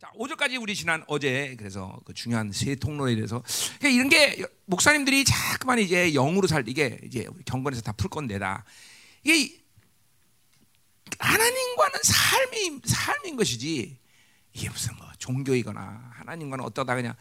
[0.00, 3.42] 자, 5절까지 우리 지난 어제 그래서 그 중요한 세 통로에 대해서
[3.78, 8.64] 그러니까 이런 게 목사님들이 자꾸만 이제 영으로 살 이게 이제 경건에서 다 풀 건데다.
[9.24, 9.60] 이게
[11.18, 13.98] 하나님과는 삶이 삶인 것이지
[14.54, 17.16] 이게 무슨 뭐 종교이거나 하나님과는 어떠다 그냥 어,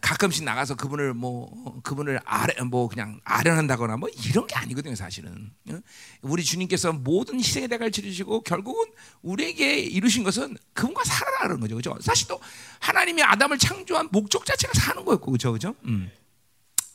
[0.00, 5.52] 가끔씩 나가서 그분을 뭐 어, 그분을 아래 뭐 그냥 아련한다거나 뭐 이런 게 아니거든요 사실은.
[5.70, 5.78] 어?
[6.22, 8.86] 우리 주님께서 모든 희생의 대가를 치르시고 결국은
[9.20, 11.76] 우리에게 이루신 것은 그분과 살아라는 거죠.
[11.76, 11.96] 그죠?
[12.00, 12.40] 사실 또
[12.80, 15.52] 하나님이 아담을 창조한 목적 자체가 사는 거였고 그죠?
[15.52, 15.74] 그죠?
[15.84, 16.10] 음.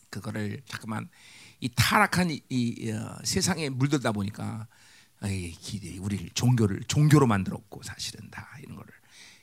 [0.09, 1.07] 그거를 자꾸만
[1.59, 4.67] 이 타락한 이, 이 어, 세상에 물들다 보니까
[5.25, 8.91] 이, 이, 우리를 종교를 종교로 만들었고 사실은 다 이런 거를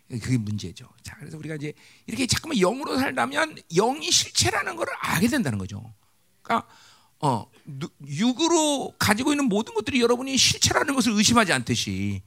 [0.08, 0.88] 그게 문제죠.
[1.02, 1.72] 자, 그래서 우리가 이제
[2.06, 5.92] 이렇게 자꾸만 영으로 살다면 영이 실체라는 것을 알게 된다는 거죠.
[6.42, 6.68] 그러니까
[7.20, 7.50] 어,
[8.06, 12.22] 육으로 가지고 있는 모든 것들이 여러분이 실체라는 것을 의심하지 않듯이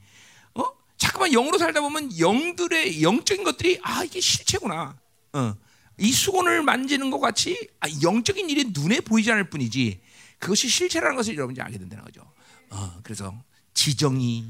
[0.54, 0.64] 어?
[0.98, 4.98] 자꾸만 영으로 살다 보면 영들의 영적인 것들이 아 이게 실체구나.
[5.32, 5.54] 어.
[5.98, 10.00] 이 수건을 만지는 것 같이 아, 영적인 일이 눈에 보이지 않을 뿐이지
[10.38, 12.22] 그것이 실체라는 것을 여러분이 알게 된다는 거죠.
[12.70, 13.34] 어, 그래서
[13.74, 14.44] 지정이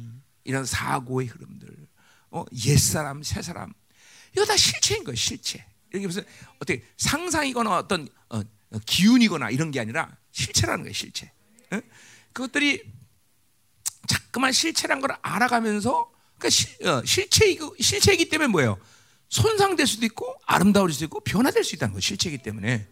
[0.44, 1.68] 이런 사고의 흐름들
[2.30, 3.72] 어, 옛사람, 새사람.
[4.32, 5.64] 이거 다 실체인 거예요, 실체.
[5.94, 6.24] 이게 무슨
[6.56, 11.32] 어떻게 상상이거나 어떤 어, 어, 기운이거나 이런 게 아니라 실체라는 거예요, 실체.
[11.72, 11.80] 어?
[12.32, 12.84] 그것들이
[14.06, 18.78] 자꾸만 실체란 걸 알아가면서 그러니까 시, 어, 실체이고 실체이기 때문에 뭐예요?
[19.28, 22.86] 손상될 수도 있고 아름다울 수도 있고 변화될 수 있다는 거예요, 실체이기 때문에.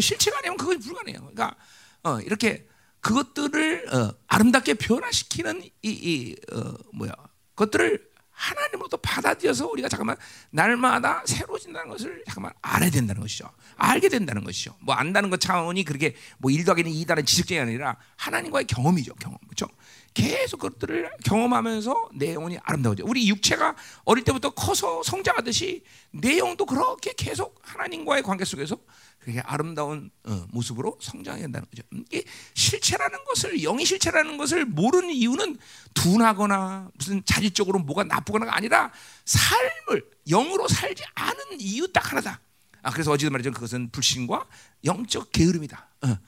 [0.00, 1.20] 실체가 아니면 그건 불가능해요.
[1.20, 1.56] 그러니까
[2.02, 2.66] 어, 이렇게
[3.00, 7.12] 그것들을 어, 아름답게 변화시키는 이, 이 어, 뭐야?
[7.54, 10.16] 그것들을 하나님으로부터 받아들여서 우리가 잠깐만
[10.50, 13.50] 날마다 새로워진다는 것을 잠깐만 알아야 된다는 것이죠.
[13.76, 14.76] 알게 된다는 것이죠.
[14.80, 19.14] 뭐 안다는 것 차원이 그렇게 뭐1 더하기는 2다는 지식적이 아니라 하나님과의 경험이죠.
[19.14, 19.38] 경험.
[19.46, 19.66] 그렇죠?
[20.12, 23.04] 계속 그것들을 경험하면서 내 영혼이 아름다워져.
[23.06, 28.78] 우리 육체가 어릴 때부터 커서 성장하듯이 내 영도 그렇게 계속 하나님과의 관계 속에서
[29.26, 31.82] 그게 아름다운 어, 모습으로 성장해야 된다는 거죠.
[31.92, 32.22] 음, 이게
[32.54, 35.58] 실체라는 것을 영의 실체라는 것을 모르는 이유는
[35.94, 38.92] 둔하거나 무슨 자질적으로 뭐가 나쁘거나가 아니라
[39.24, 42.40] 삶을 영으로 살지 않은 이유 딱 하나다.
[42.82, 43.50] 아 그래서 어제도 말했죠.
[43.50, 44.46] 그것은 불신과
[44.84, 45.88] 영적 게으름이다.
[46.02, 46.18] 어,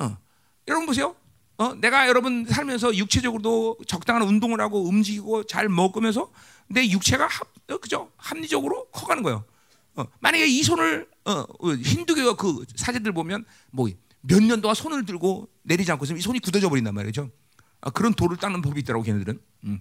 [0.00, 0.18] 어.
[0.66, 1.14] 여러분 보세요.
[1.58, 6.32] 어, 내가 여러분 살면서 육체적으로도 적당한 운동을 하고 움직이고 잘 먹으면서
[6.66, 8.10] 내 육체가 합, 어, 그죠?
[8.16, 9.44] 합리적으로 커가는 거예요.
[9.94, 13.88] 어, 만약에 이 손을 어, 어, 힌두교가 그 사제들 보면 뭐
[14.22, 17.30] 몇 년 동안 손을 들고 내리지 않고 있으면 이 손이 굳어져 버린단 말이죠.
[17.80, 19.40] 아, 그런 돌을 닦는 법이 있더라고 걔네들은.
[19.64, 19.80] 음.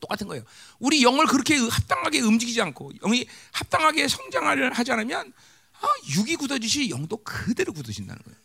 [0.00, 0.44] 똑같은 거예요.
[0.80, 5.32] 우리 영을 그렇게 합당하게 움직이지 않고 영이 합당하게 성장을 하지 않으면
[5.80, 5.86] 아,
[6.16, 8.38] 육이 굳어지시 영도 그대로 굳어진다는 거예요.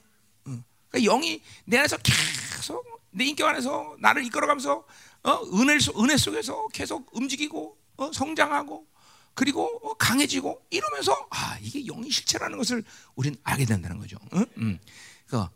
[0.46, 0.64] 어.
[0.90, 4.86] 그러니까 영이 내 안에서 계속 내 인격 안에서 나를 이끌어가면서
[5.24, 8.88] 어, 은혜, 은혜 속에서 계속 움직이고 어, 성장하고
[9.34, 12.84] 그리고 어, 강해지고 이러면서 아 이게 영이 실체라는 것을
[13.16, 14.18] 우리는 알게 된다는 거죠.
[14.34, 14.46] 응?
[14.58, 14.80] 응.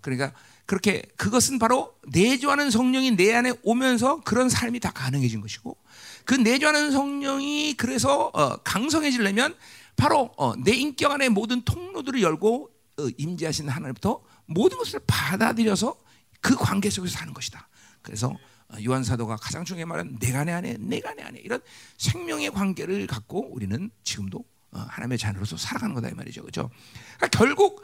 [0.01, 0.33] 그러니까
[0.65, 5.77] 그렇게 그것은 바로 내주하는 성령이 내 안에 오면서 그런 삶이 다 가능해진 것이고
[6.25, 9.55] 그 내주하는 성령이 그래서 어, 강성해지려면
[9.95, 15.95] 바로 어, 내 인격 안에 모든 통로들을 열고 어, 임재하신 하나님부터 모든 것을 받아들여서
[16.41, 17.67] 그 관계 속에서 사는 것이다.
[18.01, 18.37] 그래서 어,
[18.85, 21.61] 요한 사도가 가장 중요한 말은 내가 내 안에 내가 내 안에 이런
[21.97, 26.69] 생명의 관계를 갖고 우리는 지금도 어, 하나님의 자녀로서 살아가는 거다 이 말이죠, 그렇죠?
[27.17, 27.83] 그러니까 결국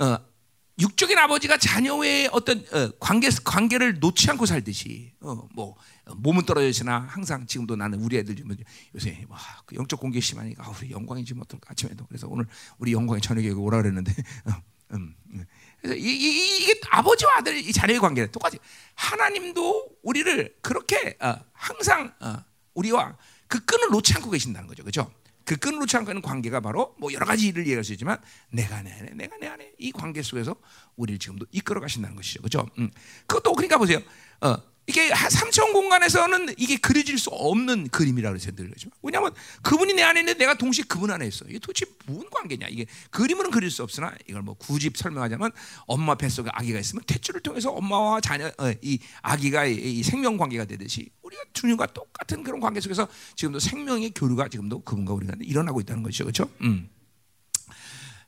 [0.00, 0.18] 어,
[0.80, 2.64] 육적인 아버지가 자녀의 어떤
[2.98, 5.12] 관계 관계를 놓지 않고 살듯이
[5.54, 5.76] 뭐
[6.16, 8.56] 몸은 떨어지나 항상 지금도 나는 우리 애들 좀
[8.94, 12.46] 요새 와, 그 영적 공개 심하니까 아, 우리 영광이지 뭐 아침에도 그래서 오늘
[12.78, 14.12] 우리 영광이 저녁에 오라 그랬는데
[14.92, 15.44] 음, 음.
[15.80, 18.58] 그래서 이, 이, 게 아버지와 아들 이 자녀의 관계는 똑같이
[18.94, 22.36] 하나님도 우리를 그렇게 어, 항상 어,
[22.74, 23.16] 우리와
[23.48, 25.12] 그 끈을 놓지 않고 계신다는 거죠, 그렇죠?
[25.44, 28.18] 그 끈을 놓지 않고 있는 관계가 바로 뭐 여러 가지 일을 얘기할 수 있지만
[28.50, 30.54] 내가 내 안에, 내가 내 안에 이 관계 속에서
[30.96, 32.68] 우리를 지금도 이끌어 가신다는 것이죠, 그렇죠?
[32.78, 32.90] 음.
[33.26, 33.98] 그것도 그러니까 보세요.
[34.42, 34.56] 어,
[34.90, 38.90] 이게 삼천 공간에서는 이게 그려질 수 없는 그림이라고 해서 들죠.
[39.02, 41.44] 왜냐하면 그분이 내 안에 있는데 내가 동시에 그분 안에 있어.
[41.48, 42.66] 이게 도대체 무슨 관계냐?
[42.68, 45.52] 이게 그림으로는 그릴 수 없으나 이걸 뭐 굳이 설명하자면
[45.86, 51.08] 엄마 뱃속에 아기가 있으면 탯줄을 통해서 엄마와 자녀 어, 이 아기가 이 생명 관계가 되듯이
[51.22, 56.24] 우리가 주님과 똑같은 그런 관계 속에서 지금도 생명의 교류가 지금도 그분과 우리가 일어나고 있다는 것이죠,
[56.24, 56.50] 그렇죠?
[56.62, 56.90] 음.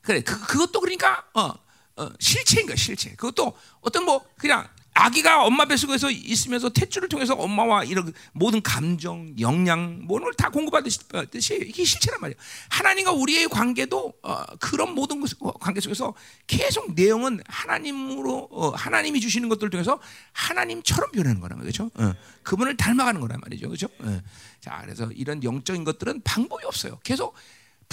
[0.01, 1.51] 그래, 그, 그것도 그러니까 어,
[1.97, 3.09] 어, 실체인 거야, 실체.
[3.15, 9.99] 그것도 어떤 뭐 그냥 아기가 엄마 뱃속에서 있으면서 탯줄을 통해서 엄마와 이런 모든 감정, 영양,
[10.03, 12.37] 모든 걸 다 공급하듯이 이게 실체란 말이에요.
[12.69, 16.13] 하나님과 우리의 관계도 어, 그런 모든 것, 어, 관계 속에서
[16.47, 19.99] 계속 내용은 하나님으로 어, 하나님이 주시는 것들을 통해서
[20.33, 21.89] 하나님처럼 변하는 거란 말이죠.
[21.95, 22.13] 어,
[22.43, 23.87] 그분을 닮아가는 거란 말이죠, 그렇죠?
[23.99, 24.21] 어.
[24.59, 26.99] 자, 그래서 이런 영적인 것들은 방법이 없어요.
[27.03, 27.33] 계속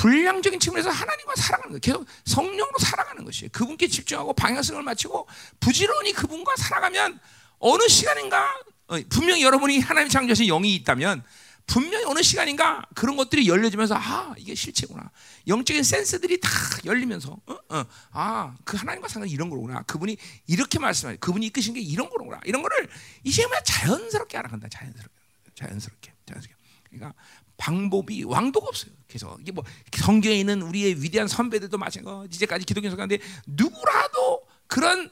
[0.00, 1.81] 불량적인 측면에서 하나님과 살아가는 거예요.
[1.81, 3.50] 계속 성령으로 살아가는 것이에요.
[3.52, 5.29] 그분께 집중하고 방향성을 맞추고
[5.61, 7.20] 부지런히 그분과 살아가면
[7.58, 8.50] 어느 시간인가
[8.87, 11.23] 어, 분명히 여러분이 하나님 창조하신 영이 있다면
[11.67, 15.11] 분명히 어느 시간인가 그런 것들이 열려지면서 아 이게 실체구나
[15.47, 16.49] 영적인 센스들이 다
[16.87, 17.56] 열리면서 어?
[17.69, 17.85] 어.
[18.11, 20.17] 아그 하나님과 상관 이런 거구나 그분이
[20.47, 22.88] 이렇게 말씀하요 그분이 이끄신 게 이런 거구나 이런 거를
[23.23, 25.14] 이제 그냥 자연스럽게 알아간다 자연스럽게
[25.55, 26.61] 자연스럽게 자연스럽게
[26.91, 27.14] 그러니까
[27.61, 28.93] 방법이 왕도가 없어요.
[29.07, 29.62] 그래서 이게 뭐
[29.93, 35.11] 성경에 있는 우리의 위대한 선배들도 마찬가지 이제까지 기독교 속가운데 누구라도 그런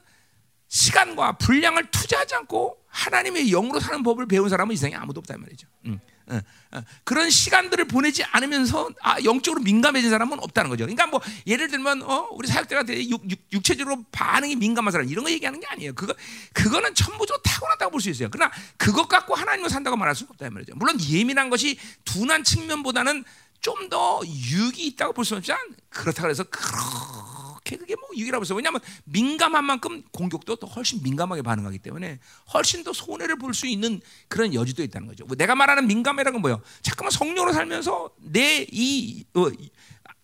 [0.69, 5.69] 시간과 분량을 투자하지 않고 하나님의 영으로 사는 법을 배운 사람은 이상에 아무도 없단 말이죠.
[5.87, 6.01] 음.
[6.29, 6.41] 어,
[6.73, 6.83] 어.
[7.05, 10.85] 그런 시간들을 보내지 않으면서 아, 영적으로 민감해진 사람은 없다는 거죠.
[10.85, 13.23] 그러니까 뭐 예를 들면 어, 우리 사역자가 육,
[13.53, 15.95] 육, 체적으로 반응이 민감한 사람 이런 거 얘기하는 게 아니에요.
[15.95, 16.15] 그거
[16.53, 18.29] 그거는 천부적으로 타고났다고 볼 수 있어요.
[18.31, 20.75] 그러나 그것 갖고 하나님을 산다고 말할 수는 없다 말이죠.
[20.77, 23.25] 물론 예민한 것이 둔한 측면보다는
[23.61, 25.59] 좀 더 유익이 있다고 볼 수는 없지만
[25.89, 26.45] 그렇다고 해서
[27.69, 32.19] 게 그게 뭐 유익이라고 해서 왜냐하면 민감한 만큼 공격도 더 훨씬 민감하게 반응하기 때문에
[32.55, 35.25] 훨씬 더 손해를 볼 수 있는 그런 여지도 있다는 거죠.
[35.27, 36.63] 뭐 내가 말하는 민감이라는 건 뭐예요?
[36.83, 39.49] 잠깐만 성령으로 살면서 내이 어,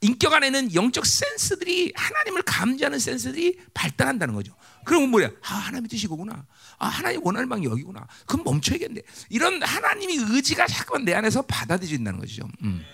[0.00, 4.54] 인격 안에는 영적 센스들이 하나님을 감지하는 센스들이 발달한다는 거죠.
[4.84, 5.30] 그러면 뭐야?
[5.42, 6.46] 아, 하나님의 뜻이 거구나.
[6.78, 8.06] 아, 하나님 원하는 방이 여기구나.
[8.26, 9.00] 그럼 멈춰야겠네.
[9.30, 12.46] 이런 하나님의 의지가 자꾸만 내 안에서 받아들인다는 거죠.
[12.62, 12.84] 음.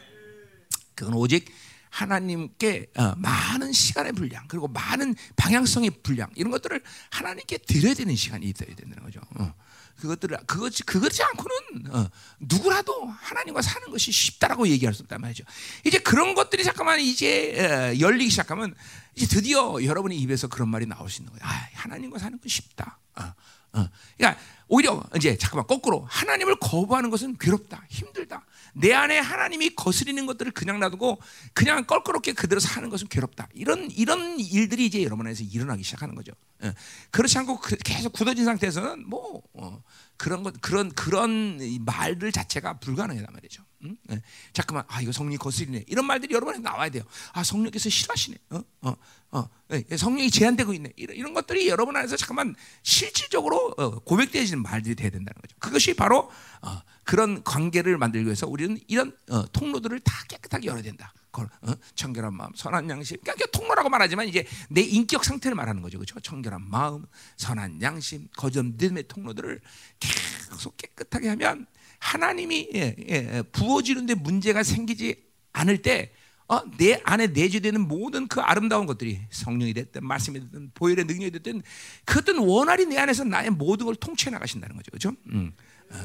[0.95, 1.51] 그건 오직
[1.91, 8.47] 하나님께 어, 많은 시간의 분량 그리고 많은 방향성의 분량 이런 것들을 하나님께 드려야 되는 시간이
[8.47, 9.21] 있어야 된다는 거죠.
[9.39, 9.53] 어.
[9.97, 12.09] 그것들을 그것이 그것이 않고는 어,
[12.39, 15.45] 누구라도 하나님과 사는 것이 쉽다라고 얘기할 수 없단 말이죠.
[15.85, 18.75] 이제 그런 것들이 잠깐만 이제 어, 열리기 시작하면
[19.15, 21.45] 이제 드디어 여러분의 입에서 그런 말이 나올 수 있는 거예요.
[21.45, 22.99] 아, 하나님과 사는 건 쉽다.
[23.71, 24.41] 그러니까
[24.73, 28.47] 오히려 이제 잠깐만 거꾸로 하나님을 거부하는 것은 괴롭다, 힘들다.
[28.73, 31.19] 내 안에 하나님이 거스리는 것들을 그냥 놔두고
[31.53, 33.49] 그냥 껄끄럽게 그대로 사는 것은 괴롭다.
[33.53, 36.33] 이런 이런 일들이 이제 여러분 안에서 일어나기 시작하는 거죠.
[36.63, 36.73] 예.
[37.11, 39.83] 그렇지 않고 그, 계속 굳어진 상태에서는 뭐 어,
[40.17, 43.65] 그런 것 그런 그런 말들 자체가 불가능하단 말이죠.
[43.85, 43.97] 응?
[44.11, 44.23] 예.
[44.53, 47.03] 잠깐만 아 이거 성령이 거스리네 이런 말들이 여러분에 나와야 돼요.
[47.33, 48.37] 아 성령께서 싫어하시네.
[48.51, 48.63] 어?
[48.83, 48.97] 어,
[49.33, 49.49] 어.
[49.73, 49.85] 예.
[49.91, 50.93] 예 성령이 제한되고 있네.
[50.97, 55.57] 이런, 이런 것들이 여러분 안에서 잠깐만 실질적으로 어, 고백되어지는 말들이 돼야 된다는 거죠.
[55.59, 56.31] 그것이 바로
[56.63, 61.13] 어, 그런 관계를 만들기 위해서 우리는 이런 어, 통로들을 다 깨끗하게 열어야 된다.
[61.63, 61.75] 어?
[61.95, 63.19] 청결한 마음, 선한 양심.
[63.23, 66.19] 그러니까 통로라고 말하지만 이제 내 인격 상태를 말하는 거죠, 그렇죠?
[66.21, 67.07] 청결한 마음,
[67.37, 69.61] 선한 양심, 거점 믿음의 통로들을
[70.01, 71.67] 계속 깨끗하게 하면
[72.01, 76.13] 하나님이 예, 예, 부어지는데 문제가 생기지 않을 때.
[76.49, 81.63] 어, 내 안에 내재되는 모든 그 아름다운 것들이 성령이 됐든 말씀이 됐든 보혈의 능력이 됐든
[82.05, 85.13] 그것든 원활히 내 안에서 나의 모든 걸 통치해 나가신다는 거죠, 그렇죠?
[85.29, 85.53] 음.
[85.93, 85.97] 어.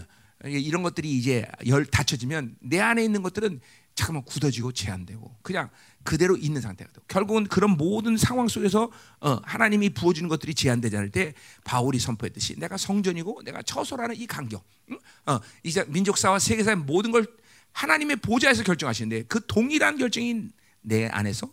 [0.43, 3.59] 이런 것들이 이제 열 닫혀지면 내 안에 있는 것들은
[3.95, 5.69] 잠깐만 굳어지고 제한되고 그냥
[6.03, 6.99] 그대로 있는 상태가 돼.
[7.07, 11.33] 결국은 그런 모든 상황 속에서 어, 하나님이 부어주는 것들이 제한되지 않을 때
[11.63, 14.99] 바울이 선포했듯이 내가 성전이고 내가 처소라는 이 간격, 응?
[15.25, 17.25] 어, 이제 민족사와 세계사의 모든 걸
[17.71, 20.49] 하나님의 보좌에서 결정하시는데 그 동일한 결정이
[20.81, 21.49] 내 안에서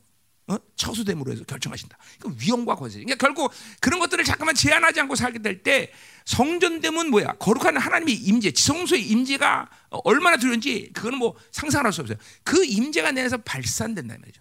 [0.48, 0.56] 어?
[0.76, 1.96] 처수됨으로 해서 결정하신다.
[2.18, 2.98] 그 위험과 권세.
[2.98, 5.90] 그러니까 결국 그런 것들을 잠깐만 제한하지 않고 살게 될 때
[6.24, 7.34] 성전됨은 뭐야?
[7.34, 9.68] 거룩한 하나님의 임재, 지성소의 임재가
[10.04, 12.16] 얼마나 두려운지 그거는 뭐 상상할 수 없어요.
[12.44, 14.40] 그 임재가 내 안에서 발산된다 말이죠.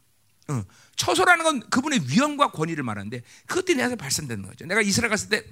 [0.49, 0.63] 어.
[0.95, 4.65] 처소라는 건 그분의 위엄과 권위를 말하는데 그것들이 내 안에서 발산되는 거죠.
[4.65, 5.43] 내가 이스라엘 갔을 때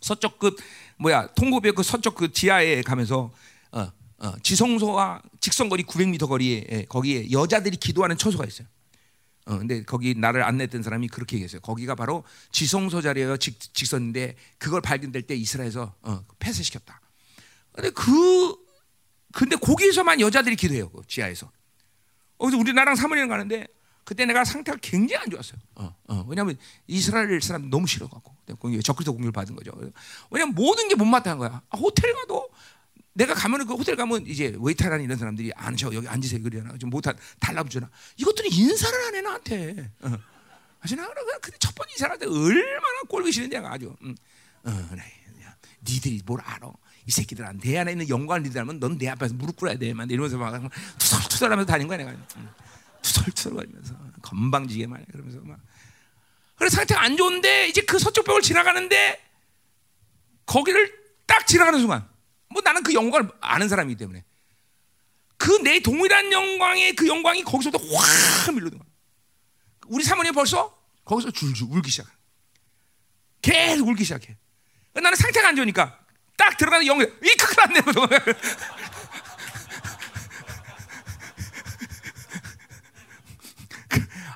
[0.00, 0.54] 서쪽 그
[0.98, 3.32] 뭐야 통고배 그 서쪽 그 지하에 가면서
[3.72, 8.68] 어, 어, 지성소와 직선거리 900m 거리에 거기에 여자들이 기도하는 처소가 있어요.
[9.46, 11.60] 어, 근데 거기 나를 안내했던 사람이 그렇게 얘기했어요.
[11.60, 13.36] 거기가 바로 지성소 자리예요.
[13.36, 17.00] 직, 직선인데 그걸 발견될 때 이스라엘에서 어, 폐쇄시켰다.
[17.72, 18.56] 근데 그
[19.32, 20.88] 근데 거기에서만 여자들이 기도해요.
[20.90, 21.46] 그 지하에서.
[21.46, 23.66] 어, 그래서 우리 나랑 사모님 가는데
[24.04, 25.58] 그때 내가 상태가 굉장히 안 좋았어요.
[25.76, 28.34] 어, 어, 왜냐하면 이스라엘 사람 너무 싫어갖고
[28.82, 29.72] 적그리스도 공격을 받은 거죠.
[30.30, 31.62] 왜냐하면 모든 게 못 마땅한 거야.
[31.68, 32.48] 아, 호텔 가도
[33.14, 36.76] 내가 가면은 그 호텔 가면 이제 웨이터라는 이런 사람들이 앉아 여기 앉으세요 그러잖아.
[36.78, 37.88] 좀 못한 달라붙잖아.
[38.16, 39.90] 이것들이 인사를 안해 나한테.
[40.02, 40.18] 어.
[40.80, 41.08] 아시나?
[41.40, 43.94] 근데 첫 번째 인사할 얼마나 꼴보기 싫은데 아주.
[44.02, 44.14] 음.
[44.64, 45.02] 어, 그래.
[45.86, 46.72] 니들이 뭘 알아?
[47.06, 49.92] 이 새끼들아 내 안에 있는 영광을 니들하면 넌 내 앞에서 무릎 꿇어야 돼.
[49.92, 52.10] 막 이러면서 막 투설투설하면서 다닌 거야 내가.
[52.10, 52.48] 음.
[53.02, 55.06] 투설투설거리면서 건방지게 말이야.
[55.12, 55.58] 그러면서 막.
[56.56, 59.20] 그래 상태가 안 좋은데 이제 그 서쪽 벽을 지나가는데
[60.46, 60.92] 거기를
[61.26, 62.08] 딱 지나가는 순간,
[62.54, 64.24] 뭐 나는 그 영광을 아는 사람이기 때문에.
[65.36, 68.88] 그 내 동일한 영광의 그 영광이 거기서부터 확 밀려든 거야.
[69.88, 72.06] 우리 사모님 벌써 거기서 줄줄 울기 시작.
[73.42, 74.38] 계속 울기 시작해.
[74.94, 75.98] 나는 상태가 안 좋으니까
[76.36, 77.92] 딱 들어가는 영이 이 크크 안 내고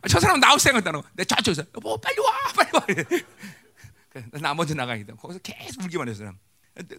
[0.08, 0.58] 저 사람은 나올
[0.96, 4.40] 하고 내 저쪽에서 뭐 빨리 와 빨리 와.
[4.40, 6.24] 나 먼저 나가기도 거기서 계속 울기만 했어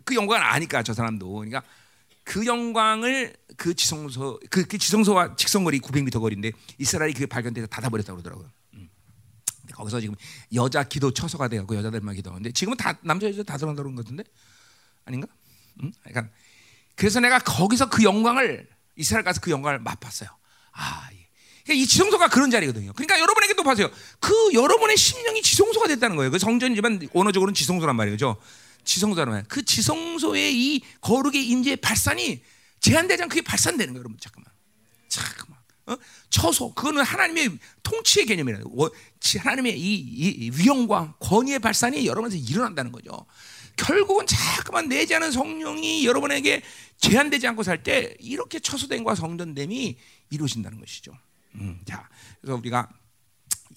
[0.03, 1.63] 그 영광을 아니까 저 사람도 그러니까
[2.24, 8.50] 그 영광을 그 지성소 그, 그 지성소와 직선거리 900m 거리인데 이스라엘이 그 발견돼서 닫아버렸다고 그러더라고요.
[8.74, 8.89] 음.
[9.74, 10.15] 거기서 지금
[10.53, 14.24] 여자 기도 처소가 돼갖고 여자들만 기도하는데 지금은 다 남자 여자 다 들어간다는 것 같은데
[15.05, 15.27] 아닌가?
[15.81, 15.91] 음?
[16.03, 16.33] 그러니까
[16.95, 20.29] 그래서 내가 거기서 그 영광을 이스라엘 가서 그 영광을 맛봤어요.
[20.74, 21.09] 아,
[21.69, 22.93] 그러니까 이 지성소가 그런 자리거든요.
[22.93, 23.89] 그러니까 여러분에게도 봐세요.
[24.19, 26.31] 그 여러분의 심령이 지성소가 됐다는 거예요.
[26.31, 28.38] 그 성전이지만 언어적으로는 지성소란 말이죠.
[28.89, 29.43] 지성소라는 말.
[29.48, 32.41] 그 지성소의 이 거룩의 인재 발산이
[32.79, 34.17] 제한되지 않고 그게 발산되는 거예요, 여러분.
[34.19, 34.51] 잠깐만.
[35.08, 35.60] 잠깐만.
[35.86, 35.98] 어?
[36.29, 38.60] 처소 그거는 하나님의 통치의 개념이라
[39.39, 43.25] 하나님의 이, 이 위엄과 권위의 발산이 여러분에서 일어난다는 거죠.
[43.75, 46.62] 결국은 자꾸만 내지 않은 성령이 여러분에게
[46.98, 49.98] 제한되지 않고 살 때 이렇게 처소됨과 성전됨이
[50.31, 51.12] 이루어진다는 것이죠.
[51.55, 52.08] 음, 자,
[52.41, 52.89] 그래서 우리가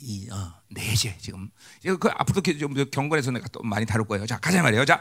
[0.01, 1.51] 이 어, 네제 지금
[1.83, 4.27] 그 앞으로 좀 경건에서 내가 또 많이 다룰 거예요.
[4.27, 4.85] 자 가자 말이에요.
[4.85, 5.01] 자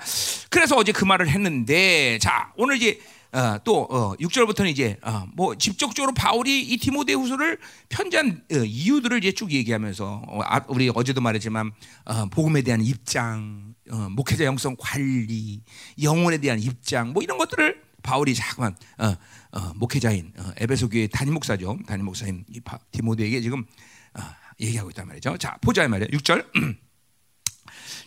[0.49, 2.99] 그래서 어제 그 말을 했는데 자 오늘 이제
[3.33, 7.57] 어, 또 어, 6절부터는 이제 어, 뭐 직접적으로 바울이 이 디모데후서를
[7.87, 11.71] 편지한 어, 이유들을 이제 쭉 얘기하면서 어, 아, 우리 어제도 말했지만
[12.05, 15.61] 어, 복음에 대한 입장, 어, 목회자 영성 관리,
[16.01, 19.15] 영혼에 대한 입장 뭐 이런 것들을 바울이 자꾸만 어,
[19.51, 21.77] 어, 목회자인 어, 에베소 교회 담임 목사죠.
[21.87, 23.63] 담임 목사인 이 바, 디모데에게 지금
[24.13, 24.21] 어,
[24.61, 25.37] 얘기하고 있단 말이죠.
[25.37, 26.07] 자, 보자 말이야.
[26.07, 26.45] 6절.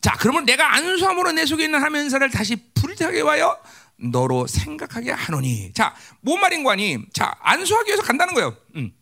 [0.01, 3.59] 자, 그러면 내가 안수함으로 내 속에 있는 하면서를 다시 불타게 와요.
[3.97, 5.73] 너로 생각하게 하노니.
[5.73, 6.99] 자, 뭔 말인 거니?
[7.13, 8.57] 자, 안수하기 위해서 간다는 거예요.
[8.77, 8.93] 음.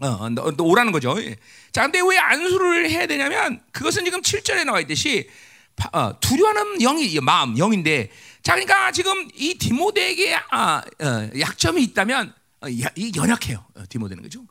[0.00, 1.16] 어, 너, 너 오라는 거죠.
[1.20, 1.36] 예.
[1.72, 5.28] 자, 근데 왜 안수를 해야 되냐면 그것은 지금 7절에 나와 있듯이
[5.92, 8.10] 어, 두려워하는 영이 마음 영인데
[8.42, 13.64] 자 그러니까 지금 이 디모데에게 아, 어, 약점이 있다면 어, 이 연약해요.
[13.74, 14.44] 어, 디모데는 그죠?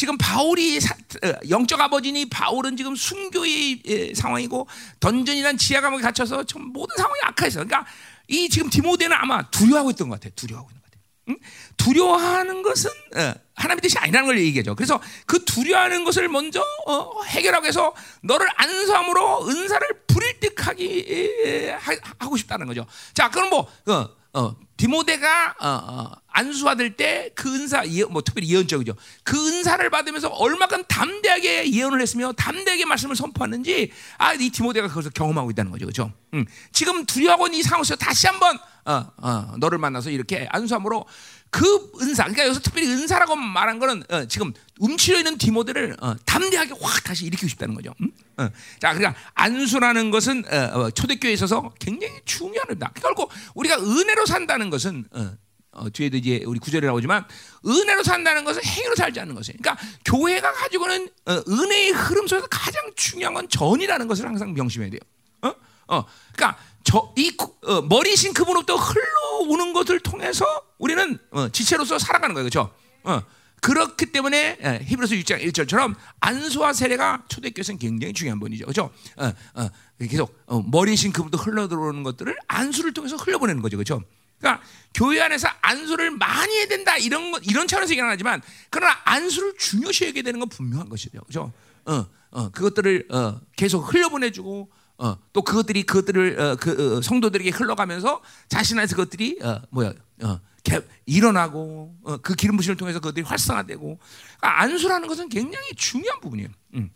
[0.00, 4.66] 지금 바울이 사, 어, 영적 아버지니 바울은 지금 순교의 에, 상황이고
[4.98, 7.64] 던전이란 지하 감옥에 갇혀서 참 모든 상황이 악화했어.
[7.64, 7.86] 그러니까
[8.26, 10.34] 이 지금 디모데는 아마 두려워하고 있던 것 같아.
[10.34, 10.98] 두려워하고 있는 것 같아.
[11.28, 11.36] 응?
[11.76, 14.74] 두려워하는 것은 어, 하나님의 뜻이 아니라는 걸 얘기하죠.
[14.74, 21.70] 그래서 그 두려워하는 것을 먼저 어, 해결하고 해서 너를 안수함으로 은사를 불일득하기
[22.18, 22.86] 하고 싶다는 거죠.
[23.12, 28.94] 자, 그럼 뭐 어, 어, 디모데가 어, 어, 안수받을 때 그 은사, 뭐 특별히 예언적이죠.
[29.24, 35.50] 그 은사를 받으면서 얼마큼 담대하게 예언을 했으며 담대하게 말씀을 선포하는지 아, 이 디모데가 그것을 경험하고
[35.50, 36.12] 있다는 거죠, 그렇죠?
[36.34, 41.06] 음, 지금 두려워하고 있는 이 상황에서 다시 한번 어, 어, 너를 만나서 이렇게 안수함으로
[41.50, 46.74] 그 은사, 그러니까 여기서 특별히 은사라고 말한 거는 어, 지금 움츠려 있는 디모데를 어, 담대하게
[46.80, 47.92] 확 다시 일으키고 싶다는 거죠.
[48.00, 48.10] 음?
[48.36, 48.48] 어.
[48.78, 52.92] 자, 그러니까 안수라는 것은 어, 어, 초대교회에 있어서 굉장히 중요한 일다.
[52.94, 55.32] 결국 우리가 은혜로 산다는 것은 어,
[55.72, 57.24] 어, 뒤에도 이제 우리 구절에 나오지만
[57.66, 59.58] 은혜로 산다는 것은 행위로 살지 않는 것이에요.
[59.60, 65.00] 그러니까 교회가 가지고는 어, 은혜의 흐름 속에서 가장 중요한 건 전이라는 것을 항상 명심해야 돼요.
[65.42, 65.54] 어?
[65.88, 66.04] 어.
[66.32, 70.44] 그러니까 저 이 어, 머리신 그분으로부터 흘러오는 것을 통해서
[70.78, 72.72] 우리는 어, 지체로서 살아가는 거예요, 그렇죠?
[73.04, 73.22] 어,
[73.60, 78.90] 그렇기 때문에 예, 히브리서 6장 1절처럼 안수와 세례가 초대교회에서는 굉장히 중요한 분이죠, 그렇죠?
[79.16, 79.68] 어, 어,
[79.98, 84.02] 계속 어, 머리신 그분도 흘러 들어오는 것들을 안수를 통해서 흘려보내는 거죠, 그렇죠?
[84.38, 89.54] 그러니까 교회 안에서 안수를 많이 해야 된다 이런 것 이런 차원에서 얘기는 하지만 그러나 안수를
[89.58, 91.52] 중요시하게 되는 건 분명한 것이죠, 그렇죠?
[91.84, 98.20] 어, 어, 그것들을 어, 계속 흘려보내주고 어, 또 그것들이 그것들을 어, 그 어, 성도들에게 흘러가면서
[98.48, 103.80] 자신 안에서 그것들이 어, 뭐야 어, 개, 일어나고 어, 그 기름 부심을 통해서 그것들이 활성화되고
[103.80, 106.48] 그러니까 안수라는 것은 굉장히 중요한 부분이에요.
[106.74, 106.90] 음.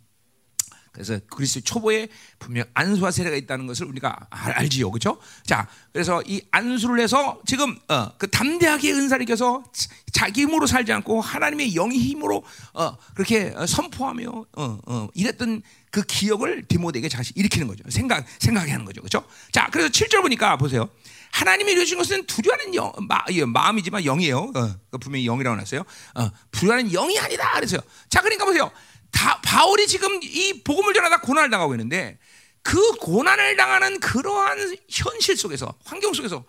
[0.94, 2.08] 그래서 그리스도 초보에
[2.38, 5.18] 분명 안수와 세례가 있다는 것을 우리가 알, 지요 그렇죠?
[5.44, 9.64] 자, 그래서 이 안수를 해서 지금 어, 그 담대하게 은사를 이겨서
[10.12, 16.64] 자기 힘으로 살지 않고 하나님의 영의 힘으로 어, 그렇게 선포하며 어, 어, 이랬던 그 기억을
[16.68, 17.82] 디모데에게 다시 일으키는 거죠.
[17.88, 19.26] 생각 생각하게 하는 거죠, 그렇죠?
[19.52, 20.88] 자, 그래서 7절 보니까 보세요.
[21.32, 24.52] 하나님이 이루신 것은 두려워하는 영, 마, 음이지만 영이에요.
[24.54, 25.80] 어, 분명히 영이라고 나왔어요.
[26.14, 27.52] 어, 두려워하는 영이 아니다.
[27.54, 27.80] 그래서요.
[28.08, 28.70] 자, 그러니까 보세요.
[29.14, 32.18] 다, 바울이 지금 이 복음을 전하다 고난을 당하고 있는데
[32.62, 36.44] 그 고난을 당하는 그러한 현실 속에서 환경 속에서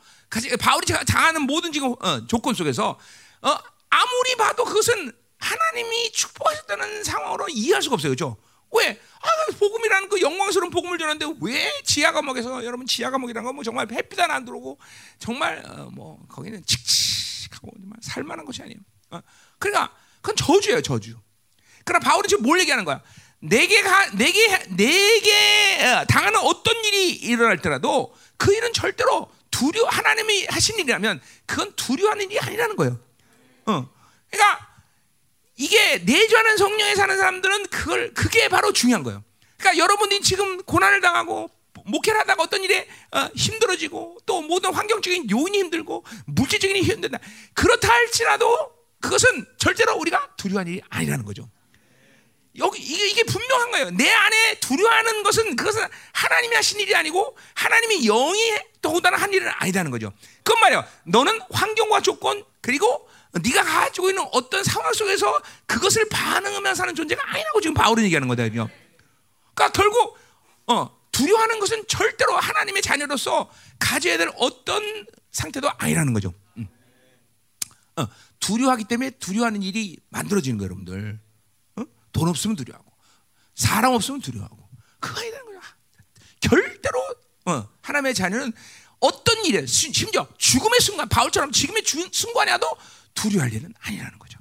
[0.60, 3.00] 바울이 당하는 모든 지금 어, 조건 속에서
[3.41, 3.57] 어,
[3.89, 8.38] 아무리 봐도 그것은 하나님이 축복하셨다는 상황으로 이해할 수가 없어요, 그렇죠?
[8.72, 9.00] 왜?
[9.22, 9.27] 아,
[9.60, 14.43] 복음이라는 그 영광스러운 복음을 전하는데 왜 지하 감옥에서 여러분 지하 감옥이라는 건뭐 정말 햇빛 안
[14.43, 14.79] 들어오고
[15.19, 18.79] 정말 어, 뭐 거기는 칙칙하고 살만한 것이 아니에요.
[19.12, 19.19] 어,
[19.60, 21.15] 그러니까 그건 저주예요 저주.
[21.86, 23.01] 그러나 바울은 지금 뭘 얘기하는 거야?
[23.39, 30.48] 내게 가, 내게 내게 어, 당하는 어떤 일이 일어날 때라도 그 일은 절대로 두려 하나님이
[30.50, 33.00] 하신 일이라면 그건 두려워하는 일이 아니라는 거예요.
[33.68, 33.88] 어.
[34.30, 34.68] 그러니까
[35.56, 39.24] 이게 내주하는 성령에 사는 사람들은 그걸 그게 바로 중요한 거예요.
[39.58, 41.50] 그러니까 여러분이 지금 고난을 당하고
[41.86, 47.20] 목회를 하다가 어떤 일에 어, 힘들어지고 또 모든 환경적인 요인이 힘들고 물질적인 힘든다.
[47.54, 51.48] 그렇다 할지라도 그것은 절대로 우리가 두려워하는 일이 아니라는 거죠.
[52.57, 53.91] 여기 이게, 이게 분명한 거예요.
[53.91, 59.91] 내 안에 두려워하는 것은 그것은 하나님이 하신 일이 아니고 하나님이 영이 더군다나 한 일은 아니라는
[59.91, 60.13] 거죠.
[60.43, 60.88] 그건 말이야.
[61.05, 67.59] 너는 환경과 조건 그리고 네가 가지고 있는 어떤 상황 속에서 그것을 반응하면서 사는 존재가 아니라고
[67.62, 68.69] 지금 바울은 얘기하는 거거든요.
[69.53, 70.17] 그러니까 결국
[70.67, 76.33] 어, 두려워하는 것은 절대로 하나님의 자녀로서 가져야 될 어떤 상태도 아니라는 거죠.
[76.57, 76.67] 음.
[77.97, 78.07] 어,
[78.39, 81.19] 두려워하기 때문에 두려워하는 일이 만들어지는 거예요, 여러분들.
[82.15, 82.19] 어?
[82.19, 82.91] 돈 없으면 두려워하고,
[83.55, 84.69] 사람 없으면 두려워하고,
[85.00, 85.62] 그거 아니라는 거야.
[86.39, 88.53] 절대로 어, 하나님의 자녀는
[89.00, 92.65] 어떤 일에 심지어 죽음의 순간, 바울처럼 지금의 순간에도
[93.13, 94.39] 두려워할 일은 아니라는 거죠.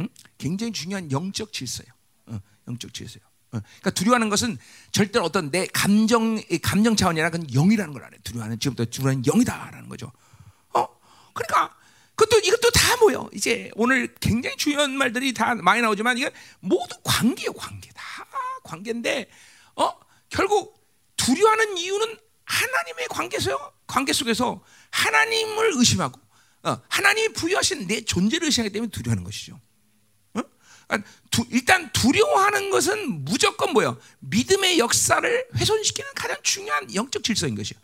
[0.00, 0.08] 응?
[0.38, 1.92] 굉장히 중요한 영적 질서예요.
[2.26, 3.22] 어, 영적 질서요.
[3.52, 4.58] 어, 그러니까 두려워하는 것은
[4.92, 8.20] 절대로 어떤 내 감정 감정 차원이라 그건 영이라는 걸 알아요.
[8.24, 10.10] 두려워하는 지금부터 두려워하는 영이다라는 거죠.
[10.72, 10.86] 어,
[11.34, 11.76] 그러니까
[12.20, 13.30] 그것도 이것도 다 뭐요?
[13.32, 18.26] 이제 오늘 굉장히 중요한 말들이 다 많이 나오지만 이게 모두 관계요, 관계 다
[18.62, 19.30] 관계인데,
[19.76, 19.90] 어
[20.28, 20.78] 결국
[21.16, 26.20] 두려워하는 이유는 하나님의 관계에서 관계 속에서 하나님을 의심하고
[26.62, 29.58] 어, 하나님이 부여하신 내 존재를 의심하기 때문에 두려워하는 것이죠.
[30.34, 30.42] 어?
[30.86, 33.98] 그러니까 두, 일단 두려워하는 것은 무조건 뭐예요?
[34.18, 37.78] 믿음의 역사를 훼손시키는 가장 중요한 영적 질서인 것이요.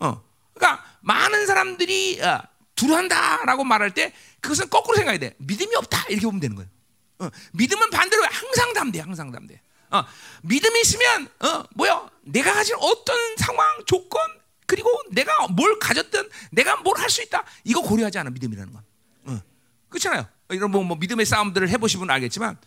[0.00, 2.42] 어, 그러니까 많은 사람들이 어,
[2.78, 5.34] 두려워한다라고 말할 때 그것은 거꾸로 생각해야 돼.
[5.38, 6.70] 믿음이 없다 이렇게 보면 되는 거예요.
[7.18, 9.60] 어, 믿음은 반대로 항상 담대, 항상 담대.
[9.90, 10.04] 어,
[10.42, 12.08] 믿음이 있으면 어, 뭐야?
[12.22, 14.20] 내가 가진 어떤 상황, 조건,
[14.66, 17.42] 그리고 내가 뭘 가졌든 내가 뭘 할 수 있다.
[17.64, 18.82] 이거 고려하지 않아 믿음이라는 건.
[19.24, 19.40] 어.
[19.88, 20.28] 그렇잖아요.
[20.50, 22.58] 이런 뭐, 뭐, 믿음의 싸움들을 해보신 분 알겠지만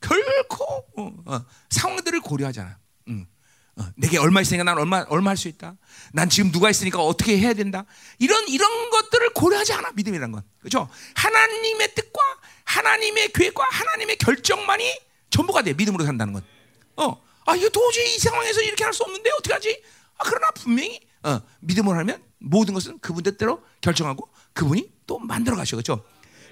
[0.00, 0.64] 결코
[0.96, 2.78] 어, 어, 상황들을 고려하지 않아.
[3.80, 3.84] 응.
[3.86, 5.76] 어, 내게 얼마 있으니까 난 얼마 얼마 할 수 있다.
[6.12, 7.84] 난 지금 누가 있으니까 어떻게 해야 된다.
[8.18, 10.42] 이런 이런 것들을 고려하지 않아 믿음이라는 건.
[10.60, 10.88] 그렇죠?
[11.14, 12.20] 하나님의 뜻과
[12.64, 14.98] 하나님의 계획과 하나님의 결정만이
[15.30, 16.44] 전부가 돼 믿음으로 산다는 건.
[16.96, 19.82] 어, 아 이거 도저히 이 상황에서 이렇게 할 수 없는데 어떻게 하지?
[20.18, 25.76] 아 그러나 분명히 어, 믿음으로 하면 모든 것은 그분 뜻대로 결정하고 그분이 또 만들어 가셔
[25.76, 26.04] 그렇죠?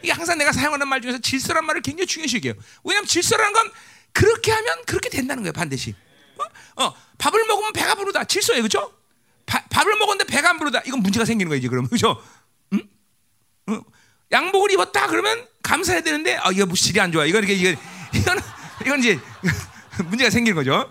[0.03, 2.55] 이게 항상 내가 사용하는 말 중에서 질서란 말을 굉장히 중요시 여겨요.
[2.85, 3.71] 왜냐하면 질서라는 건
[4.13, 5.95] 그렇게 하면 그렇게 된다는 거예요 반드시.
[6.39, 8.93] 어, 어 밥을 먹으면 배가 부르다 질서예요 그렇죠?
[9.47, 12.23] 바, 밥을 먹었는데 배가 안 부르다 이건 문제가 생기는 거예요 그럼 그렇죠?
[12.73, 12.83] 응?
[13.69, 13.81] 어,
[14.31, 17.77] 양복을 입었다 그러면 감사해야 되는데 아 이거 뭐 질이 안 좋아 이건 이게 이건
[18.13, 18.39] 이건
[18.85, 19.19] 이건 이제
[20.05, 20.91] 문제가 생기는 거죠.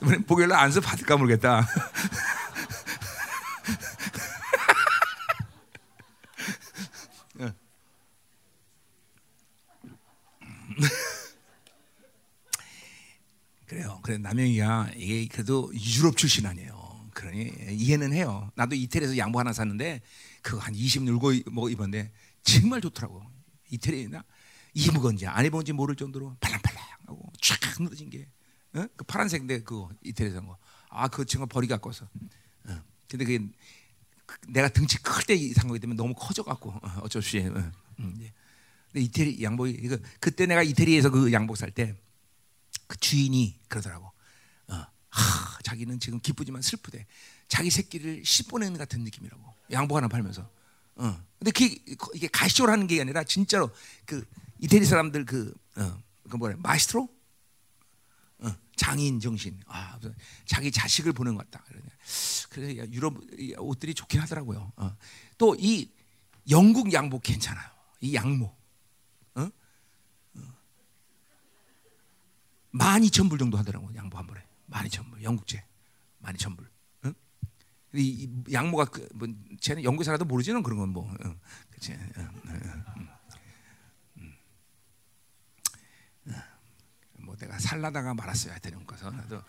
[0.26, 1.66] 목요일날 안수 받을까 모르겠다.
[14.02, 17.10] 그래 남영이가 이게 그래도 유럽 출신 아니에요.
[17.14, 18.50] 그러니 이해는 해요.
[18.56, 20.00] 나도 이태리에서 양복 하나 샀는데
[20.40, 22.10] 그거 한 20년 울고 뭐 입었는데
[22.42, 23.22] 정말 좋더라고.
[23.70, 24.24] 이태리나
[24.74, 28.26] 입은 지안 입은지 모를 정도로 팔랑팔랑하고 쫙 늘어진 게.
[28.74, 28.86] 어?
[28.96, 30.56] 그 파란색인데 그거 이태리에서 산 거.
[30.88, 32.06] 아, 그 친구 버리 갖고 서
[32.66, 32.82] 어.
[33.08, 33.46] 근데 그게
[34.48, 37.46] 내가 등치 클 때 산 거기 때문에 너무 커져 갖고 어, 어쩔 수 없이.
[37.48, 37.70] 어.
[38.00, 38.32] 음, 예.
[38.90, 41.94] 근데 이태리 양복이 이거 그때 내가 이태리에서 그 양복 살 때
[42.92, 44.12] 그 주인이 그러더라고.
[44.68, 47.06] 어, 하, 자기는 지금 기쁘지만 슬프대.
[47.48, 49.42] 자기 새끼를 씹어내는 같은 느낌이라고.
[49.70, 50.48] 양복 하나 팔면서.
[50.96, 51.24] 어.
[51.38, 51.82] 근데 그게
[52.14, 52.28] 이게
[52.68, 53.70] 하는 게 아니라 진짜로
[54.04, 54.24] 그
[54.58, 57.08] 이태리 사람들 그 어, 그 뭐래 마에스트로
[58.76, 59.60] 장인 정신.
[59.66, 59.98] 아,
[60.44, 61.64] 자기 자식을 보는 것 같다.
[62.50, 63.16] 그래서 유럽
[63.58, 64.72] 옷들이 좋긴 하더라고요.
[64.76, 64.96] 어.
[65.38, 65.88] 또이
[66.50, 67.70] 영국 양복 괜찮아요.
[68.00, 68.54] 이 양모.
[72.74, 75.64] 12,000불 정도 하더라고 양보 한 번에 12,000불 영국제
[76.22, 76.66] 12,000불
[77.04, 77.14] 응?
[77.94, 78.00] 이,
[78.48, 79.28] 이 양모가 그, 뭐,
[79.60, 81.38] 쟤는 영국에 살아도 모르지는 그런 건뭐 응.
[81.70, 82.84] 그치 응, 응,
[84.18, 84.32] 응.
[87.18, 89.42] 뭐 내가 살라다가 말았어요 하여튼 영국 가서 나도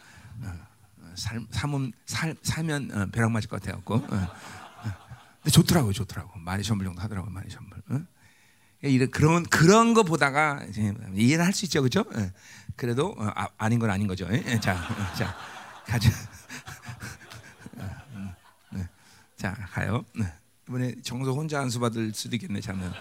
[1.16, 4.28] 살, 삼음, 살, 살면 어, 벼락 맞을 것 같아갖고 어.
[5.44, 8.08] 근데 좋더라고요 좋더라고 12,000불 정도 하더라고요 12,000불 응?
[8.84, 8.88] 어?
[8.88, 10.62] 이런 그런 그런 거 보다가
[11.16, 12.04] 이해를 할수 있죠, 그렇죠?
[12.76, 14.28] 그래도 어, 아, 닌 건 아닌 거죠.
[14.32, 14.60] 예?
[14.60, 15.36] 자, 어, 자
[15.86, 16.10] 가자.
[18.14, 18.32] 음,
[18.72, 18.88] 네.
[19.38, 20.04] 자 가요.
[20.16, 20.26] 네.
[20.68, 22.92] 이번에 정서 혼자 안수 받을 수도 있겠네, 자는.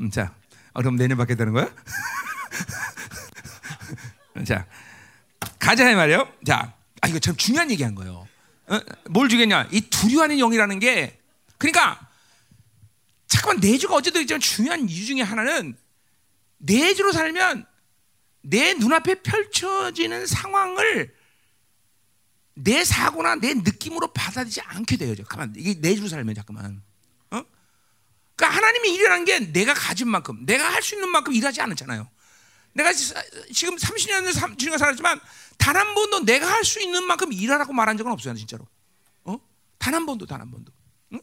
[0.00, 0.34] 음, 자,
[0.72, 1.68] 어, 그럼 내년 받게 되는 거야?
[4.44, 4.66] 자,
[5.60, 6.26] 가자 이 말이요.
[6.44, 8.26] 자, 아 이거 참 중요한 얘기한 거예요.
[8.66, 8.80] 어?
[9.10, 9.68] 뭘 주겠냐?
[9.70, 11.20] 이 두려워하는 영이라는 게
[11.64, 12.10] 그러니까
[13.26, 15.76] 잠깐만 내주가 어제도 있지만 중요한 이유 중에 하나는
[16.58, 17.66] 내주로 살면
[18.42, 21.14] 내 눈앞에 펼쳐지는 상황을
[22.56, 25.14] 내 사고나 내 느낌으로 받아들이지 않게 돼요.
[25.26, 26.82] 가만 이게 내주로 살면 잠깐만.
[27.30, 27.42] 어?
[28.36, 32.08] 그러니까 하나님이 일이라는 게 내가 가진 만큼, 내가 할 수 있는 만큼 일하지 않잖아요.
[32.74, 35.18] 내가 지금 30년, 30년 살았지만
[35.56, 38.68] 단 한 번도 내가 할 수 있는 만큼 일하라고 말한 적은 없어요, 진짜로.
[39.24, 39.38] 어?
[39.78, 40.70] 단 한 번도, 단 한 번도.
[41.14, 41.20] 응?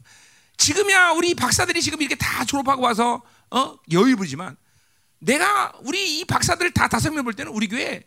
[0.65, 3.75] 지금이야 우리 박사들이 지금 이렇게 다 졸업하고 와서 어?
[3.91, 4.55] 여유 부리지만
[5.19, 8.03] 내가 우리 이 박사들 다 다섯 명 볼 때는 우리 교회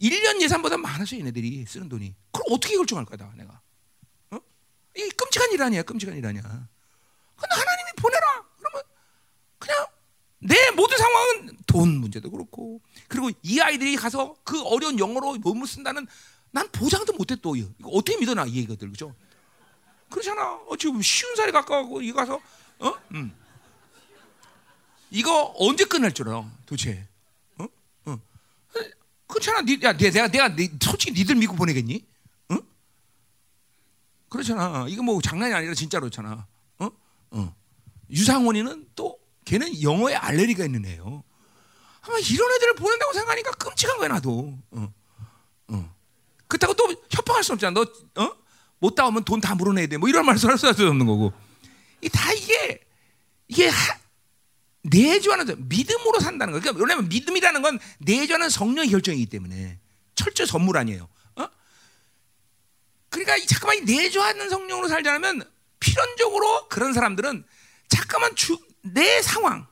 [0.00, 2.14] 1년 예산보다 많아서 얘네들이 쓰는 돈이.
[2.32, 3.60] 그럼 어떻게 결정할 거다, 내가?
[4.32, 4.38] 어?
[4.96, 6.42] 이 끔찍한 일 아니야, 끔찍한 일 아니야.
[6.42, 8.44] 근데 하나님이 보내라.
[8.58, 8.82] 그러면
[9.60, 9.86] 그냥
[10.40, 16.06] 내 모든 상황은 돈 문제도 그렇고 그리고 이 아이들이 가서 그 어려운 영어로 몸을 쓴다는
[16.50, 19.14] 난 보장도 못해 또 이거 어떻게 믿어나 이 얘기들 그죠?
[20.12, 20.52] 그렇잖아.
[20.66, 22.40] 어, 지금 쉬운 살이 가까워고 이거 가서
[22.78, 22.94] 어?
[23.12, 23.34] 음.
[25.10, 26.44] 이거 언제 끝날 줄 알아?
[26.66, 27.06] 도대체?
[27.58, 27.66] 어?
[28.06, 28.18] 어.
[29.26, 29.62] 그렇잖아.
[29.62, 32.06] 니, 야, 내가 내가 니, 솔직히 니들 믿고 보내겠니?
[32.50, 32.56] 어?
[34.28, 34.86] 그렇잖아.
[34.88, 36.46] 이거 뭐 장난이 아니라 진짜로 잖아
[36.78, 36.90] 어?
[37.30, 37.56] 어.
[38.10, 41.24] 유상원이는 또 걔는 영어에 알레르기가 있는 애요.
[42.02, 44.58] 아마 이런 애들을 보낸다고 생각하니까 끔찍한 거야 나도.
[44.72, 44.94] 어.
[45.68, 45.94] 어.
[46.46, 47.72] 그렇다고 또 협박할 수 없잖아.
[47.72, 48.41] 너 어?
[48.82, 49.96] 못 따오면 돈 다 물어내야 돼.
[49.96, 51.32] 뭐 이런 말을 할수 없는 거고.
[52.02, 52.80] 이 다 이게
[53.46, 53.96] 이게 하,
[54.82, 56.62] 내주하는 믿음으로 산다는 거예요.
[56.62, 59.78] 그러니까 왜냐면 믿음이라는 건 내주하는 성령의 결정이기 때문에
[60.16, 61.08] 철저 선물 아니에요.
[61.36, 61.46] 어?
[63.08, 67.44] 그러니까 잠깐만 내주하는 성령으로 살자면 필연적으로 그런 사람들은
[67.88, 69.66] 잠깐만 주, 내 상황,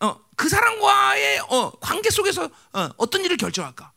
[0.00, 3.92] 어, 그 사람과의 어, 관계 속에서 어, 떤 일을 결정할까?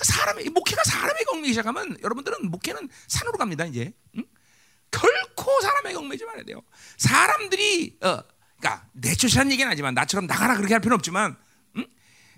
[0.00, 3.92] 그 사람의 목회가 사람의 경매기 시작하면 여러분들은 목회는 산으로 갑니다 이제.
[4.16, 4.24] 응?
[4.90, 6.62] 결코 사람의 경매지 말아야 돼요.
[6.96, 8.22] 사람들이 어,
[8.58, 11.36] 그러니까 내쫓으라는 얘기는 아니지만 나처럼 나가라 그렇게 할 필요는 없지만
[11.76, 11.86] 응?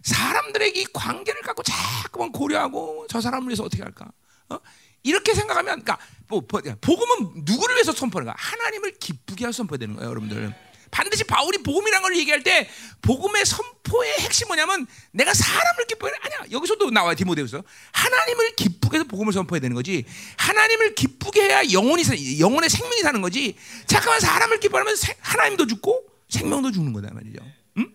[0.03, 4.11] 사람들에게 이 관계를 갖고 자꾸만 고려하고 저 사람을 위해서 어떻게 할까?
[4.49, 4.59] 어?
[5.05, 8.35] 이렇게 생각하면 그러니까 뭐, 복음은 누구를 위해서 선포하는가?
[8.37, 10.53] 하나님을 기쁘게 할 선포해야 되는 거예요, 여러분들.
[10.93, 12.69] 반드시 바울이 복음이라는 걸 얘기할 때
[13.01, 19.33] 복음의 선포의 핵심 뭐냐면 내가 사람을 기뻐해 아니야 여기서도 나와 디모데후서 하나님을 기쁘게 해서 복음을
[19.33, 20.05] 선포해야 되는 거지
[20.37, 22.05] 하나님을 기쁘게 해야 영혼이
[22.39, 27.43] 영혼의 생명이 사는 거지 잠깐만 사람을 기뻐하면 하나님도 죽고 생명도 죽는 거다 말이죠.
[27.79, 27.93] 응?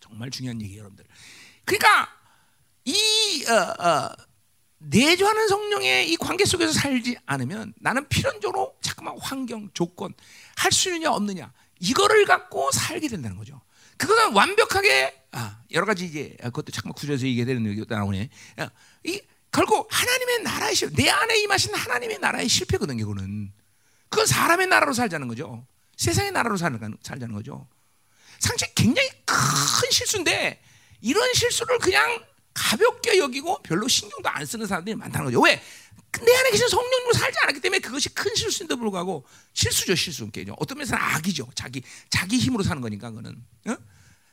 [0.00, 1.04] 정말 중요한 얘기예요, 여러분들.
[1.64, 2.12] 그러니까
[2.84, 4.10] 이 어, 어,
[4.78, 10.14] 내주하는 성령의 이 관계 속에서 살지 않으면 나는 필연적으로 잠깐만 환경, 조건
[10.56, 13.60] 할 수 있느냐 없느냐 이거를 갖고 살게 된다는 거죠.
[13.96, 18.30] 그거는 완벽하게 아, 여러 가지 이제 그것도 잠깐 구조에서 얘기되는 얘기가 나오네.
[19.04, 23.06] 이 결국 하나님의 나라의 실, 내 안에 임하신 하나님의 나라의 실패거든요.
[23.06, 23.52] 그거는
[24.08, 25.66] 그건 사람의 나라로 살자는 거죠.
[25.96, 27.66] 세상의 나라로 살자는, 살자는 거죠.
[28.38, 30.62] 상당히 굉장히 큰 실수인데
[31.00, 32.24] 이런 실수를 그냥
[32.58, 35.40] 가볍게 여기고 별로 신경도 안 쓰는 사람들이 많다는 거죠.
[35.40, 35.62] 왜?
[36.20, 40.28] 내 안에 계신 성령으로 살지 않았기 때문에 그것이 큰 실수인데 불구하고 실수죠, 실수.
[40.56, 41.48] 어떤 면에서는 악이죠.
[41.54, 43.36] 자기 자기 힘으로 사는 거니까 그는.
[43.68, 43.76] 어?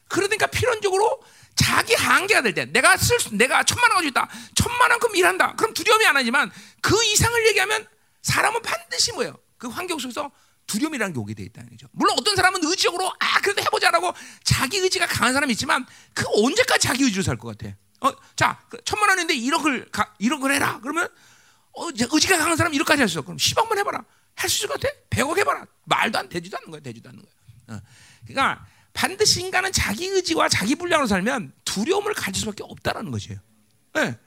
[0.07, 1.21] 그러니까 필연적으로
[1.55, 5.55] 자기 한계가 될 때, 내가 쓸 수, 내가 천만 원 가지고 있다, 천만 원큼 일한다.
[5.55, 7.87] 그럼 두려움이 안 하지만 그 이상을 얘기하면
[8.23, 9.37] 사람은 반드시 뭐예요?
[9.57, 10.31] 그 환경 속에서
[10.67, 11.87] 두려움이라는 게 오게 돼 있다는 거죠.
[11.91, 17.03] 물론 어떤 사람은 의지적으로 아 그래도 해보자라고 자기 의지가 강한 사람이 있지만 그 언제까지 자기
[17.03, 17.75] 의지로 살 것 같아?
[18.01, 20.79] 어, 자그 천만 원인데 1억을 1억을 해라.
[20.81, 21.07] 그러면
[21.73, 23.21] 어, 의지가 강한 사람 1억까지 할수 있어.
[23.21, 24.03] 그럼 10억만 해봐라.
[24.35, 24.93] 할 수 있을 것 같아?
[25.09, 25.65] 100억 해봐라.
[25.85, 26.81] 말도 안 되지도 않는 거야.
[26.81, 27.77] 되지도 않는 거야.
[27.77, 27.81] 어.
[28.27, 33.39] 그러니까 반드시 인간은 자기 의지와 자기 분량으로 살면 두려움을 가질 수밖에 없다라는 것이에요.
[33.93, 34.17] 네.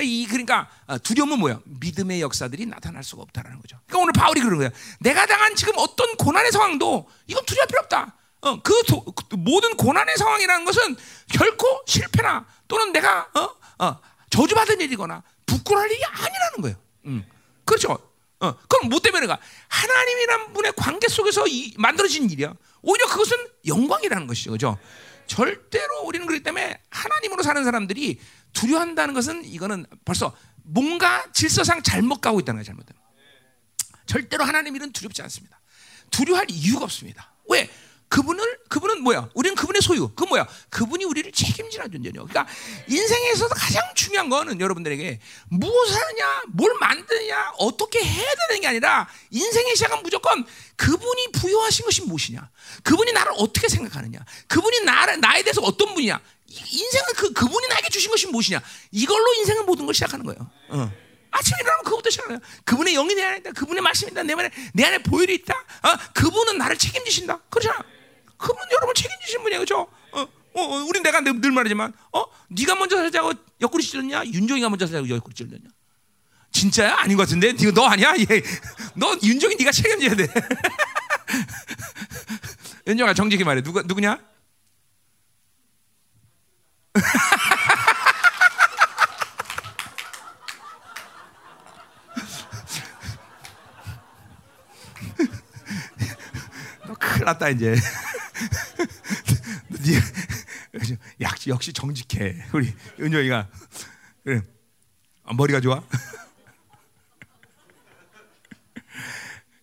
[0.00, 1.60] 이 그러니까 어, 두려움은 뭐야?
[1.64, 3.78] 믿음의 역사들이 나타날 수가 없다라는 거죠.
[3.86, 4.70] 그러니까 오늘 바울이 그런 거야.
[5.00, 8.14] 내가 당한 지금 어떤 고난의 상황도 이건 두려울 필요 없다.
[8.40, 10.96] 어, 그, 도, 그 모든 고난의 상황이라는 것은
[11.32, 16.76] 결코 실패나 또는 내가 어, 어, 저주받은 일이거나 부끄러울 일이 아니라는 거예요.
[17.06, 17.26] 음.
[17.64, 17.98] 그렇죠.
[18.40, 22.54] 어, 그럼 뭐 때문에가 하나님이란 분의 관계 속에서 이, 만들어진 일이야.
[22.82, 24.78] 오히려 그것은 영광이라는 것이죠, 그죠?
[25.26, 28.20] 절대로 우리는 그렇기 때문에 하나님으로 사는 사람들이
[28.52, 32.86] 두려워한다는 것은 이거는 벌써 뭔가 질서상 잘못 가고 있다는 거예요, 잘못.
[34.06, 35.60] 절대로 하나님 일은 두렵지 않습니다.
[36.10, 37.34] 두려워할 이유가 없습니다.
[37.48, 37.68] 왜?
[38.08, 39.28] 그분을 그분은 뭐야?
[39.34, 40.10] 우리는 그분의 소유.
[40.14, 40.46] 그 뭐야?
[40.70, 42.26] 그분이 우리를 책임지는 존재죠.
[42.26, 42.46] 그러니까
[42.88, 49.76] 인생에서도 가장 중요한 거는 여러분들에게 무엇을 하느냐, 뭘 만드느냐, 어떻게 해야 되는 게 아니라 인생의
[49.76, 52.48] 시작은 무조건 그분이 부여하신 것이 무엇이냐,
[52.82, 56.20] 그분이 나를 어떻게 생각하느냐, 그분이 나를 나에 대해서 어떤 분이냐.
[56.48, 58.62] 인생은 그 그분이 나에게 주신 것이 무엇이냐.
[58.90, 60.50] 이걸로 인생은 모든 걸 시작하는 거예요.
[60.70, 60.90] 어.
[61.30, 62.38] 아침에 일어나면 그것부터 시작해요.
[62.64, 63.52] 그분의 영이 내 안에 있다.
[63.52, 64.22] 그분의 말씀이 있다.
[64.22, 65.54] 내 안에, 내 안에 보혈이 있다.
[65.54, 65.98] 어?
[66.14, 67.38] 그분은 나를 책임지신다.
[67.50, 67.84] 그렇잖아.
[68.38, 69.88] 그분 여러분 책임지신 분이에요, 그렇죠?
[70.12, 74.24] 어, 어, 어, 우린 내가 늘, 늘 말하지만, 어, 네가 먼저 살자고 옆구리 찔렀냐?
[74.26, 75.68] 윤종이가 먼저 살자고 옆구리 찔렀냐?
[76.52, 76.96] 진짜야?
[77.00, 77.52] 아닌 것 같은데?
[77.52, 78.14] 네가 너 아니야?
[78.18, 78.24] 예.
[78.94, 80.26] 너 윤종이 네가 책임져야 돼.
[82.86, 83.60] 윤종아 정직히 말해.
[83.62, 84.18] 누가 누구냐?
[96.86, 97.74] 너 큰일 났다 이제.
[101.20, 102.36] 역시 역시 정직해.
[102.52, 103.48] 우리 은정이가.
[104.24, 104.42] 그래.
[105.24, 105.82] 아, 머리가 좋아?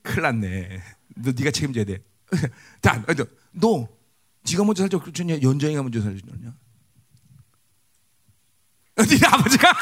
[0.03, 0.81] 큰일 났네.
[1.15, 2.03] 너 네가 책임져야 돼자
[3.15, 3.87] 너, 너
[4.49, 5.41] 네가 먼저 살자 그랬냐?
[5.41, 6.53] 연정이가 먼저 살자냐?
[8.97, 9.73] 네 아버지가?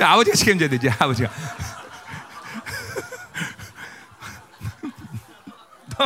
[0.00, 1.30] 아버지가 책임져야 되지 아버지가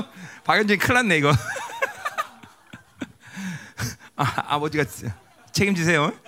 [0.45, 1.33] 박연진 큰일 났네 이거.
[4.17, 4.85] 아, 아버지가
[5.53, 6.13] 책임지세요.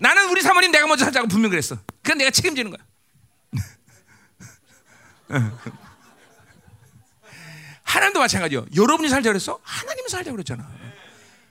[0.00, 1.76] 나는 우리 사모님 내가 먼저 하자고 분명 그랬어.
[2.02, 2.78] 그건 내가 책임지는 거야.
[7.82, 8.66] 하나님도 마찬가지요.
[8.76, 9.58] 여러분이 살자 그랬어?
[9.62, 10.70] 하나님이 살자 그랬잖아.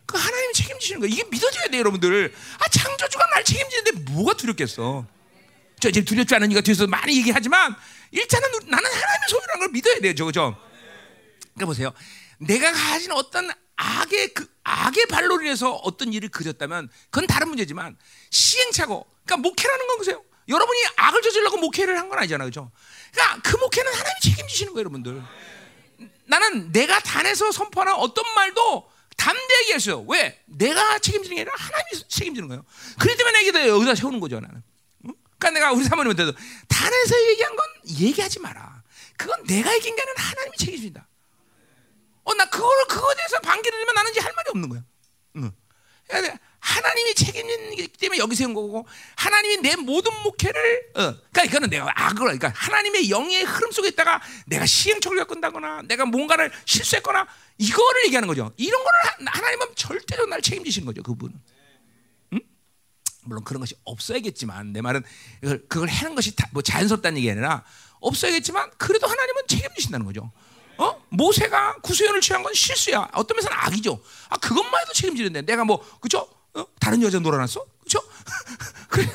[0.06, 1.10] 그 하나님이 책임지시는 거야.
[1.12, 2.34] 이게 믿어져야 돼 여러분들.
[2.60, 5.06] 아 창조주가 날 책임지는데 뭐가 두렵겠어
[5.80, 7.76] 저 이제 두렵지 않은 이가 뒤에서 많이 얘기하지만
[8.12, 10.58] 일단은 나는 하나님의 소유라는 걸 믿어야 돼요, 저거죠.
[11.54, 11.94] 그러니까 보세요.
[12.40, 17.96] 내가 가진 어떤 악의 그 악의 발로 인해서 어떤 일을 그렸다면 그건 다른 문제지만
[18.32, 19.06] 시행착오.
[19.26, 20.24] 그러니까 목회라는 건 보세요.
[20.50, 22.72] 여러분이 악을 저질러고 목회를 한 건 아니잖아요, 그죠?
[23.12, 25.22] 그러니까 그 목회는 하나님이 책임지시는 거예요, 여러분들.
[26.26, 30.06] 나는 내가 단에서 선포하는 어떤 말도 담대하게 했어요.
[30.08, 30.42] 왜?
[30.46, 32.64] 내가 책임지는 게 아니라 하나님이 책임지는 거예요.
[33.00, 34.64] 그렇기 때문에 내게 여기다 세우는 거죠, 나는.
[35.38, 36.34] 그러니까 내가 우리 사모님한테도
[36.68, 37.66] 단에서 얘기한 건
[38.00, 38.84] 얘기하지 마라.
[39.18, 41.08] 그건 내가 얘기한 게 아니라 하나님이 책임진다.
[42.24, 44.84] 어, 나 그거를 그거에 대해서 반기를 내면 나는 이제 할 말이 없는 거야.
[45.38, 45.52] 응.
[46.60, 52.18] 하나님이 책임지기 때문에 여기 세운 거고 하나님이 내 모든 목회를 어, 그러니까 이거는 내가 악을
[52.18, 57.26] 그러니까 하나님의 영의 흐름 속에 있다가 내가 시행착오를 겪는다거나 내가 뭔가를 실수했거나
[57.58, 58.52] 이거를 얘기하는 거죠.
[58.58, 61.04] 이런 거를 하나님은 절대로 날 책임지시는 거죠.
[61.04, 61.40] 그분은.
[63.28, 65.04] 물론 그런 것이 없어야겠지만 내 말은
[65.42, 67.64] 그걸, 그걸 하는 것이 다, 뭐 자연스럽다는 얘기 아니라
[68.00, 70.32] 없어야겠지만 그래도 하나님은 책임지신다는 거죠.
[70.78, 71.04] 어?
[71.10, 73.10] 모세가 구수연을 취한 건 실수야.
[73.14, 74.00] 어떤 면에서는 악이죠.
[74.30, 76.30] 아 그것만 해도 책임지는데 내가 뭐 그죠?
[76.54, 76.66] 어?
[76.80, 77.66] 다른 여자 놀아놨어?
[77.84, 78.00] 그죠?
[78.90, 79.08] 그래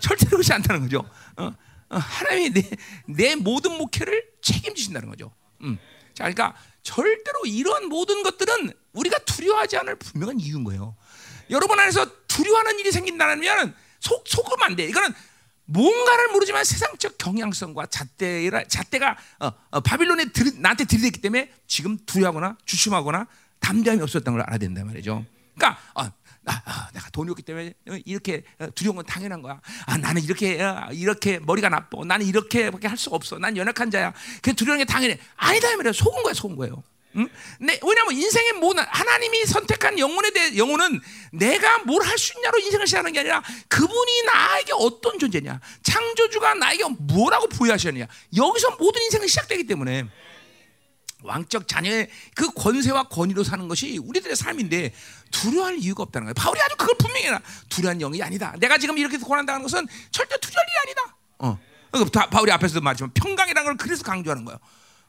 [0.00, 1.08] 절대로 그렇지 않다는 거죠.
[1.36, 1.52] 어?
[1.88, 2.70] 어, 하나님이 내,
[3.06, 5.32] 내 모든 목회를 책임지신다는 거죠.
[5.62, 5.78] 음.
[6.14, 10.96] 자, 그러니까 절대로 이런 모든 것들은 우리가 두려워하지 않을 분명한 이유인 거예요.
[11.50, 14.84] 여러분 안에서 두려워하는 일이 생긴다면 속 속으면 안 돼.
[14.86, 15.12] 이거는
[15.66, 22.56] 뭔가를 모르지만 세상적 경향성과 잣대라 잣대가 어, 어, 바빌론에 들, 나한테 들이댔기 때문에 지금 두려워하거나
[22.64, 23.26] 주춤하거나
[23.60, 25.24] 담대함이 없었던 걸 알아야 된다 말이죠.
[25.56, 26.04] 그러니까 어,
[26.48, 28.44] 아, 아, 내가 돈이 없기 때문에 이렇게
[28.76, 29.60] 두려운 건 당연한 거야.
[29.86, 32.04] 아, 나는 이렇게 어, 이렇게 머리가 나빠.
[32.04, 33.38] 나는 이렇게밖에 할 수가 없어.
[33.38, 34.12] 난 연약한 자야.
[34.42, 35.18] 그 두려운 게 당연해.
[35.34, 35.92] 아니다 말이야.
[35.92, 36.82] 속은 거야, 속은 거예요.
[37.16, 37.28] 응?
[37.60, 41.00] 네, 왜냐하면 인생의 모든 하나님이 선택한 영혼에 대해 영혼은
[41.32, 46.84] 내가 뭘 할 수 있냐로 인생을 시작하는 게 아니라 그분이 나에게 어떤 존재냐, 창조주가 나에게
[46.98, 50.04] 뭐라고 부여하셨느냐 여기서 모든 인생이 시작되기 때문에
[51.22, 54.94] 왕적 자녀의 그 권세와 권위로 사는 것이 우리들의 삶인데
[55.30, 56.34] 두려워할 이유가 없다는 거예요.
[56.34, 57.40] 바울이 아주 그걸 분명히 해라.
[57.68, 58.54] 두려운 영이 아니다.
[58.58, 61.16] 내가 지금 이렇게 고난당하는 것은 절대 두려울 일이 아니다.
[61.38, 61.58] 어.
[61.90, 64.58] 그러니까 바울이 앞에서도 말했지만 평강이라는 걸 그래서 강조하는 거예요.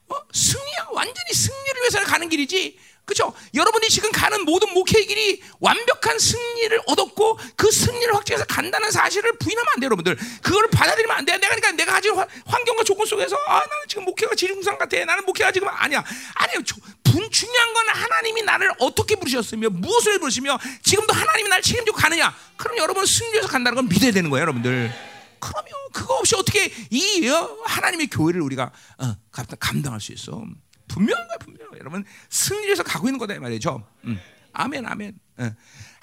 [0.10, 0.16] 어?
[0.34, 3.34] 승리야 완전히 승리를 위해서 가는 길이지 그렇죠?
[3.54, 9.66] 여러분이 지금 가는 모든 목회의 길이 완벽한 승리를 얻었고 그 승리를 확증해서 간다는 사실을 부인하면
[9.74, 10.18] 안 돼요, 여러분들.
[10.42, 11.38] 그걸 받아들이면 안 돼.
[11.38, 15.06] 내가 그러니까 내가 가진 환경과 조건 속에서 아 나는 지금 목회가 지중상 같아.
[15.06, 16.04] 나는 목회가 지금 아니야.
[16.34, 16.60] 아니요.
[17.02, 22.36] 분 중요한 건 하나님이 나를 어떻게 부르셨으며 무엇을 부르시며 지금도 하나님이 나를 책임지고 가느냐.
[22.58, 25.07] 그럼 여러분 승리해서 간다는 건 믿어야 되는 거예요, 여러분들.
[25.40, 29.16] 그러면 그거 없이 어떻게 이 어, 하나님의 교회를 우리가 어,
[29.60, 30.44] 감당할 수 있어?
[30.88, 31.68] 분명한 거야, 분명.
[31.80, 33.86] 여러분 승리해서 가고 있는 거다 말이죠.
[34.06, 34.20] 음.
[34.54, 35.20] 아멘, 아멘.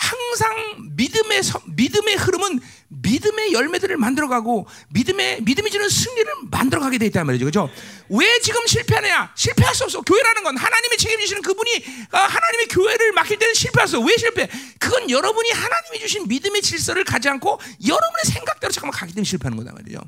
[0.05, 0.14] 예.
[0.35, 7.27] 항상 믿음의 서, 믿음의 흐름은 믿음의 열매들을 만들어가고 믿음의 믿음이 주는 승리를 만들어가게 돼 있단
[7.27, 7.71] 말이죠, 그렇죠?
[8.09, 9.33] 왜 지금 실패하느냐?
[9.35, 10.03] 실패할 수 없어.
[10.03, 14.07] 교회라는 건 하나님이 책임지시는 그분이 아, 하나님의 교회를 맡길 때는 실패할 수 없어.
[14.07, 14.49] 왜 실패?
[14.79, 19.73] 그건 여러분이 하나님이 주신 믿음의 질서를 가지 않고 여러분의 생각대로 잠깐만 가기 때문에 실패하는 거다
[19.73, 20.01] 말이죠.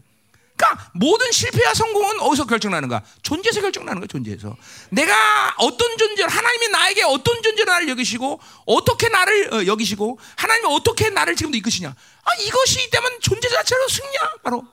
[0.56, 3.02] 그러니까 모든 실패와 성공은 어디서 결정나는가?
[3.22, 4.56] 존재에서 결정나는 거야, 존재에서.
[4.90, 11.10] 내가 어떤 존재를 하나님이 나에게 어떤 존재로 나를 여기시고 어떻게 나를 어, 여기시고 하나님이 어떻게
[11.10, 11.88] 나를 지금도 이끄시냐?
[11.90, 14.64] 아 이것이 있다면 존재 자체로 승리야, 바로.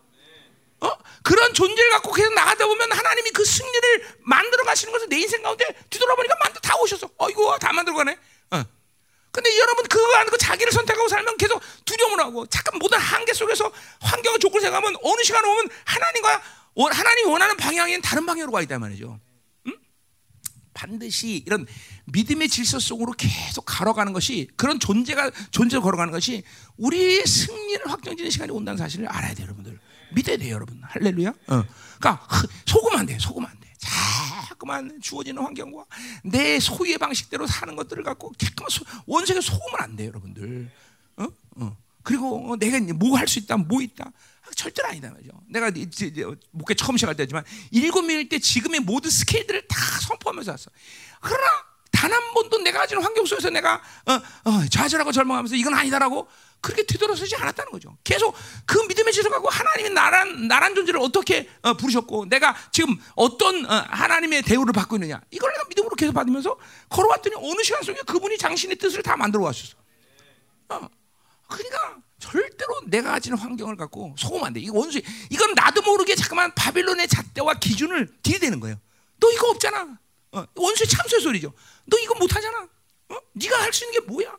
[0.79, 0.91] 어?
[1.21, 5.65] 그런 존재를 갖고 계속 나가다 보면 하나님이 그 승리를 만들어 가시는 것을 내 인생 가운데
[5.89, 7.09] 뒤돌아보니까 만들 다 오셨어.
[7.17, 8.17] 어 이거 다 만들어 가네.
[8.51, 8.63] 어.
[9.33, 13.69] 근데 여러분 그거 안 하고 자기를 선택하고 살면 계속 두려움을 하고 잠깐 모든 한계 속에서
[13.99, 16.41] 환경을 조건을 생각하면 어느 시간 오면 하나님과
[16.91, 19.19] 하나님이 원하는 방향인 다른 방향으로 가 있단 말이죠.
[19.65, 19.73] 응?
[20.75, 21.65] 반드시 이런
[22.05, 26.43] 믿음의 질서 속으로 계속 걸어가는 것이 그런 존재가 존재로 걸어가는 것이
[26.77, 29.79] 우리의 승리를 확정짓는 시간이 온다는 사실을 알아야 돼요, 여러분들.
[30.13, 30.79] 믿어야 돼요, 여러분.
[30.83, 31.29] 할렐루야.
[31.47, 31.63] 어.
[31.99, 32.27] 그러니까
[32.67, 33.62] 속으면 안 돼, 속으면 안 돼.
[33.83, 35.85] 자꾸만 주어지는 환경과
[36.23, 38.69] 내 소유의 방식대로 사는 것들을 갖고 자꾸만
[39.05, 40.71] 원색에 속으면 안 돼요, 여러분들.
[41.17, 41.27] 어?
[41.57, 41.77] 어.
[42.01, 44.05] 그리고 어, 내가 뭐 할 수 있다, 뭐 있다.
[44.05, 45.31] 아, 절대로 아니다 말이죠.
[45.47, 50.51] 내가 이제, 이제 목회 처음 시작할 때지만 일곱 명일 때 지금의 모든 스케일들을 다 선포하면서
[50.51, 50.71] 왔어.
[51.21, 51.47] 그러나
[51.91, 54.13] 단 한 번도 내가 가지는 환경 속에서 내가 어,
[54.49, 56.27] 어, 좌절하고 절망하면서 이건 아니다라고
[56.63, 57.95] 그렇게 뒤돌아서지 않았다는 거죠.
[58.03, 58.33] 계속
[58.65, 63.85] 그 믿음의 지서 갖고 하나님이 나란 나란 존재를 어떻게 어, 부르셨고 내가 지금 어떤 어,
[63.89, 66.57] 하나님의 대우를 받고 있느냐 이걸 내가 믿음으로 계속 받으면서
[66.89, 69.75] 걸어왔더니 어느 시간 속에 그분이 당신의 뜻을 다 만들어 왔었어.
[70.69, 70.89] 어.
[71.49, 74.61] 그러니까 절대로 내가 가지는 환경을 갖고 속으면 안 돼.
[74.61, 78.77] 이거 원수 이건 나도 모르게 잠깐만 바빌론의 잣대와 기준을 들이대는 거예요.
[79.19, 79.99] 너 이거 없잖아.
[80.31, 81.53] 어, 원수의 참소의 소리죠.
[81.85, 82.67] 너 이거 못하잖아.
[83.09, 83.17] 어?
[83.33, 84.33] 네가 할 수 있는 게 뭐야?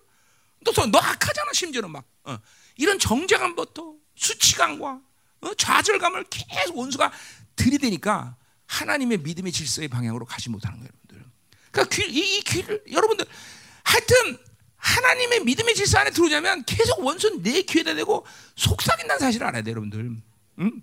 [0.64, 2.38] 너, 너 악하잖아 심지어는 막 어.
[2.76, 5.00] 이런 정죄감부터 수치감과
[5.42, 5.54] 어?
[5.54, 7.12] 좌절감을 계속 원수가
[7.56, 11.32] 들이대니까 하나님의 믿음의 질서의 방향으로 가지 못하는 거예요, 여러분들.
[11.70, 13.26] 그러니까 귀, 이, 이 귀를 여러분들
[13.82, 14.38] 하여튼
[14.76, 20.10] 하나님의 믿음의 질서 안에 들어오자면 계속 원수는 내 귀에다 대고 속삭인다는 사실을 알아야 돼요, 여러분들.
[20.60, 20.82] 응?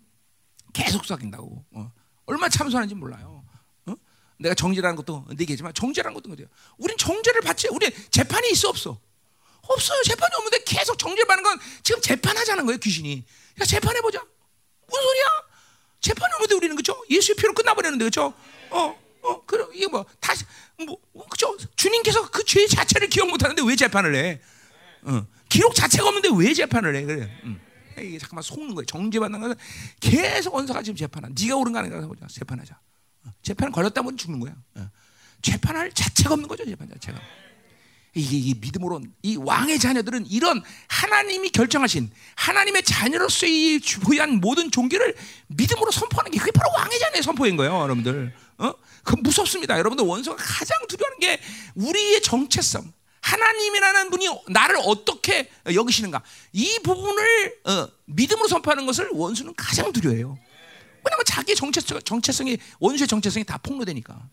[0.74, 1.65] 계속 속삭인다고.
[1.72, 1.91] 어.
[2.26, 3.44] 얼마나 참선하는지 몰라요.
[3.88, 3.96] 어?
[4.39, 6.48] 내가 정죄라는 것도 얘기했지만 정죄라는 것도 그래요.
[6.78, 7.67] 우린 정죄를 받지.
[7.70, 9.00] 우리 재판이 있어 없어.
[9.74, 10.02] 없어요.
[10.04, 13.24] 재판이 없는데 계속 정죄받는 건 지금 재판하자는 거예요, 귀신이.
[13.56, 14.20] 그러니까 재판해보자.
[14.88, 15.24] 무슨 소리야?
[16.02, 17.02] 재판이 없는데 우리는 그죠?
[17.10, 18.34] 예수의 피로 끝나버렸는데 그죠?
[18.72, 20.44] 어, 어, 그럼 이게 뭐 다시
[20.86, 21.56] 뭐, 뭐 그죠?
[21.76, 24.42] 주님께서 그 죄 자체를 기억 못하는데 왜 재판을 해?
[25.04, 27.04] 어, 기록 자체가 없는데 왜 재판을 해?
[27.04, 27.42] 그래.
[27.44, 27.62] 음.
[28.00, 28.86] 이게 잠깐만 속는 거예요.
[28.86, 29.56] 정죄받는 것은
[30.00, 31.36] 계속 원사가 지금 재판한.
[31.40, 32.26] 네가 옳은 거 아닌가 보자.
[32.28, 32.80] 재판하자.
[33.26, 34.56] 어, 재판 걸렸다면 죽는 거야.
[34.76, 34.90] 어.
[35.42, 36.66] 재판할 자체가 없는 거죠.
[36.66, 37.20] 재판 자체가.
[38.13, 45.15] 이게, 이 믿음으로 이 왕의 자녀들은 이런 하나님이 결정하신 하나님의 자녀로서의 부여한 모든 종교를
[45.47, 48.34] 믿음으로 선포하는 게 그게 바로 왕의 자녀의 선포인 거예요, 여러분들.
[48.58, 48.74] 어?
[49.04, 49.78] 그 무섭습니다.
[49.80, 51.39] 여러분들 원수가 가장 두려워하는 게
[51.76, 52.91] 우리의 정체성.
[53.21, 56.21] 하나님이라는 분이 나를 어떻게 여기시는가?
[56.54, 60.38] 이 부분을 어, 믿음으로 선포하는 것을 원수는 가장 두려워해요.
[61.04, 64.28] 왜냐하면 자기 정체성, 정체성이 원수의 정체성이 다 폭로되니까.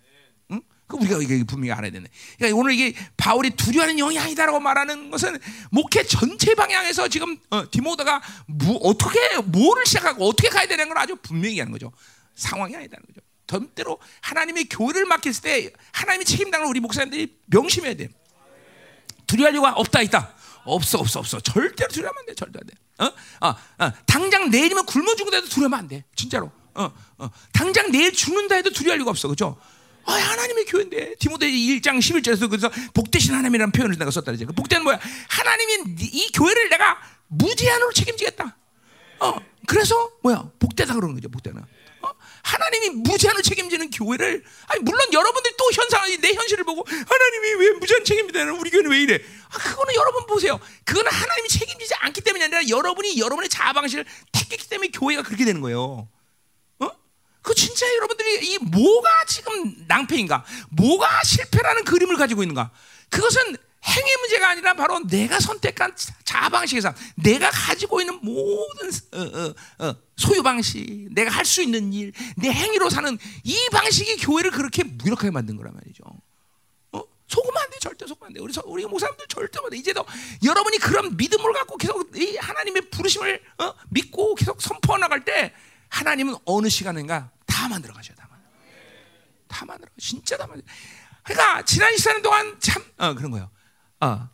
[0.89, 2.09] 그 우리가 이게 분명히 알아야 되네.
[2.39, 5.39] 그러니까 오늘 이게 바울이 두려워하는 영이 아니다라고 말하는 것은
[5.71, 11.15] 목회 전체 방향에서 지금 어, 디모데가 무, 어떻게 뭐를 시작하고 어떻게 가야 되는 걸 아주
[11.17, 11.93] 분명히 하는 거죠.
[12.35, 13.21] 상황이 아니다는 거죠.
[13.47, 18.09] 절대로 하나님의 교회를 맡겼을 때 하나님이 책임당을 우리 목사님들이 명심해야 돼.
[19.27, 20.35] 두려워할 이유가 없다 있다.
[20.65, 21.39] 없어 없어 없어.
[21.41, 22.35] 절대로 두려워하면 안 돼.
[22.35, 22.75] 절대 안 돼.
[22.99, 23.47] 어?
[23.47, 23.93] 어, 어.
[24.07, 26.05] 당장 내일이면 굶어 죽는다도 두려워하면 안 돼.
[26.15, 26.51] 진짜로.
[26.75, 27.31] 어, 어.
[27.53, 29.29] 당장 내일 죽는다 해도 두려워할 이유가 없어.
[29.29, 29.59] 그죠?
[30.09, 34.47] 아, 하나님의 교회인데 디모데 1장 11절에서 그래서 복되신 하나님이라는 표현을 내가 썼다 그러죠.
[34.47, 34.99] 그 복되는 뭐야?
[35.29, 38.57] 하나님이 이 교회를 내가 무제한으로 책임지겠다.
[39.21, 40.51] 어, 그래서 뭐야?
[40.59, 41.29] 복되다 그러는 거죠.
[41.29, 41.61] 복되는.
[42.01, 42.11] 어?
[42.43, 48.03] 하나님이 무제한으로 책임지는 교회를 아니 물론 여러분들이 또 현상 내 현실을 보고 하나님이 왜 무제한
[48.03, 49.21] 책임지다는 우리 교회는 왜 이래?
[49.51, 50.59] 아, 그거는 여러분 보세요.
[50.85, 55.61] 그거는 하나님이 책임지지 않기 때문이 아니라 여러분이 여러분의 자아 방식을 택했기 때문에 교회가 그렇게 되는
[55.61, 56.09] 거예요.
[57.43, 60.45] 그 진짜 여러분들이 이 뭐가 지금 낭패인가?
[60.71, 62.71] 뭐가 실패라는 그림을 가지고 있는가?
[63.09, 69.87] 그것은 행위 문제가 아니라 바로 내가 선택한 자아 방식에서 내가 가지고 있는 모든 어, 어,
[69.87, 74.83] 어, 소유 방식, 내가 할 수 있는 일, 내 행위로 사는 이 방식이 교회를 그렇게
[74.85, 76.03] 무력하게 만든 거란 말이죠.
[76.93, 77.03] 어?
[77.29, 78.41] 속으면 안 돼, 절대 속으면 안 돼.
[78.41, 79.77] 우리 우리 목사님들 절대 안 돼.
[79.79, 80.05] 이제도
[80.45, 83.75] 여러분이 그런 믿음을 갖고 계속 이 하나님의 부르심을 어?
[83.89, 85.55] 믿고 계속 선포해 나갈 때
[85.89, 87.31] 하나님은 어느 시간인가
[87.69, 88.51] 다 만들어 가셔, 다 만들어.
[89.47, 90.67] 다 만들어, 진짜 다 만들어.
[91.23, 93.51] 그러니까 지난 시간 동안 참 어, 그런 거예요.
[94.01, 94.29] 어,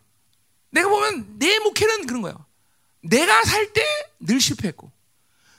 [0.71, 2.47] 내가 보면 내 목회는 그런 거예요.
[3.03, 3.83] 내가 살 때
[4.21, 4.91] 늘 실패했고,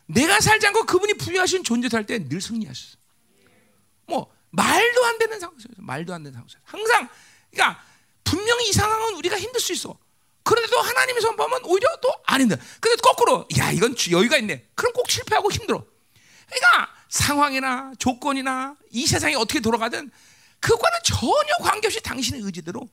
[0.08, 2.98] 내가 살지 않고 그분이 부여하신 존재 살 때 늘 승리하셨어.
[4.08, 7.10] 뭐 말도 안 되는 상황에서 말도 안 되는 상황에서 항상
[7.52, 7.84] 그러니까
[8.24, 9.98] 분명히 이 상황은 우리가 힘들 수 있어.
[10.44, 12.56] 그런데도 하나님의 손 보면 오히려 또 아닌데.
[12.80, 14.70] 근데 거꾸로 야 이건 여유가 있네.
[14.76, 15.86] 그럼 꼭 실패하고 힘들어.
[16.48, 20.12] 그러니까 상황이나 조건이나 이 세상이 어떻게 돌아가든
[20.60, 22.90] 그거는 전혀 관계없이 당신의 의지대로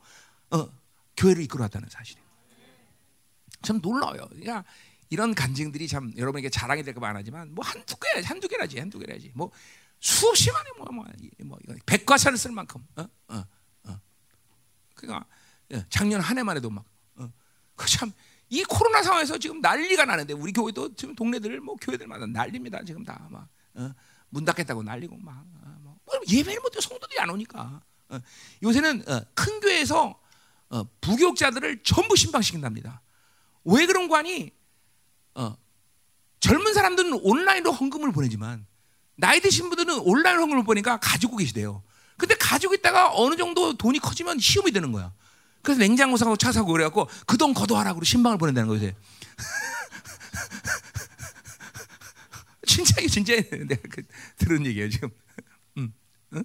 [0.51, 0.68] 어,
[1.16, 2.25] 교회를 이끌어왔다는 사실이에요.
[3.62, 4.29] 참 놀라워요.
[4.29, 4.64] 그러니까
[5.11, 9.51] 이런 간증들이 참 여러분에게 자랑이 될까 말하지만 뭐 한두 개 한두 개라지 한두 개라지 뭐
[9.99, 11.05] 수없이 많이 뭐,
[11.45, 13.07] 뭐, 이거 백과사를 쓸 만큼 어?
[13.29, 13.45] 어,
[13.85, 14.01] 어.
[14.95, 15.27] 그러니까
[15.73, 16.85] 예, 작년 한 해만 해도 막
[17.16, 17.29] 어.
[17.85, 23.27] 참이 코로나 상황에서 지금 난리가 나는데 우리 교회도 지금 동네들 뭐 교회들마다 난립니다 지금 다
[23.31, 23.93] 막 어?
[24.33, 28.18] 문 닫겠다고 난리고 막 어, 뭐, 뭐 예배를 못해 성도들이 안 오니까 어.
[28.62, 30.18] 요새는 어, 큰 교회에서
[30.70, 33.03] 어, 부교육자들을 전부 신방시킨답니다.
[33.64, 34.51] 왜 그런 거 아니?
[35.35, 35.55] 어,
[36.41, 38.66] 젊은 사람들은 온라인으로 헌금을 보내지만
[39.16, 41.83] 나이 드신 분들은 온라인 헌금을 보니까 가지고 계시대요.
[42.16, 45.12] 근데 가지고 있다가 어느 정도 돈이 커지면 시험이 되는 거야.
[45.61, 48.91] 그래서 냉장고 사고 차 사고 그래갖고 그돈 걷어와라고 신방을 보낸다는 거죠.
[52.73, 54.03] 진짜 이게 진짜 내가 그,
[54.37, 55.11] 들은 얘기예요 지금.
[55.77, 55.93] 음,
[56.33, 56.43] 응?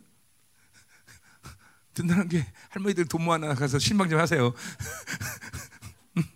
[1.93, 4.53] 든든한 게 할머니들 돈 모아 나 가서 신방 좀 하세요.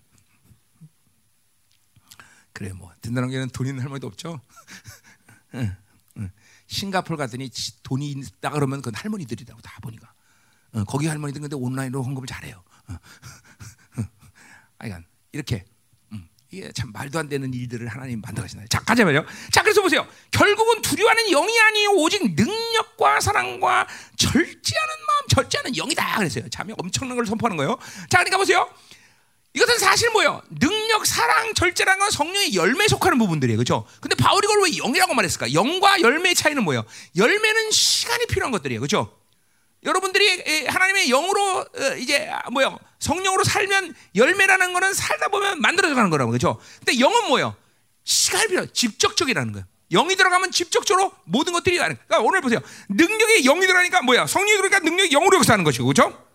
[2.54, 4.39] 그래 뭐 든든한 게는 돈 있는 할머니도 없죠.
[6.68, 7.52] 싱가폴 가더니
[7.84, 10.14] 돈이 있다 그러면 그건 할머니들이라고 다 보니까.
[10.72, 12.64] 어, 거기 할머니들 근데 온라인으로 헌금을 잘해요.
[12.88, 12.98] 어.
[14.78, 15.70] 아이간 이렇게 음,
[16.52, 18.68] 이게 참 말도 안 되는 일들을 하나님 만들어가시나요?
[18.68, 19.26] 자 가자마요.
[19.52, 20.06] 자 그래서 보세요.
[20.32, 23.88] 결국은 두려워하는 영이 아니요 오직 능력과 사랑과
[24.18, 26.49] 절제하는 마음, 절제하는 영이다 그랬어요.
[26.49, 27.78] 참 엄청난 걸 선포하는 거예요.
[28.10, 28.70] 자 그러니까 보세요.
[29.54, 30.41] 이것은 사실 뭐예요?
[30.60, 33.58] 능력, 사랑, 절제라는 건 성령의 열매에 속하는 부분들이에요.
[33.58, 33.86] 그렇죠?
[33.99, 35.54] 근데 바울이 그걸 왜 영이라고 말했을까?
[35.54, 36.86] 영과 열매의 차이는 뭐예요?
[37.18, 38.80] 열매는 시간이 필요한 것들이에요.
[38.80, 39.20] 그렇죠?
[39.84, 46.10] 여러분들이 하나님의 영으로 어, 이제 아, 뭐요 성령으로 살면 열매라는 거는 살다 보면 만들어져 가는
[46.10, 46.60] 거라고 그렇죠?
[46.80, 47.56] 근데 영은 뭐요?
[48.04, 49.66] 시간이 필요, 직접적이라는 거예요.
[49.92, 51.98] 영이 들어가면 직접적으로 모든 것들이 가는.
[52.08, 52.60] 그러니까 오늘 보세요.
[52.90, 54.26] 능력에 영이 들어가니까 뭐야?
[54.26, 56.26] 성령이 그러니까 능력이 영으로 역사하는 것이고 그렇죠?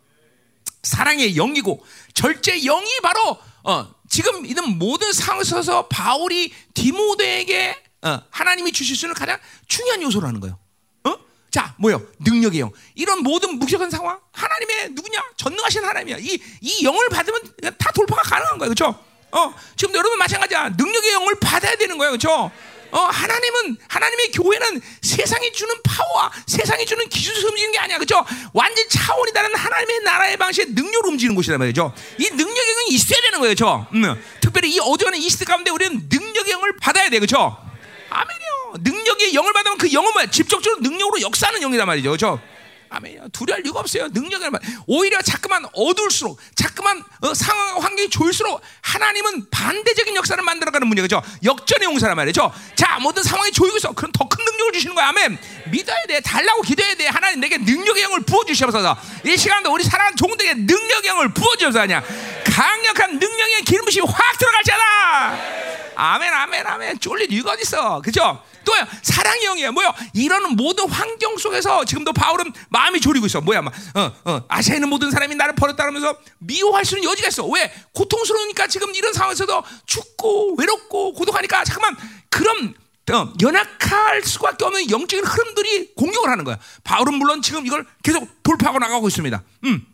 [0.83, 1.85] 사랑의 영이고
[2.15, 9.15] 절제 영이 바로 어, 지금 이런 모든 상황에서 바울이 디모데에게 어, 하나님이 주실 수 있는
[9.15, 10.59] 가장 중요한 요소라는 거예요.
[11.57, 12.03] 자, 뭐요?
[12.19, 12.71] 능력의 영.
[12.95, 15.25] 이런 모든 무력한 상황, 하나님의 누구냐?
[15.39, 16.19] 전능하신 하나님이야.
[16.21, 17.41] 이, 이 영을 받으면
[17.79, 18.69] 다 돌파가 가능한 거예요.
[18.69, 18.95] 그죠?
[19.33, 20.75] 어, 지금 여러분 마찬가지야.
[20.77, 22.13] 능력의 영을 받아야 되는 거예요.
[22.13, 22.51] 그죠?
[22.91, 27.97] 어, 하나님은, 하나님의 교회는 세상이 주는 파워와 세상이 주는 기술에서 움직이는 게 아니야.
[27.97, 28.23] 그죠?
[28.53, 31.95] 완전 차원이 다른 하나님의 나라의 방식의 능력으로 움직이는 곳이란 말이죠.
[32.19, 33.53] 이 능력의 영이 있어야 되는 거예요.
[33.53, 33.87] 그죠?
[33.95, 37.19] 음, 특별히 이 어두운 이 시대 가운데 우리는 능력의 영을 받아야 돼.
[37.19, 37.57] 그죠?
[38.11, 38.46] 아멘이요.
[38.81, 40.27] 능력의 영을 받으면 그 영은 뭐야?
[40.27, 42.11] 직접적으로 능력으로 역사하는 영이란 말이죠.
[42.11, 42.41] 그렇죠?
[42.89, 43.29] 아멘이요.
[43.33, 44.09] 두려할 이유가 없어요.
[44.12, 44.61] 능력을 말.
[44.87, 51.03] 오히려 자꾸만 어두울수록, 자꾸만 어, 상황 환경이 좋을수록 하나님은 반대적인 역사를 만들어가는 분이에요.
[51.05, 51.23] 그죠?
[51.45, 52.53] 역전의 용사란 말이죠.
[52.77, 53.93] 자, 모든 상황이 조이고 있어.
[53.93, 55.09] 그럼 더 큰 능력을 주시는 거야.
[55.09, 55.39] 아멘.
[55.71, 56.21] 믿어야 돼.
[56.21, 57.09] 달라고 기도해야 돼.
[57.09, 58.97] 하나님 내게 능력의 영을 부어주시옵소서.
[59.25, 61.87] 이 시간도 우리 사랑하는 종들에게 능력의 영을 부어주옵소서.
[62.45, 63.56] 강력한 능력의
[66.97, 67.01] 아멘.
[67.01, 68.01] 쫄릴 이유가 어딨어.
[68.03, 68.43] 그죠?
[68.65, 69.73] 또요 사랑의 영이에요.
[69.73, 69.95] 뭐요?
[70.15, 73.41] 이런 모든 환경 속에서 지금도 바울은 마음이 졸이고 있어.
[73.41, 77.47] 뭐야, 막 어, 어, 아시아에 있는 모든 사람이 나를 버렸다면서 미워할 수는 여지가 있어.
[77.47, 77.73] 왜?
[77.93, 81.97] 고통스러우니까 지금 이런 상황에서도 춥고 외롭고 고독하니까 잠깐만
[82.29, 82.75] 그럼
[83.13, 86.59] 어, 연약할 수밖에 없는 영적인 흐름들이 공격을 하는 거야.
[86.83, 89.43] 바울은 물론 지금 이걸 계속 돌파하고 나가고 있습니다.
[89.65, 89.87] 음.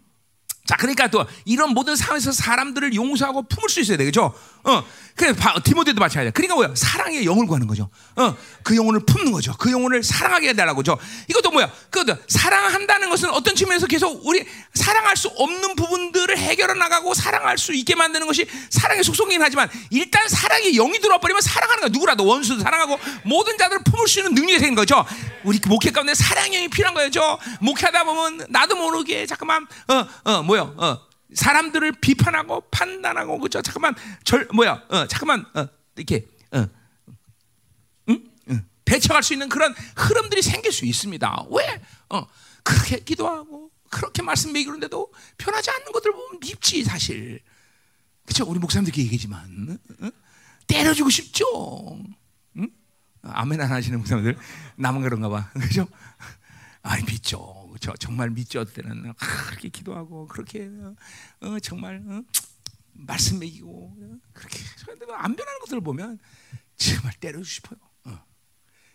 [0.64, 4.32] 자, 그러니까 또 이런 모든 상황에서 사람들을 용서하고 품을 수 있어야 되겠죠.
[4.64, 4.84] 어,
[5.16, 5.34] 그래
[5.64, 6.30] 디모데도 마찬가지야.
[6.30, 6.70] 그러니까 뭐야?
[6.74, 7.90] 사랑의 영을 구하는 거죠.
[8.16, 9.54] 어, 그 영혼을 품는 거죠.
[9.58, 10.98] 그 영혼을 사랑하게 해달라고 죠.
[11.28, 11.70] 이것도 뭐야?
[11.90, 14.44] 그것도 사랑한다는 것은 어떤 측면에서 계속 우리
[14.74, 20.28] 사랑할 수 없는 부분들을 해결해 나가고 사랑할 수 있게 만드는 것이 사랑의 속성이긴 하지만 일단
[20.28, 21.90] 사랑의 영이 들어와 버리면 사랑하는 거야.
[21.90, 25.04] 누구라도 원수도 사랑하고 모든 자들을 품을 수 있는 능력이 생긴 거죠.
[25.44, 27.38] 우리 목회 가운데 사랑의 영이 필요한 거죠.
[27.60, 30.62] 목회하다 보면 나도 모르게 잠깐만 어, 어, 뭐야?
[30.76, 31.11] 어.
[31.34, 33.62] 사람들을 비판하고 판단하고 그죠?
[33.62, 34.82] 잠깐만 절 뭐야?
[34.88, 35.66] 어, 잠깐만 어,
[35.96, 36.68] 이렇게 어,
[38.08, 38.30] 응?
[38.50, 38.66] 응.
[38.84, 41.46] 대처할 수 있는 그런 흐름들이 생길 수 있습니다.
[41.50, 41.82] 왜?
[42.10, 42.26] 어,
[42.62, 47.40] 그렇게 기도하고 그렇게 말씀 매기는데도 변하지 않는 것들 보면 밉지 사실.
[48.24, 48.44] 그렇죠?
[48.46, 50.10] 우리 목사님들 얘기지만 응?
[50.66, 51.98] 때려주고 싶죠.
[52.56, 52.68] 응?
[53.22, 54.36] 아멘 안 하시는 목사님들
[54.76, 55.50] 남은 그런가 봐.
[55.60, 55.86] 그죠?
[56.82, 57.61] 아 믿죠.
[57.80, 58.64] 저 정말 믿죠.
[58.64, 59.12] 때는 아,
[59.46, 60.70] 그렇게 기도하고 그렇게
[61.40, 62.22] 어, 정말 어,
[62.92, 64.58] 말씀 먹이고 어, 그렇게
[65.14, 66.18] 안 변하는 것들을 보면
[66.76, 67.78] 정말 때려주고 싶어요.
[68.04, 68.24] 어.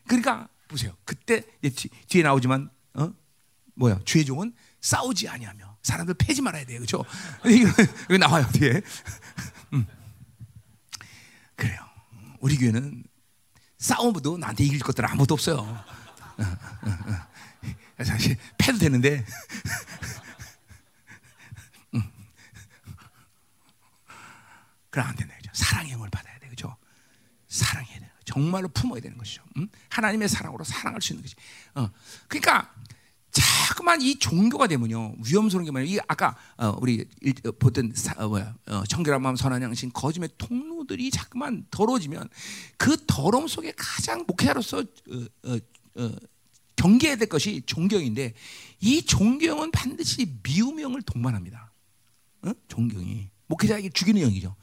[0.07, 0.95] 그러니까 보세요.
[1.05, 3.13] 그때 뒤, 뒤에 나오지만 어?
[3.75, 6.79] 뭐야 주의 종은 싸우지 아니하며 사람들 패지 말아야 돼요.
[6.79, 7.03] 그렇죠?
[7.45, 8.81] 이거 나와요 뒤에.
[9.73, 9.85] 음.
[11.55, 11.79] 그래요.
[12.39, 13.03] 우리 교회는
[13.77, 15.57] 싸움도 나한테 이길 것들 아무도 없어요.
[15.57, 15.83] 어,
[16.37, 17.36] 어, 어.
[18.03, 19.25] 사실 패도 되는데.
[21.95, 22.03] 음.
[24.89, 25.35] 그럼 안 된다.
[25.37, 25.51] 그죠?
[25.53, 26.49] 사랑의 영을 받아야 돼.
[26.49, 26.75] 그죠?
[27.47, 28.11] 사랑해야 돼.
[28.25, 29.43] 정말로 품어야 되는 것이죠.
[29.57, 29.67] 음?
[29.89, 31.35] 하나님의 사랑으로 사랑할 수 있는 것이.
[31.75, 31.89] 어.
[32.27, 32.73] 그러니까
[33.31, 35.85] 자꾸만 이 종교가 되면요 위험스러운 게 뭐냐?
[35.85, 39.91] 이 아까 어, 우리 일, 어, 보던 사, 어, 뭐야 어, 청결한 마음 선한 양심
[39.91, 42.27] 거짓의 통로들이 자꾸만 더러워지면
[42.77, 45.57] 그 더러움 속에 가장 목회자로서 어,
[45.97, 46.11] 어,
[46.77, 48.33] 경계해야 될 것이 존경인데
[48.79, 51.73] 이 존경은 반드시 미움형을 동반합니다.
[52.67, 54.55] 존경이 목회자에게 죽이는 영이죠.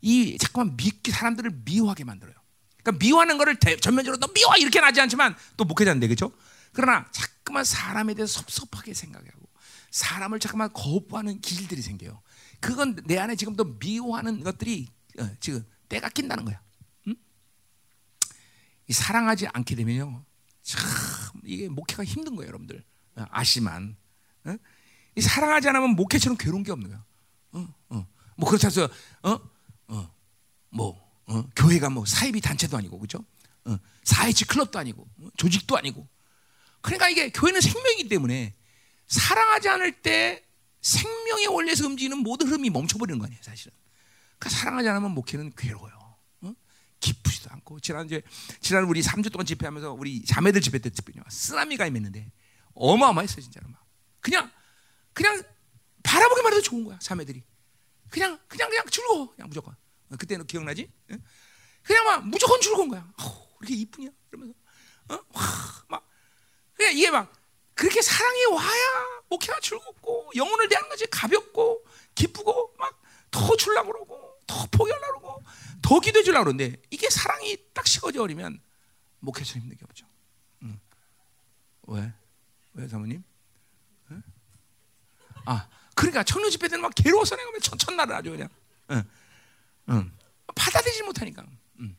[0.00, 2.34] 이 자꾸만 미, 사람들을 미워하게 만들어요.
[2.82, 6.32] 그러니까 미워하는 대, 전면적으로 너 미워 이렇게 나지 않지만 또 목회자인데 그렇죠?
[6.72, 9.48] 그러나 자꾸만 사람에 대해서 섭섭하게 생각하고
[9.90, 12.22] 사람을 자꾸만 거부하는 기질들이 생겨요.
[12.60, 16.60] 그건 내 안에 지금도 미워하는 것들이 어, 지금 때가 낀다는 거야.
[17.08, 17.14] 응?
[18.88, 20.24] 이 사랑하지 않게 되면요,
[20.62, 20.80] 참
[21.44, 22.84] 이게 목회가 힘든 거예요, 여러분들
[23.16, 23.96] 어, 아시만.
[24.44, 24.56] 어?
[25.14, 27.04] 이 사랑하지 않으면 목회처럼 괴로운 게 없는 거야.
[27.52, 28.06] 어, 어.
[28.36, 28.88] 뭐 그렇다 해서
[29.22, 29.38] 어,
[29.88, 30.14] 어,
[30.70, 31.44] 뭐 어?
[31.54, 33.24] 교회가 뭐 사이비 단체도 아니고 그죠?
[33.64, 35.28] 어, 사회치 클럽도 아니고 어?
[35.36, 36.08] 조직도 아니고
[36.80, 38.54] 그러니까 이게 교회는 생명이기 때문에
[39.06, 40.44] 사랑하지 않을 때
[40.80, 43.72] 생명의 원리에서 움직이는 모든 흐름이 멈춰버리는 거 아니에요, 사실은.
[44.38, 46.01] 그러니까 사랑하지 않으면 목회는 괴로워요.
[47.02, 47.06] 어?
[47.06, 48.22] 기쁘지도 않고 지난 이제
[48.60, 52.30] 지난 우리 3주 동안 집회하면서 우리 자매들 집회 때 특별히 쓰나미가 임했는데
[52.74, 53.84] 어마어마했어 진짜로 막
[54.20, 54.50] 그냥
[55.12, 55.42] 그냥
[56.02, 57.42] 바라보기만 해도 좋은 거야 자매들이
[58.10, 59.74] 그냥 그냥 그냥 즐거워 그냥 무조건
[60.10, 60.90] 어, 그때는 기억나지?
[61.82, 63.00] 그냥 막 무조건 즐거운 거야.
[63.20, 64.10] 어, 이렇게 이쁘냐?
[64.30, 64.54] 그러면서
[65.08, 65.14] 어?
[65.14, 65.42] 와,
[65.88, 66.08] 막
[66.74, 67.32] 그냥 이게 막
[67.74, 71.84] 그렇게 사랑이 와야 목회가 즐겁고 영혼을 대하는 것이 가볍고
[72.14, 75.42] 기쁘고 막 더 줄라 그러고 더 포기하려 그러고
[75.82, 78.60] 더 기도해 주려 그러는데 이게 사랑이 딱 식어져 버리면
[79.20, 80.06] 목회처럼 힘든 게 없죠.
[80.62, 80.78] 응.
[81.88, 82.12] 왜?
[82.74, 83.22] 왜 사모님?
[84.10, 84.22] 응?
[85.44, 88.48] 아 그러니까 청년 집회 때는 막 괴로워서 내가 첫날을 아주 그냥
[88.90, 89.02] 응.
[89.90, 90.12] 응.
[90.54, 91.44] 받아들이지 못하니까.
[91.80, 91.96] 응.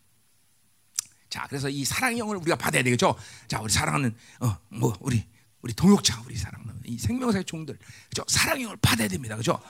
[1.30, 3.16] 자, 그래서 이 사랑의 영을 우리가 받아야 되겠죠.
[3.48, 5.26] 자, 우리 사랑하는 어, 뭐 우리
[5.62, 7.78] 우리 동역자, 우리 사랑하는 이 생명사의 종들,
[8.10, 8.24] 그죠?
[8.28, 9.62] 사랑의 영을 받아야 됩니다, 그죠?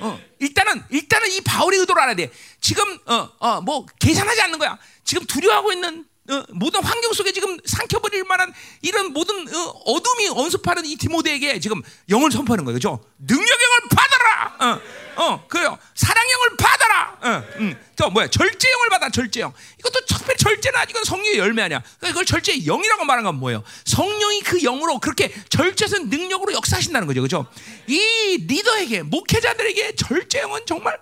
[0.00, 2.30] 어, 일단은 일단은 이 바울의 의도를 알아야 돼.
[2.60, 4.78] 지금 어 어 뭐 계산하지 않는 거야.
[5.04, 10.86] 지금 두려워하고 있는 어, 모든 환경 속에 지금 삼켜버릴 만한 이런 모든 어, 어둠이 언습하는
[10.86, 13.04] 이 디모데에게 지금 영을 선포하는 거예요, 그죠?
[13.18, 14.56] 능력의 영을 받아라.
[14.60, 14.80] 어.
[15.14, 15.76] 어, 그래요.
[15.94, 17.18] 사랑형을 받아라.
[17.20, 17.84] 어, 음.
[17.96, 18.28] 또 뭐야?
[18.28, 19.10] 절제형을 받아.
[19.10, 19.52] 절제형.
[19.80, 21.82] 이것도 특별히 절제는 아직은 성령의 열매 아니야.
[21.98, 23.62] 그러니까 이걸 절제의 영이라고 말하는 건 뭐예요?
[23.84, 27.46] 성령이 그 영으로 그렇게 절제해서 능력으로 역사하신다는 거죠, 그렇죠?
[27.88, 30.98] 이 리더에게 목회자들에게 절제형은 정말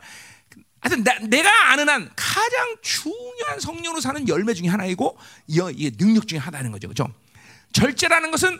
[0.80, 6.38] 하여튼 내, 가 아는 한 가장 중요한 성령으로 사는 열매 중에 하나이고 이 능력 중에
[6.38, 7.12] 하나는 거죠, 그렇죠?
[7.72, 8.58] 절제라는 것은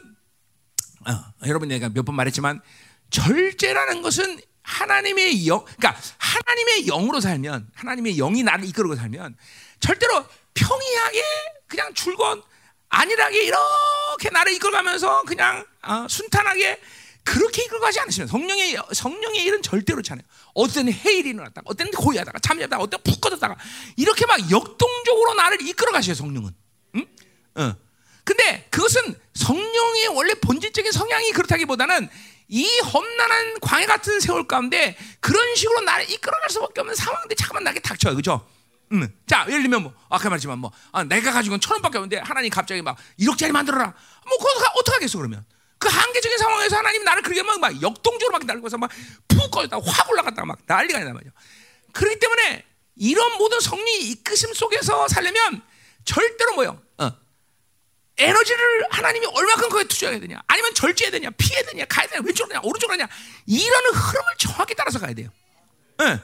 [1.06, 1.12] 어,
[1.46, 2.60] 여러분 내가 몇 번 말했지만
[3.10, 9.36] 절제라는 것은 하나님의 영, 그러니까 하나님의 영으로 살면 하나님의 영이 나를 이끌고 살면
[9.80, 11.22] 절대로 평이하게
[11.66, 12.42] 그냥 줄건
[12.90, 16.80] 안일하게 이렇게 나를 이끌어가면서 그냥 어, 순탄하게
[17.24, 20.24] 그렇게 이끌어가지 않으시면 성령의 성령의 일은 절대로 않아요.
[20.54, 23.56] 어떤 해일이 일어났다가 어떤 고의하다가 잠자다가 어떤 푹 꺼졌다가
[23.96, 26.50] 이렇게 막 역동적으로 나를 이끌어 가셔요 성령은.
[26.96, 27.06] 응?
[27.56, 27.76] 어.
[28.24, 32.08] 근데 그것은 성령의 원래 본질적인 성향이 그렇다기보다는
[32.48, 37.80] 이 험난한 광해 같은 세월 가운데 그런 식으로 나를 이끌어갈 수밖에 없는 상황들이 잠깐만 나게
[37.80, 38.46] 닥쳐요, 그죠?
[38.92, 39.08] 음.
[39.26, 42.82] 자, 예를 들면 뭐 아까 말했지만 뭐 아, 내가 가지고 천 원밖에 없는데 하나님 갑자기
[42.82, 43.94] 막 1억짜리 만들어라.
[44.26, 45.44] 뭐 그거 어떻게 하겠어 그러면?
[45.80, 50.44] 그 한계적인 상황에서 하나님 나를 그렇게 막, 막 역동적으로 막 날고서 막푹 꺼졌다 확 올라갔다가
[50.44, 51.32] 막 난리가 난단 말이야.
[51.92, 52.64] 그렇기 때문에
[52.96, 55.62] 이런 모든 성리 이끄심 속에서 살려면
[56.04, 56.82] 절대로 뭐요?
[56.98, 57.10] 어,
[58.18, 60.42] 에너지를 하나님이 얼마큼 거기에 투자해야 되냐?
[60.46, 61.30] 아니면 절제해야 되냐?
[61.30, 61.86] 피해야 되냐?
[61.86, 62.20] 가야 되냐?
[62.26, 62.60] 왼쪽으로 가냐?
[62.62, 63.08] 오른쪽으로 가냐?
[63.46, 65.30] 이런 흐름을 정확히 따라서 가야 돼요.
[66.02, 66.20] 응.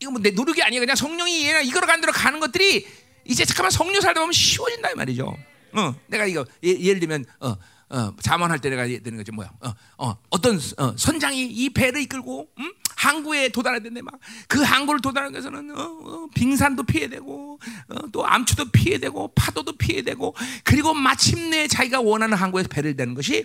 [0.00, 0.80] 이거 뭐 내 노력이 아니야.
[0.80, 2.88] 그냥 성령이 이거로 간 대로 가는 것들이
[3.26, 5.36] 이제 잠깐만 성령 살다 보면 쉬워진다 이 말이죠.
[5.74, 7.54] 어, 내가 이거 예, 를 들면 어,
[7.90, 9.50] 어, 자만할 때 내가 되는 거지 뭐야?
[9.60, 12.72] 어, 어, 어떤 어, 선장이 이 배를 이끌고 음?
[12.96, 14.18] 항구에 도달해야 되는데 막
[14.48, 17.58] 그 항구를 도달하는 것에는 어, 어, 빙산도 피해야 되고
[17.88, 20.34] 어, 또 암초도 피해야 되고 파도도 피해야 되고
[20.64, 23.44] 그리고 마침내 자기가 원하는 항구에서 배를 대는 것이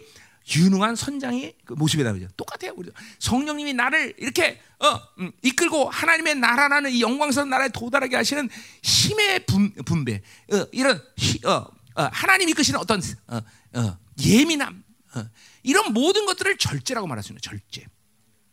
[0.56, 2.28] 유능한 선장의 그 모습이다 그죠?
[2.36, 2.74] 똑같아요.
[2.76, 2.89] 우리
[3.20, 8.50] 성령님이 나를 이렇게 어, 음, 이끌고 하나님의 나라라는 이 영광스러운 나라에 도달하게 하시는
[8.82, 10.22] 힘의 분, 분배,
[10.52, 11.66] 어, 이런 히, 어,
[11.96, 13.41] 어, 하나님 이끄시는 어떤 어,
[13.74, 14.84] 어, 예민함,
[15.16, 15.26] 어,
[15.64, 17.86] 이런 모든 것들을 절제라고 말할 수 있는 절제.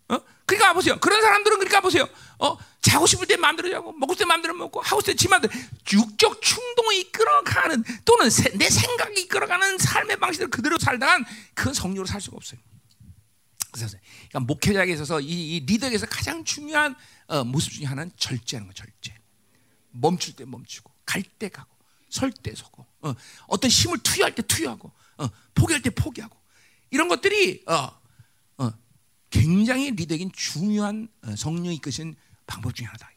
[0.09, 0.21] 어?
[0.47, 0.99] 그러니까 보세요.
[0.99, 2.09] 그런 사람들은 그러니까 보세요.
[2.39, 5.53] 어, 자고 싶을 때 마음대로 자고, 먹을 때 마음대로 먹고, 하고 싶을 때 지마대로
[5.93, 12.21] 육적 충동을 이끌어가는 또는 세, 내 생각이 이끌어가는 삶의 방식을 그대로 살다간 그건 성령으로 살
[12.21, 12.61] 수가 없어요.
[13.73, 16.97] 그러니까 목회자에게 있어서 이, 이 리더에게서 가장 중요한
[17.29, 19.15] 어, 모습 중에 하나는 절제하는 거 절제.
[19.93, 21.71] 멈출 때 멈추고, 갈 때 가고,
[22.09, 23.15] 설 때 서고, 어,
[23.47, 24.93] 어떤 힘을 투여할 때 투여하고,
[25.23, 26.37] 어, 포기할 때 포기하고,
[26.91, 27.91] 이런 것들이 어,
[28.59, 28.71] 어,
[29.31, 32.17] 굉장히 리더에겐 중요한 어, 성령이 이끄신
[32.47, 33.11] 방법 중에 하나다.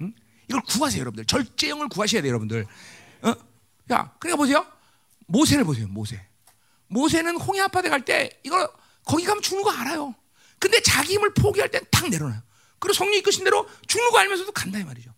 [0.00, 0.14] 응?
[0.48, 1.26] 이걸 구하세요, 여러분들.
[1.26, 2.66] 절제형을 구하셔야 돼요, 여러분들.
[3.22, 3.34] 어?
[3.92, 4.66] 야, 그러니까 보세요.
[5.26, 6.26] 모세를 보세요, 모세.
[6.88, 8.72] 모세는 홍해 앞바다 갈때 이거
[9.04, 10.14] 거기 가면 죽는 거 알아요.
[10.58, 12.42] 근데 자기 힘을 포기할 땐 탁 내려놔요.
[12.78, 15.12] 그리고 성령 이끄신 대로 죽는 거 알면서도 간다 이 말이죠.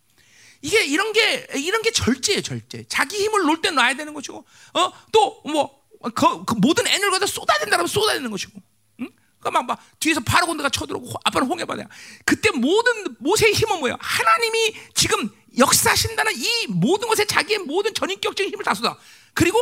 [0.61, 2.85] 이게 이런 게 이런 게 절제예요, 절제.
[2.87, 6.85] 자기 힘을 놓을 때 놔야 되는 것이고, 어, 또 뭐 그, 그 모든
[7.27, 8.61] 쏟아야 된다면 쏟아야 되는 것이고.
[9.01, 9.09] 응?
[9.39, 11.87] 그막 막 뒤에서 바로 군대가 쳐들어오고 아빠는 홍해바다야.
[12.25, 13.97] 그때 모든 모세의 힘은 뭐예요?
[13.99, 18.97] 하나님이 지금 역사하신다는 이 모든 것에 자기의 모든 전인격적인 힘을 다 쏟아.
[19.33, 19.59] 그리고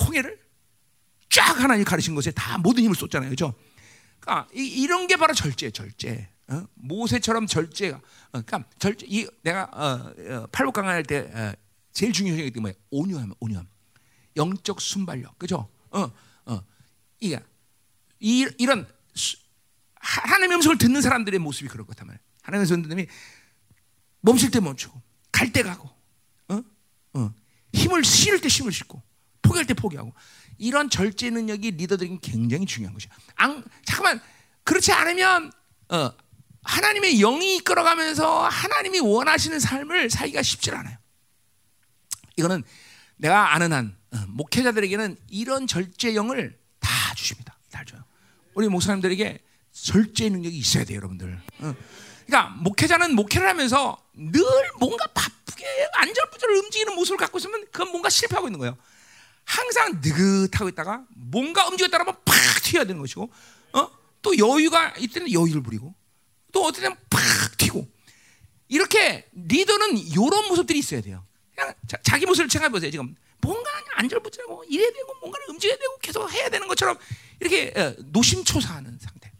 [0.00, 0.38] 홍해를
[1.30, 3.54] 쫙 하나님 가르친 것에 다 모든 힘을 쏟잖아요, 그렇죠?
[4.20, 6.28] 그러니까 이, 런게 바로 절제, 절제.
[6.48, 6.64] 어?
[6.74, 7.96] 모세처럼 절제가.
[7.96, 9.06] 어, 그러니까 절제.
[9.08, 11.52] 이 내가 어, 어, 팔복 강화할 때 어,
[11.92, 12.74] 제일 중요한 게 뭐예요?
[12.90, 13.68] 온유함, 온유함.
[14.38, 15.68] 영적 순발력, 그죠?
[15.90, 16.10] 어,
[16.46, 16.64] 어,
[17.20, 17.38] 이게
[18.20, 19.36] 이, 이런 수,
[19.96, 22.20] 하나님의 음성을 듣는 사람들의 모습이 그럴 거단 말이에요.
[22.42, 23.06] 하나님의 음성을 듣는
[24.20, 25.90] 멈출 때 멈추고, 갈 때 가고,
[26.48, 26.62] 어,
[27.14, 27.34] 어,
[27.74, 29.02] 힘을 실을 때 힘을 싣고,
[29.42, 30.14] 포기할 때 포기하고,
[30.58, 33.12] 이런 절제 능력이 리더들에게 굉장히 중요한 것이야.
[33.36, 34.20] 안, 잠깐만
[34.64, 35.52] 그렇지 않으면
[35.88, 36.12] 어,
[36.62, 40.96] 하나님의 영이 이끌어가면서 하나님이 원하시는 삶을 살기가 쉽지 않아요.
[42.36, 42.62] 이거는
[43.16, 43.97] 내가 아는 한 어,
[44.28, 47.58] 목회자들에게는 이런 절제형을 다 주십니다.
[47.70, 48.02] 다 줘요.
[48.54, 49.38] 우리 목사님들에게
[49.72, 51.40] 절제 능력이 있어야 돼요, 여러분들.
[51.60, 51.74] 어.
[52.26, 54.42] 그러니까 목회자는 목회를 하면서 늘
[54.78, 58.76] 뭔가 바쁘게 안절부절 움직이는 모습을 갖고 있으면 그건 뭔가 실패하고 있는 거예요.
[59.44, 63.30] 항상 느긋하고 있다가 뭔가 움직였다 하면 팍 튀어야 되는 것이고,
[63.72, 63.90] 어?
[64.20, 65.94] 또 여유가 있을 는 여유를 부리고,
[66.52, 67.88] 또 어떨 때는 팍 튀고.
[68.68, 71.24] 이렇게 리더는 이런 모습들이 있어야 돼요.
[71.54, 72.90] 그냥 자, 기 모습을 생각해 보세요.
[72.90, 76.98] 지금 뭔가 안절부절하고 이래야 되고 뭔가를 움직여야 되고 계속 해야 되는 것처럼
[77.40, 79.32] 이렇게 어, 노심초사하는 상태.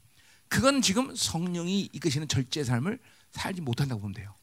[0.49, 2.99] 그건 지금 성령이 이끄시는 절제 삶을
[3.33, 4.35] 살지 못한다고 보면 돼요.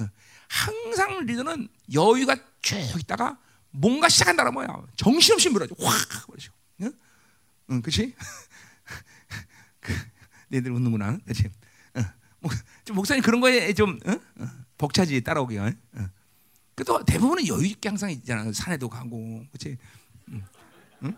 [0.00, 0.08] 어.
[0.48, 3.38] 항상 리더는 여유가 쭉 있다가
[3.70, 4.66] 뭔가 시작한다라 뭐야
[4.96, 6.52] 정신없이 물어줘 확 버리죠.
[6.82, 6.92] 응?
[7.70, 8.14] 응, 그렇지?
[10.48, 11.50] 너희들 웃는구나, 그렇지?
[11.94, 12.92] 어.
[12.92, 14.12] 목사님 그런 거에 좀 어?
[14.12, 14.48] 어.
[14.78, 15.66] 벅차지 따라오기가.
[15.94, 16.10] 어.
[16.76, 18.52] 그래도 대부분은 여유 있게 항상 있잖아.
[18.52, 19.78] 산에도 가고, 그렇지?
[20.28, 20.44] 응?
[21.04, 21.16] 응?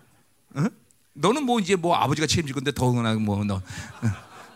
[0.56, 0.70] 응?
[1.14, 3.60] 너는 뭐 이제 뭐 아버지가 책임질 건데 더구나 뭐 너.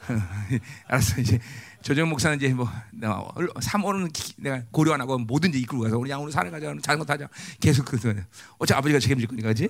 [0.89, 1.39] 알았어 이제
[1.81, 6.51] 조정 목사는 이제 뭐 3월은 내가 고려 안 하고 뭐든지 이끌고 가서 우리 양으로 산에
[6.51, 7.29] 가자 자전거 타자
[7.61, 7.97] 계속 그
[8.59, 9.69] 어차피 아버지가 책임질 거니까 그지?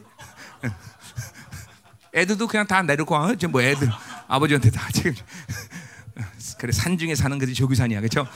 [2.15, 3.35] 애들도 그냥 다 내려고 어?
[3.35, 3.89] 지금 뭐 애들
[4.29, 5.23] 아버지한테 다 책임.
[6.59, 8.27] 그래 산 중에 사는 것이 조규산이야 그렇죠?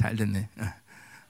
[0.00, 0.48] 잘 됐네.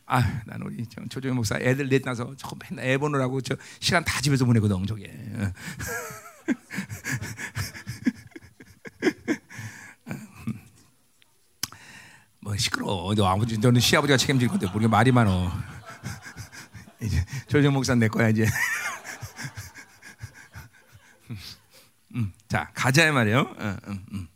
[0.06, 4.20] 아, 나는 우리 조정희 목사 애들 넷 나서 조금 맨날 애 보느라고 저 시간 다
[4.20, 5.12] 집에서 보내거든 저게.
[12.38, 13.12] 뭐 시끄러.
[13.16, 15.52] 너 아버지 너는 시아버지가 책임질 건데 우리가 말이 많어.
[17.02, 18.46] 이제 조정 목사 내 거야 이제.
[22.14, 23.40] 음, 자 가자 말이에요.
[23.40, 24.28] 어, 음, 음.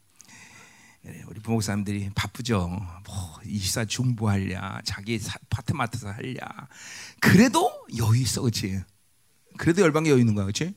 [1.44, 2.68] 부목사님들이 바쁘죠.
[3.06, 5.20] 뭐 이사 중보하랴, 자기
[5.50, 6.68] 파트 맡아서 하랴.
[7.20, 8.82] 그래도 여유 있어, 그렇지?
[9.58, 10.74] 그래도 열방에 여유 있는 거야, 그렇지?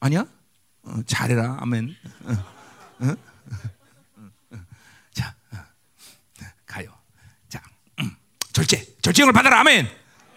[0.00, 0.24] 아니야?
[0.84, 1.94] 어, 잘해라, 아멘.
[2.24, 2.32] 어,
[3.00, 3.16] 어?
[5.12, 5.56] 자, 어,
[6.64, 6.96] 가요.
[7.48, 7.60] 자,
[8.00, 8.16] 음,
[8.52, 9.86] 절제, 절제형을 받아라, 아멘.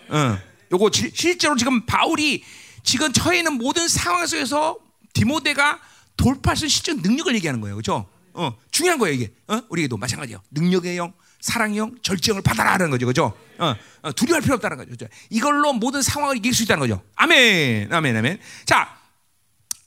[0.09, 0.39] 어,
[0.71, 2.43] 요거 지, 실제로 지금 바울이
[2.83, 4.79] 지금 처해 있는 모든 상황 속에서
[5.13, 5.79] 디모데가
[6.17, 8.09] 돌파할 수 있는 실제 능력을 얘기하는 거예요, 그렇죠?
[8.39, 9.33] 어, 중요한 거예요 이게.
[9.47, 9.61] 어?
[9.69, 10.41] 우리에게도 마찬가지예요.
[10.51, 11.11] 능력의 영,
[11.41, 13.37] 사랑의 영, 절제형을 받아라는 거죠, 그죠?
[13.57, 15.07] 어, 어, 두려워할 필요 없다는 거죠.
[15.29, 17.01] 이걸로 모든 상황을 이길 수 있다는 거죠.
[17.15, 18.39] 아멘, 아멘, 아멘.
[18.65, 18.97] 자,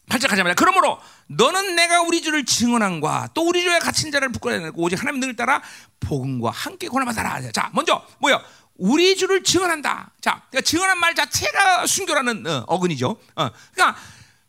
[0.09, 5.21] 발작하자마자 그러므로 너는 내가 우리 주를 증언한과 또 우리 주의 갇힌 자를 부끄러워내고 오직 하나님
[5.21, 5.63] 능을 따라
[6.01, 7.51] 복음과 함께 고난받아라.
[7.53, 8.43] 자, 먼저 뭐야?
[8.77, 10.11] 우리 주를 증언한다.
[10.21, 13.17] 자, 그러니까 증언한 말 자체가 순교라는 어, 어근이죠.
[13.37, 13.99] 어, 그러니까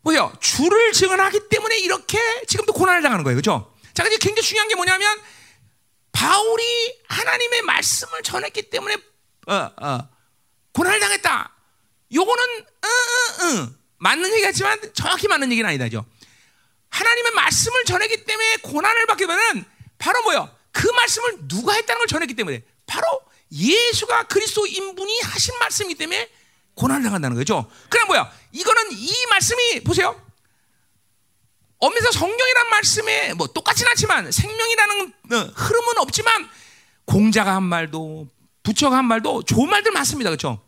[0.02, 0.30] 보세요.
[0.40, 3.36] 주를 증언하기 때문에 이렇게 지금도 고난을 당하는 거예요.
[3.36, 3.73] 그렇죠?
[3.94, 5.20] 자, 근데 굉장히 중요한 게 뭐냐면
[6.12, 8.96] 바울이 하나님의 말씀을 전했기 때문에
[9.46, 10.08] 어, 어,
[10.72, 11.52] 고난을 당했다.
[12.12, 12.90] 요거는 응,
[13.40, 13.76] 응, 응.
[13.98, 16.04] 맞는 얘기겠지만 정확히 맞는 얘기는 아니다죠.
[16.90, 19.64] 하나님의 말씀을 전했기 때문에 고난을 받게 되면
[19.98, 20.54] 바로 뭐요?
[20.72, 23.06] 그 말씀을 누가 했다는 걸 전했기 때문에 바로
[23.50, 26.30] 예수가 그리스도 인분이 하신 말씀이기 때문에
[26.74, 27.70] 고난을 당한다는 거죠.
[27.88, 28.32] 그럼 뭐야?
[28.52, 30.20] 이거는 이 말씀이 보세요.
[31.84, 36.48] 엄에서 성경이란 말씀에 뭐 똑같진 않지만 생명이라는 어, 흐름은 없지만
[37.04, 38.28] 공자가 한 말도
[38.62, 40.30] 부처가 한 말도 좋은 말들 많습니다.
[40.30, 40.62] 그렇죠?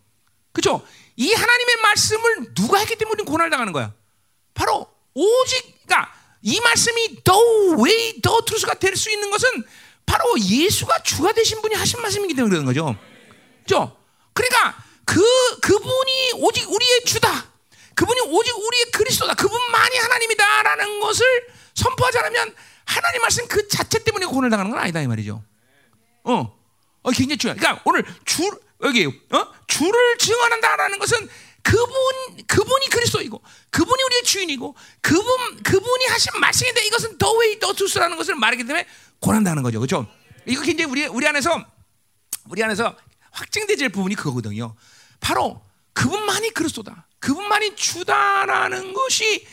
[0.53, 0.87] 그렇죠?
[1.17, 3.95] 이 하나님의 말씀을 누가 했기 때문에 우리는 고난을 당하는 거야.
[4.53, 6.13] 바로 오직 그러니까
[6.43, 7.41] 이 말씀이 the
[7.79, 9.49] way, the truth가 될 수 있는 것은
[10.05, 12.95] 바로 예수가 주가 되신 분이 하신 말씀이기 때문에 그런 거죠.
[13.65, 13.97] 그렇죠?
[14.35, 15.23] 그러니까 그
[15.61, 17.26] 그분이 오직 우리의 주다.
[17.97, 19.35] 그분이 오직 우리의 그리스도다.
[19.35, 21.25] 그분만이 하나님이다라는 것을
[21.75, 25.43] 선포하지 않으면 하나님 말씀 그 자체 때문에 고난을 당하는 건 아니다 이 말이죠.
[26.25, 26.59] 어,
[27.03, 27.59] 어 굉장히 중요해.
[27.59, 28.49] 그러니까 오늘 주
[28.83, 31.29] 여기 어 주를 증언한다라는 것은
[31.63, 31.87] 그분
[32.47, 38.37] 그분이 그리스도이고 그분이 우리의 주인이고 그분 그분이 하신 말씀인데 이것은 the way the truth라는 것을
[38.37, 38.87] 말하기 때문에
[39.21, 39.81] 고난다는 거죠.
[39.81, 40.07] 그렇죠?
[40.45, 41.65] 이거 굉장히 우리 우리 안에서
[42.49, 42.95] 우리 안에서
[43.33, 44.77] 확증되질 부분이 그거거든요.
[45.19, 47.07] 바로 그분만이 그리스도다.
[47.27, 49.45] 그분만이 주다라는 것이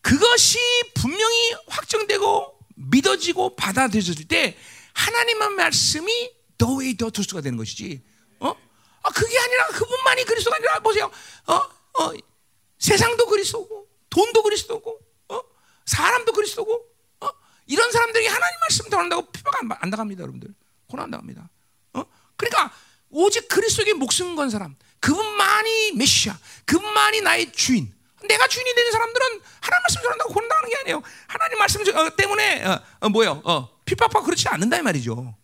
[0.00, 0.58] 그것이
[0.94, 4.56] 분명히 확정되고 믿어지고 받아들여질 때
[4.94, 8.02] 하나님의 말씀이 더 웨이 더 투스가 되는 것이지.
[8.40, 8.48] 어?
[9.02, 11.10] 아 그게 아니라 그분만이 그리스도가 아니라 보세요.
[11.48, 11.54] 어?
[11.54, 12.12] 어?
[12.78, 14.98] 세상도 그리스도고 돈도 그리스도고
[15.28, 15.40] 어?
[15.84, 16.82] 사람도 그리스도고
[17.20, 17.28] 어?
[17.66, 20.54] 이런 사람들이 하나님 말씀 전한다고 핍박 안, 안 나갑니다, 여러분들.
[20.88, 21.50] 고난 당합니다.
[21.92, 22.04] 어?
[22.38, 22.74] 그러니까
[23.10, 27.92] 오직 그리스도에게 목숨 건 사람, 그분만이 메시아, 그분만이 나의 주인.
[28.26, 29.26] 내가 주인이 되는 사람들은
[29.60, 31.02] 하나님 말씀 전한다고 당하는 게 아니에요.
[31.26, 31.82] 하나님 말씀
[32.16, 33.42] 때문에 어, 어, 뭐요?
[33.44, 35.34] 어, 핍박받고 그렇지 않는다 이 말이죠.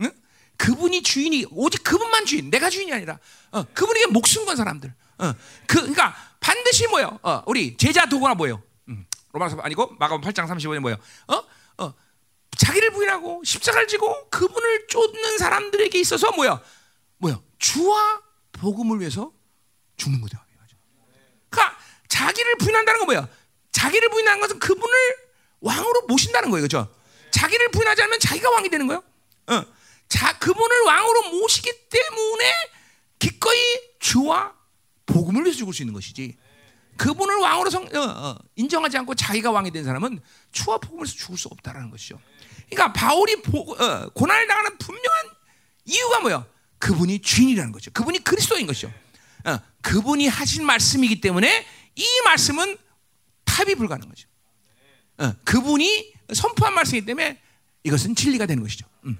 [0.00, 0.10] 응?
[0.56, 3.18] 그분이 주인이 오직 그분만 주인, 내가 주인이 아니라
[3.50, 4.94] 어, 그분에게 목숨 건 사람들.
[5.18, 5.32] 어,
[5.66, 7.18] 그 그러니까 반드시 뭐요?
[7.22, 8.62] 어, 우리 제자 도구가 뭐요?
[8.88, 10.96] 음, 로마서 아니고 마가음 8장 35절 뭐요?
[11.28, 11.44] 어?
[11.84, 11.94] 어,
[12.56, 16.58] 자기를 부인하고 십자가를 지고 그분을 쫓는 사람들에게 있어서 뭐야?
[17.18, 17.38] 뭐야?
[17.58, 18.23] 주와
[18.54, 19.32] 복음을 위해서
[19.96, 20.38] 죽는 거죠.
[21.50, 21.78] 그러니까
[22.08, 23.28] 자기를 부인한다는 건 뭐야?
[23.72, 24.94] 자기를 부인하는 것은 그분을
[25.60, 26.94] 왕으로 모신다는 거예요, 그렇죠?
[27.30, 29.02] 자기를 부인하지 않으면 자기가 왕이 되는 거예요.
[29.48, 29.64] 어.
[30.08, 32.52] 자, 그분을 왕으로 모시기 때문에
[33.18, 33.58] 기꺼이
[33.98, 34.54] 주와
[35.06, 36.36] 복음을 위해서 죽을 수 있는 것이지.
[36.96, 40.20] 그분을 왕으로 성, 어, 어, 인정하지 않고 자기가 왕이 된 사람은
[40.52, 42.20] 주와 복음을 위해서 죽을 수 없다라는 것이죠.
[42.70, 45.30] 그러니까 바울이 보, 어, 고난을 당하는 분명한
[45.86, 46.46] 이유가 뭐야?
[46.78, 47.90] 그분이 주인이라는 거죠.
[47.92, 48.92] 그분이 그리스도인 것이죠.
[49.44, 51.66] 어, 그분이 하신 말씀이기 때문에
[51.96, 52.76] 이 말씀은
[53.44, 54.28] 탑이 불가능한 거죠.
[55.18, 57.40] 어, 그분이 선포한 말씀이기 때문에
[57.84, 58.86] 이것은 진리가 되는 것이죠.
[59.04, 59.18] 음.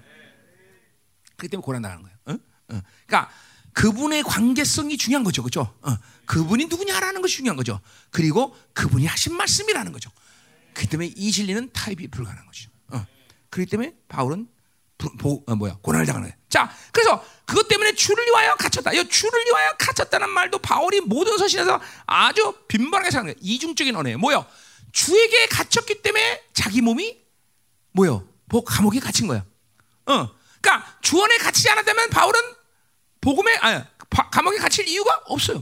[1.37, 2.17] 그렇기 때문에 고난 당하는 거예요.
[2.25, 2.31] 어?
[2.75, 2.81] 어.
[3.05, 3.31] 그러니까
[3.73, 5.73] 그분의 관계성이 중요한 거죠, 그렇죠?
[5.81, 5.97] 어.
[6.25, 7.79] 그분이 누구냐라는 것이 중요한 거죠.
[8.09, 10.09] 그리고 그분이 하신 말씀이라는 거죠.
[10.73, 12.71] 그렇기 때문에 이 진리는 타입이 불가능한 것이죠.
[12.87, 13.05] 어.
[13.49, 14.47] 그렇기 때문에 바울은
[14.97, 16.44] 부, 보, 어, 뭐야 고난을 당하는 거예요.
[16.55, 18.93] 자, 그래서 그것 때문에 주를 위하여 갇혔다.
[18.93, 23.35] 이 주를 위하여 갇혔다는 말도 바울이 모든 서신에서 아주 빈번하게 거예요.
[23.41, 24.17] 이중적인 언어예요.
[24.19, 24.45] 뭐요?
[24.93, 27.19] 주에게 갇혔기 때문에 자기 몸이
[27.91, 28.25] 뭐요?
[28.63, 29.43] 감옥에 갇힌 거야.
[30.05, 30.29] 어,
[30.61, 32.39] 그러니까 주원에 갇히지 않았다면 바울은
[33.19, 33.85] 복음에 아
[34.31, 35.61] 감옥에 갇힐 이유가 없어요.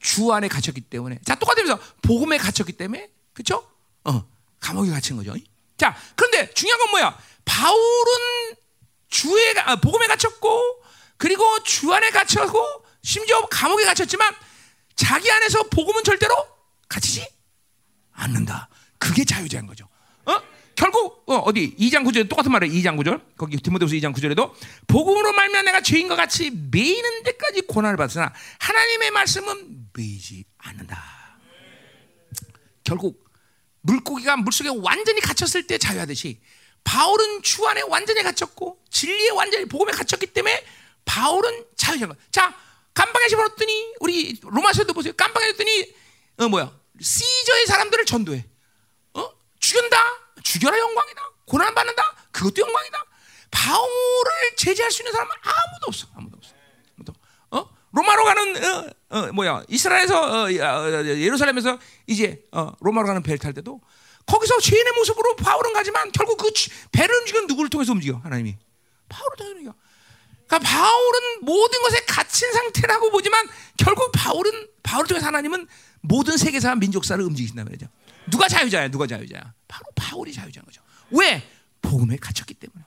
[0.00, 1.18] 주 안에 갇혔기 때문에.
[1.24, 3.08] 자, 똑같으면서 복음에 갇혔기 때문에.
[3.32, 3.66] 그렇죠?
[4.04, 4.28] 어.
[4.60, 5.34] 감옥에 갇힌 거죠.
[5.78, 7.18] 자, 그런데 중요한 건 뭐야?
[7.46, 8.65] 바울은
[9.08, 10.82] 주에 아, 복음에 갇혔고
[11.16, 14.34] 그리고 주 안에 갇혔고 심지어 감옥에 갇혔지만
[14.94, 16.34] 자기 안에서 복음은 절대로
[16.88, 17.26] 갇히지
[18.12, 18.68] 않는다.
[18.98, 19.88] 그게 자유자인 거죠.
[20.24, 20.40] 어?
[20.74, 22.74] 결국 어, 디 2장 9절 똑같은 말이에요.
[22.74, 23.36] 2장 9절.
[23.36, 24.52] 거기 디모데후서 2장 9절에도
[24.86, 31.02] 복음으로 말면 내가 죄인과 같이 매이는 데까지 고난을 받으나 하나님의 말씀은 매이지 않는다.
[32.84, 33.24] 결국
[33.82, 36.40] 물고기가 물속에 완전히 갇혔을 때 자유하듯이
[36.86, 40.64] 바울은 주 안에 완전히 갇혔고 진리에 완전히 복음에 갇혔기 때문에
[41.04, 42.16] 바울은 자유한 거.
[42.30, 42.56] 자,
[42.94, 45.12] 깜방에 집어넣더니 우리 로마서도 보세요.
[45.16, 45.94] 깜방에 넣더니
[46.38, 46.72] 어 뭐야?
[47.00, 48.46] 시저의 사람들을 전도해.
[49.14, 49.30] 어?
[49.58, 49.96] 죽였다.
[50.44, 51.30] 죽여라 영광이다.
[51.44, 52.14] 고난 받는다.
[52.30, 53.04] 그것도 영광이다.
[53.50, 56.06] 바울을 제재할 수 있는 사람은 아무도 없어.
[56.14, 56.52] 아무도 없어.
[56.96, 57.12] 아무도.
[57.50, 57.68] 어?
[57.90, 59.64] 로마로 가는 어, 어 뭐야?
[59.68, 63.80] 이스라엘에서 어, 어 예루살렘에서 이제 어, 로마로 가는 배를 탈 때도
[64.26, 66.50] 거기서 죄인의 모습으로 바울은 가지만 결국 그
[66.92, 68.20] 배를 움직이는 누구를 통해서 움직여?
[68.22, 68.56] 하나님이.
[69.08, 69.74] 바울을 통해서 움직여.
[70.46, 73.46] 그러니까 바울은 모든 것에 갇힌 상태라고 보지만
[73.76, 75.66] 결국 바울은 바울 쪽에서 하나님은
[76.00, 77.86] 모든 세계사 민족사를 움직이신다 말이죠.
[78.30, 78.88] 누가 자유자야?
[78.88, 79.54] 누가 자유자야?
[79.68, 80.82] 바로 바울이 자유자인 거죠.
[81.10, 81.48] 왜?
[81.82, 82.84] 복음에 갇혔기 때문에.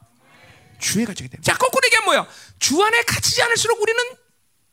[0.80, 1.44] 주에 갇혔기 때문에.
[1.44, 2.28] 자, 거꾸로 얘기하면 뭐야?
[2.60, 4.02] 주 안에 갇히지 않을수록 우리는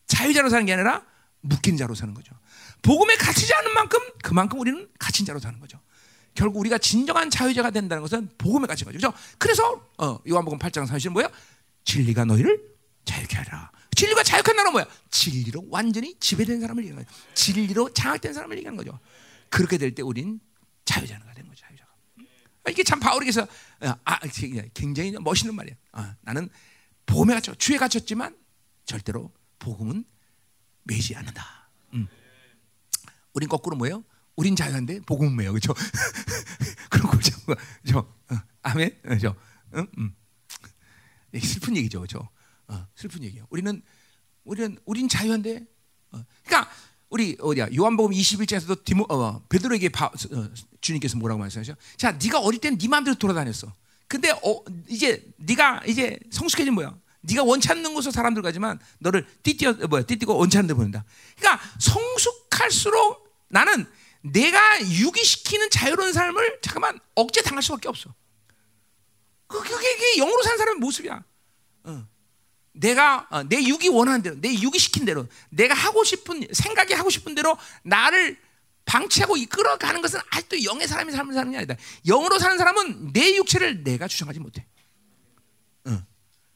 [0.07, 1.05] 자유자로 사는 게 아니라
[1.41, 2.33] 묶인 자로 사는 거죠.
[2.83, 5.81] 복음에 갇히지 않은 만큼 그만큼 우리는 갇힌 자로 사는 거죠.
[6.37, 8.99] 결국 우리가 진정한 자유자가 된다는 것은 복음에 갇힌 거죠.
[8.99, 9.17] 그렇죠?
[9.39, 11.29] 그래서 어, 요한복음 8장 30은 뭐야?
[11.85, 12.63] 진리가 너희를
[13.05, 13.73] 자유케 하라.
[13.97, 14.87] 진리가 자유케 한다는 뭐야?
[15.11, 17.19] 진리로 완전히 지배된 사람을 얘기하는 거죠.
[17.35, 18.99] 진리로 장악된 사람을 얘기하는 거죠.
[19.49, 20.39] 그렇게 될 때 우린
[20.85, 21.63] 자유자가 되는 거죠.
[21.67, 21.91] 자유자가.
[22.69, 23.47] 이게 참 바울에게서
[24.05, 24.19] 아,
[24.75, 25.75] 굉장히 멋있는 말이야.
[25.93, 26.49] 아, 나는
[27.07, 28.37] 복음에 갇혀 주에 갇혔지만
[28.85, 30.05] 절대로 복음은
[30.83, 31.71] 매지 않는다.
[31.95, 32.09] 음.
[33.33, 34.05] 우린 거꾸로 뭐예요?
[34.37, 35.75] 우린 자유한데 복음은 매요, 그렇죠?
[36.91, 37.35] 그런 거죠,
[37.83, 37.99] 그렇죠?
[38.31, 39.35] 어, 아멘, 그렇죠?
[39.75, 39.87] 응?
[39.99, 40.15] 음.
[41.43, 42.29] 슬픈 얘기죠, 그렇죠?
[42.69, 43.47] 어, 슬픈 얘기예요.
[43.51, 43.83] 우리는
[44.45, 45.67] 우리는 우린 자유한데,
[46.13, 46.71] 어, 그러니까
[47.09, 51.75] 우리 어디야 요한복음 21장에서도 디모 어, 베드로에게 바, 어, 주님께서 뭐라고 말씀하셔?
[51.97, 53.75] 자, 네가 어릴 때는 네 마음대로 돌아다녔어.
[54.09, 56.97] 근데 어, 이제 네가 이제 성숙해진 뭐야?
[57.23, 61.05] 네가 원치 않는 곳으로 사람들 가지만 너를 띠띠어 뭐야 띠띠고 원치 않는 데 보낸다.
[61.37, 63.87] 그러니까 성숙할수록 나는
[64.33, 68.15] 내가 유기시키는 자유로운 삶을 잠깐만 억제 당할 수밖에 없어.
[69.47, 71.23] 그게, 그게 영으로 산 사람의 모습이야.
[71.85, 72.09] 어.
[72.73, 77.11] 내가 어, 내 육이 원하는 대로, 내 육이 시킨 대로, 내가 하고 싶은 생각이 하고
[77.11, 78.39] 싶은 대로 나를
[78.85, 81.75] 방치하고 이끌어가는 것은 아직도 영의 사람이 삶을 사는 게 아니다.
[82.07, 84.67] 영으로 사는 사람은 내 육체를 내가 주장하지 못해.
[85.87, 86.03] 어.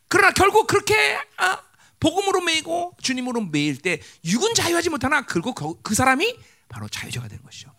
[0.09, 1.59] 그러나 결국 그렇게 어,
[1.99, 6.37] 복음으로 매이고 주님으로 매일 때 육은 자유하지 못하나 결국 그, 그 사람이
[6.71, 7.71] 바로 자유자가 되는 것이죠.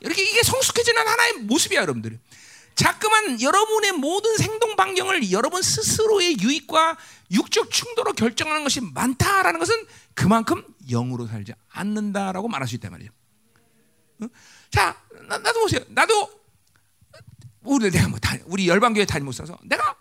[0.00, 2.20] 이렇게 이게 성숙해지는 하나의 모습이야, 여러분들.
[2.74, 6.98] 자꾸만 여러분의 모든 생동 반경을 여러분 스스로의 유익과
[7.30, 13.10] 육적 충돌로 결정하는 것이 많다라는 것은 그만큼 영으로 살지 않는다라고 말할 수 있단 말이에요.
[14.22, 14.28] 응?
[14.70, 15.80] 자, 나, 도 보세요.
[15.88, 16.42] 나도
[17.62, 19.96] 우리 내가 뭐 다, 우리 열방교회 다니고 있어서 내가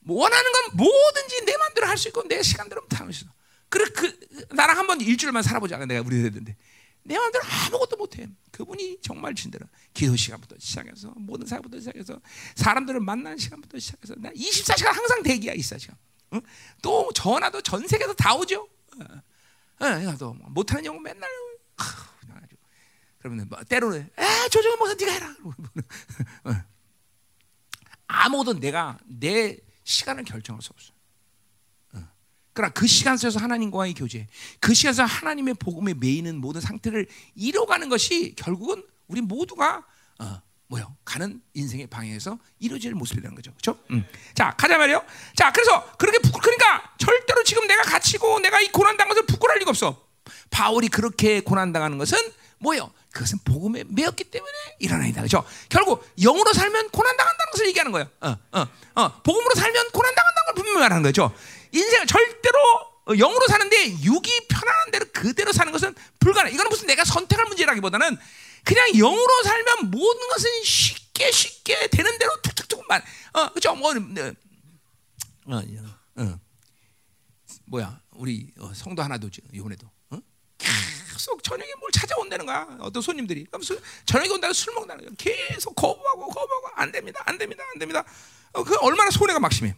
[0.00, 3.32] 뭐 원하는 건 뭐든지 내 마음대로 할 수 있고 내 시간대로 다 할 수 있어.
[3.70, 4.18] 그래 그
[4.54, 5.78] 나랑 한번 일주일만 살아보자.
[5.78, 6.56] 내가 우리 했는데
[7.08, 8.28] 내 마음대로 아무것도 못해.
[8.50, 12.20] 그분이 정말 진대로 기도 시간부터 시작해서 모든 사역부터 시작해서
[12.54, 15.94] 사람들을 만나는 시간부터 시작해서 나 24시간 항상 대기야 24시간.
[16.34, 16.42] 응?
[16.82, 18.68] 또 전화도 전 세계에서 다 오죠.
[19.80, 21.28] 어, 어, 또뭐 못하는 영웅 맨날
[23.18, 25.34] 그러면 뭐 때로는 에 조정은 목사 네가 해라.
[26.44, 26.62] 어.
[28.06, 30.92] 아무도 내가 내 시간을 결정할 수 없어.
[32.58, 34.26] 그러나 그 시간 속에서 하나님과의 교제,
[34.58, 37.06] 그 시간에서 하나님의 복음에 매이는 모든 상태를
[37.36, 39.84] 이뤄가는 것이 결국은 우리 모두가
[40.18, 40.96] 어, 뭐요?
[41.04, 43.52] 가는 인생의 방향에서 이루어질 모습이라는 거죠.
[43.52, 43.78] 그렇죠?
[43.92, 44.04] 음.
[44.34, 45.04] 자, 가자 말이요.
[45.36, 49.60] 자, 그래서 그렇게 부끄, 그러니까 절대로 지금 내가 갇히고 내가 이 고난 당한 것을 부끄러울
[49.60, 50.04] 리가 없어.
[50.50, 52.18] 바울이 그렇게 고난 당하는 것은
[52.58, 52.90] 뭐요?
[53.12, 55.20] 그것은 복음에 매였기 때문에 일어나이다.
[55.20, 55.44] 그렇죠?
[55.68, 58.08] 결국 영으로 살면 고난 당한다는 것을 얘기하는 거예요.
[58.20, 59.22] 어, 어, 어.
[59.22, 61.32] 복음으로 살면 고난 당한다는 걸 분명히 말하는 거죠.
[61.72, 62.58] 인생을 절대로
[63.16, 66.52] 영으로 사는데 육이 편안한 대로 그대로 사는 것은 불가능.
[66.52, 68.16] 이거는 무슨 내가 선택할 문제라기보다는
[68.64, 73.02] 그냥 영으로 살면 모든 것은 쉽게 쉽게 되는 대로 툭툭툭만.
[73.32, 73.94] 어 그죠 뭐 어,
[75.50, 75.62] 어,
[76.16, 76.40] 어.
[77.64, 78.00] 뭐야?
[78.12, 79.90] 우리 어, 성도 하나도 이번에도.
[80.10, 80.18] 어?
[80.58, 83.44] 계속 저녁에 뭘 찾아온다는 거야 어떤 손님들이.
[83.44, 86.68] 그럼 술, 저녁에 온다고 술 먹는다는 거야 계속 거부하고 거부하고.
[86.74, 88.04] 안 됩니다 안 됩니다 안 됩니다.
[88.52, 89.74] 어, 그 얼마나 손해가 막심해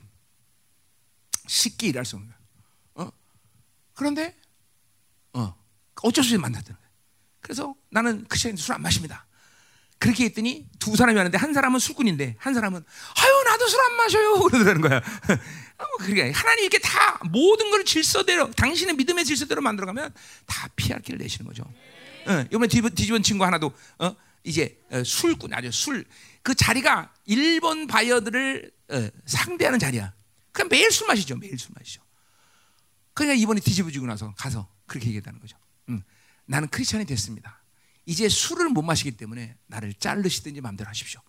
[1.51, 3.07] 쉽게 일할 수 없는 거야.
[3.07, 3.13] 어?
[3.95, 4.37] 그런데
[5.33, 5.55] 어,
[6.03, 6.91] 어쩔 수 없이 만났다는 거야.
[7.41, 9.27] 그래서 나는 그 시간에 술 안 마십니다.
[9.99, 14.41] 그렇게 했더니 두 사람이 왔는데 한 사람은 술꾼인데 한 사람은 아유 나도 술 안 마셔요
[14.49, 15.03] 그러더라는 거야.
[15.99, 20.15] 그러니까 하나님 이렇게 다 모든 걸 질서대로 당신의 믿음의 질서대로 만들어가면
[20.47, 21.65] 다 피할 길을 내시는 거죠.
[22.27, 26.07] 어, 이번에 뒤집은, 뒤집은 친구 하나도 어, 이제 어, 술꾼 아주 술
[26.43, 30.15] 그 자리가 일본 바이어들을 어, 상대하는 자리야.
[30.53, 31.37] 그냥 매일 술 마시죠.
[31.37, 32.03] 매일 술 마시죠.
[33.15, 35.57] 그러니까 이번에 뒤집어지고 나서 가서 그렇게 얘기했다는 거죠.
[35.89, 36.03] 응.
[36.47, 37.63] 나는 크리스천이 됐습니다.
[38.07, 41.21] 이제 술을 못 마시기 때문에 나를 자르시든지 마음대로 하십시오.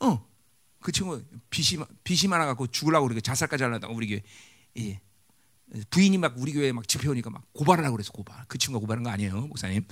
[0.00, 0.28] 어.
[0.80, 4.22] 그 친구 빚이 빚이 많아 갖고 죽으려고 그러고 자살까지 하려다가 우리 교회
[4.78, 5.00] 예.
[5.90, 8.44] 부인이 막 우리 교회에 막 집회 오니까 막 고발을 하고 그래서 고발.
[8.46, 9.84] 그 친구가 고발한 거 아니에요, 목사님.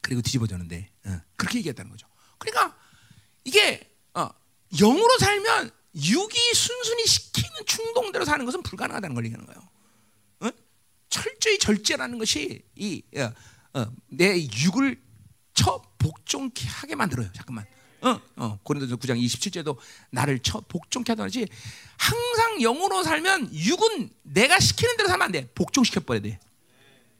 [0.00, 0.90] 그리고 뒤집어졌는데
[1.36, 2.06] 그렇게 얘기했다는 거죠.
[2.38, 2.76] 그러니까
[3.44, 3.80] 이게
[4.14, 4.28] 어,
[4.76, 9.68] 영으로 살면 육이 순순히 시키는 충동대로 사는 것은 불가능하다는 걸 얘기하는 거예요.
[10.40, 10.50] 어?
[11.08, 13.32] 철저히 절제라는 것이 이내 어,
[13.74, 15.00] 어 육을
[15.54, 17.30] 처 복종케 하게 만들어요.
[17.32, 17.66] 잠깐만.
[18.00, 19.76] 어, 어, 고린도서 9장 27절도
[20.10, 21.46] 나를 처, 복종케 하더니
[21.96, 25.48] 항상 영으로 살면 육은 내가 시키는 대로 살면 안 돼.
[25.54, 26.40] 복종시켜 버려야 돼.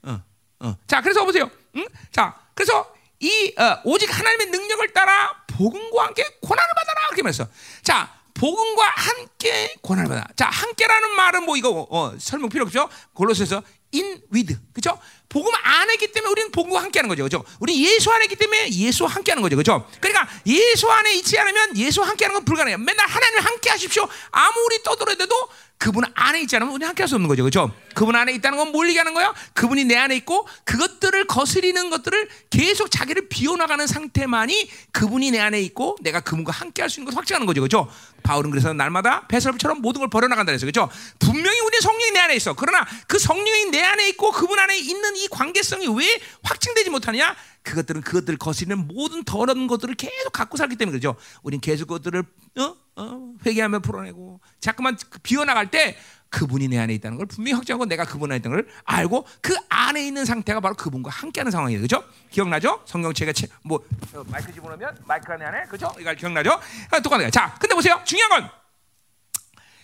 [0.02, 0.20] 어,
[0.58, 0.76] 어.
[0.88, 1.48] 자, 그래서 보세요.
[1.76, 1.86] 응?
[2.10, 7.46] 자, 그래서 이 어, 오직 하나님의 능력을 따라 복음과 함께 고난을 받아라 그렇게 말했어.
[7.82, 10.26] 자, 복음과 함께 고난을 받아.
[10.36, 12.88] 자, 함께라는 말은 뭐 이거 어, 설명 필요 없죠?
[13.14, 13.62] 골로새서
[13.94, 14.98] in with 그죠?
[15.28, 17.42] 복음 안에 있기 때문에 우리는 복음과 함께 하는 거죠, 그죠?
[17.60, 19.88] 우리 예수 안에 있기 때문에 예수와 함께 하는 거죠, 그죠?
[20.00, 22.78] 그러니까 예수 안에 있지 않으면 예수와 함께 하는 건 불가능해요.
[22.78, 24.06] 맨날 하나님 함께 하십시오.
[24.30, 27.74] 아무리 떠들어대도 그분 안에 있지 않으면 우리 함께 할 수 없는 거죠, 그죠?
[27.94, 29.34] 그분 안에 있다는 건 몰리게 하는 거야.
[29.54, 35.96] 그분이 내 안에 있고 그것들을 거스리는 것들을 계속 자기를 비워나가는 상태만이 그분이 내 안에 있고
[36.02, 37.90] 내가 그분과 함께 할 수 있는 것을 확증하는 거죠, 그죠?
[38.22, 40.88] 바울은 그래서 날마다 배설처럼 모든 걸 버려나간다 그랬어요, 그죠?
[41.18, 42.54] 분명히 우리 성령이 내 안에 있어.
[42.54, 47.36] 그러나 그 성령이 내 안에 있고 그분 안에 있는 이 관계성이 왜 확증되지 못하냐?
[47.62, 51.16] 그것들은 그것들을 거스리는 모든 더러운 것들을 계속 갖고 살기 때문에 그죠.
[51.42, 52.24] 우린 계속 그것들을
[52.58, 52.76] 어?
[52.96, 53.32] 어?
[53.46, 55.96] 회개하며 풀어내고 자꾸만 비워나갈 때
[56.32, 60.04] 그분이 내 안에 있다는 걸 분명히 확정하고 내가 그분 안에 있다는 걸 알고 그 안에
[60.04, 62.02] 있는 상태가 바로 그분과 함께하는 상황이에요, 그죠?
[62.30, 62.82] 기억나죠?
[62.86, 65.94] 성경책에 뭐 어, 마이크 집어넣으면 마이크 안에 안에 그죠?
[66.00, 66.58] 이거 기억나죠?
[66.90, 67.30] 아, 똑같아요.
[67.30, 68.50] 자, 근데 보세요, 중요한 건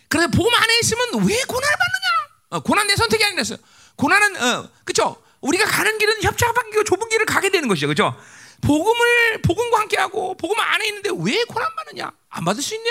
[0.09, 2.39] 그래서 복음 안에 있으면 왜 고난을 받느냐?
[2.51, 3.59] 어, 고난 내 선택이 아니랬어요.
[3.97, 5.23] 고난은 어, 그죠?
[5.43, 8.19] 우리가 가는 길은 길, 좁은 길을 가게 되는 것이죠, 그죠?
[8.63, 12.11] 복음을 복음과 함께하고 복음 안에 있는데 왜 고난 받느냐?
[12.31, 12.91] 안 받을 수 있냐?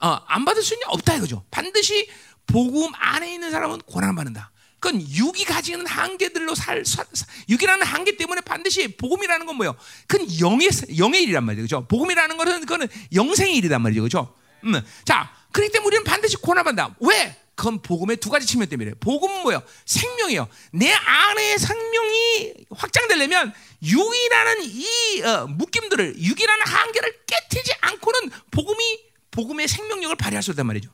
[0.00, 0.86] 어, 안 받을 수 있냐?
[0.88, 1.44] 없다 이거죠.
[1.50, 2.08] 반드시
[2.48, 4.50] 복음 안에 있는 사람은 고난 받는다.
[4.80, 7.04] 그건 육이 가지는 한계들로 살, 살,
[7.48, 9.76] 육이라는 한계 때문에 반드시 복음이라는 건 뭐예요?
[10.06, 11.86] 그건 영의 영의 일이란 말이죠, 그죠?
[11.88, 14.34] 복음이라는 것은 그거는 영생의 일이란 말이죠, 그죠?
[14.64, 16.94] 음, 자, 그렇기 때문에 우리는 반드시 고난 받는다.
[17.00, 17.36] 왜?
[17.56, 19.60] 그건 복음의 두 가지 측면 때문에 복음은 뭐예요?
[19.84, 20.48] 생명이에요.
[20.70, 29.00] 내 안에 생명이 확장되려면 육이라는 이 어, 묶임들을 육이라는 한계를 깨트리지 않고는 복음이
[29.32, 30.88] 복음의 생명력을 발휘할 수 없단 말이죠.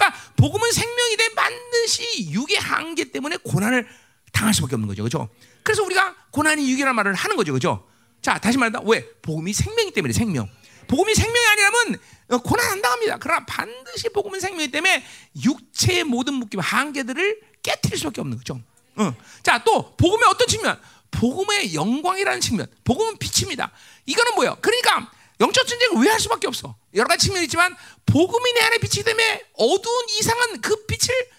[0.00, 3.86] 그러니까 복음은 생명이 돼 반드시 육의 한계 때문에 고난을
[4.32, 5.02] 당할 수밖에 없는 거죠.
[5.02, 5.28] 그렇죠?
[5.62, 7.52] 그래서 우리가 고난이 육이라는 말을 하는 거죠.
[7.52, 7.86] 그렇죠?
[8.22, 8.80] 자, 다시 말한다.
[8.84, 9.06] 왜?
[9.20, 10.48] 복음이 생명이기 때문에 생명.
[10.88, 13.18] 복음이 생명이 아니라면 어, 고난 안 당합니다.
[13.18, 15.04] 그러나 반드시 복음은 생명이기 때문에
[15.44, 18.60] 육체의 모든 묶임, 한계들을 깨뜨릴 수밖에 없는 거죠.
[18.96, 19.14] 어.
[19.42, 20.80] 자, 또 복음의 어떤 측면?
[21.10, 22.66] 복음의 영광이라는 측면.
[22.84, 23.70] 복음은 빛입니다.
[24.06, 24.56] 이거는 뭐예요?
[24.60, 26.76] 그러니까 영적 전쟁을 왜 할 수밖에 없어?
[26.94, 27.74] 여러 가지 측면이 있지만
[28.06, 31.30] 복음이 내 안에 빛이기 때문에 어두운 이상한 그 빛을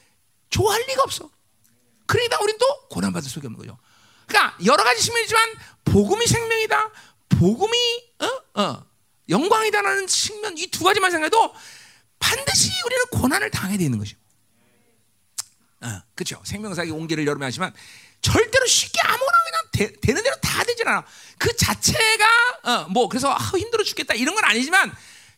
[0.49, 1.29] 좋아할 리가 없어.
[2.07, 3.77] 그러니까 우린 또 고난받을 수밖에 없는 거죠.
[4.27, 5.53] 그러니까 여러 가지 측면이지만
[5.85, 6.91] 복음이 생명이다.
[7.29, 7.77] 복음이
[8.19, 8.61] 어?
[8.61, 8.85] 어.
[9.29, 11.53] 영광이다라는 측면 이 두 가지만 생각해도
[12.19, 14.17] 반드시 우리는 고난을 당해야 되는 것이죠.
[15.81, 16.41] 어, 그렇죠.
[16.45, 17.73] 생명사기 온기를 여러 번 하지만
[18.21, 19.31] 절대로 쉽게 아무나
[19.89, 21.05] 되, 는 대로 다 되진 않아.
[21.37, 22.25] 그 자체가
[22.63, 24.91] 어, 뭐 그래서 아, 힘들어 죽겠다 이런 건 아니지만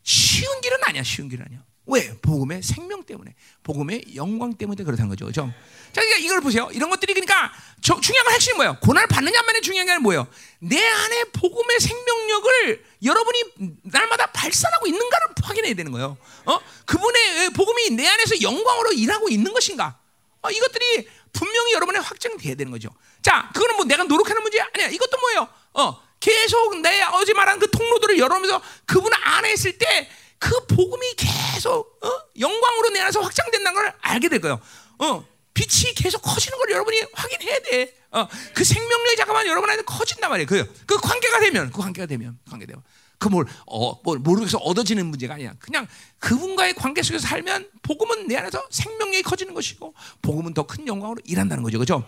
[0.03, 1.03] 쉬운 길은 아니야.
[1.03, 1.63] 쉬운 길은 아니야.
[1.85, 2.17] 왜?
[2.21, 5.25] 복음의 생명 때문에, 복음의 영광 때문에 그렇다는 거죠.
[5.25, 5.53] 그죠?
[5.91, 6.69] 자, 그러니까 이걸 보세요.
[6.71, 8.77] 이런 것들이 그러니까 저, 중요한 건 핵심이 뭐예요?
[8.81, 10.25] 고난을 받느냐만의 중요한 게 뭐예요?
[10.59, 13.43] 내 안에 복음의 생명력을 여러분이
[13.83, 16.17] 날마다 발산하고 있는가를 확인해야 되는 거예요.
[16.45, 16.59] 어?
[16.85, 19.99] 그분의 복음이 내 안에서 영광으로 일하고 있는 것인가?
[20.41, 22.89] 어, 이것들이 분명히 여러분의 확정돼야 되는 거죠.
[23.21, 24.87] 자, 그거는 뭐 내가 노력하는 문제 아니야.
[24.87, 25.49] 이것도 뭐예요?
[25.73, 30.09] 어, 계속 내 어제 말한 그 통로들을 열어면서 그분 안에 있을 때
[30.43, 32.21] 그 복음이 계속 어?
[32.37, 34.59] 영광으로 내 안에서 확장된다는 걸 알게 될 거예요.
[34.99, 37.95] 어, 빛이 계속 커지는 걸 여러분이 확인해야 돼.
[38.11, 40.47] 어, 그 생명력이 잠깐만 여러분 안에 커진단 말이에요.
[40.47, 42.83] 그, 그 관계가 되면, 그 관계가 되면, 관계 되면.
[43.23, 45.53] 그뭘 어, 뭘 모르겠어 얻어지는 문제가 아니야.
[45.59, 45.87] 그냥
[46.19, 51.63] 그분과의 관계 속에서 살면 복음은 내 안에서 생명력이 커지는 것이고 복음은 더 큰 영광으로 일한다는
[51.63, 51.79] 거죠.
[51.79, 52.03] 그죠?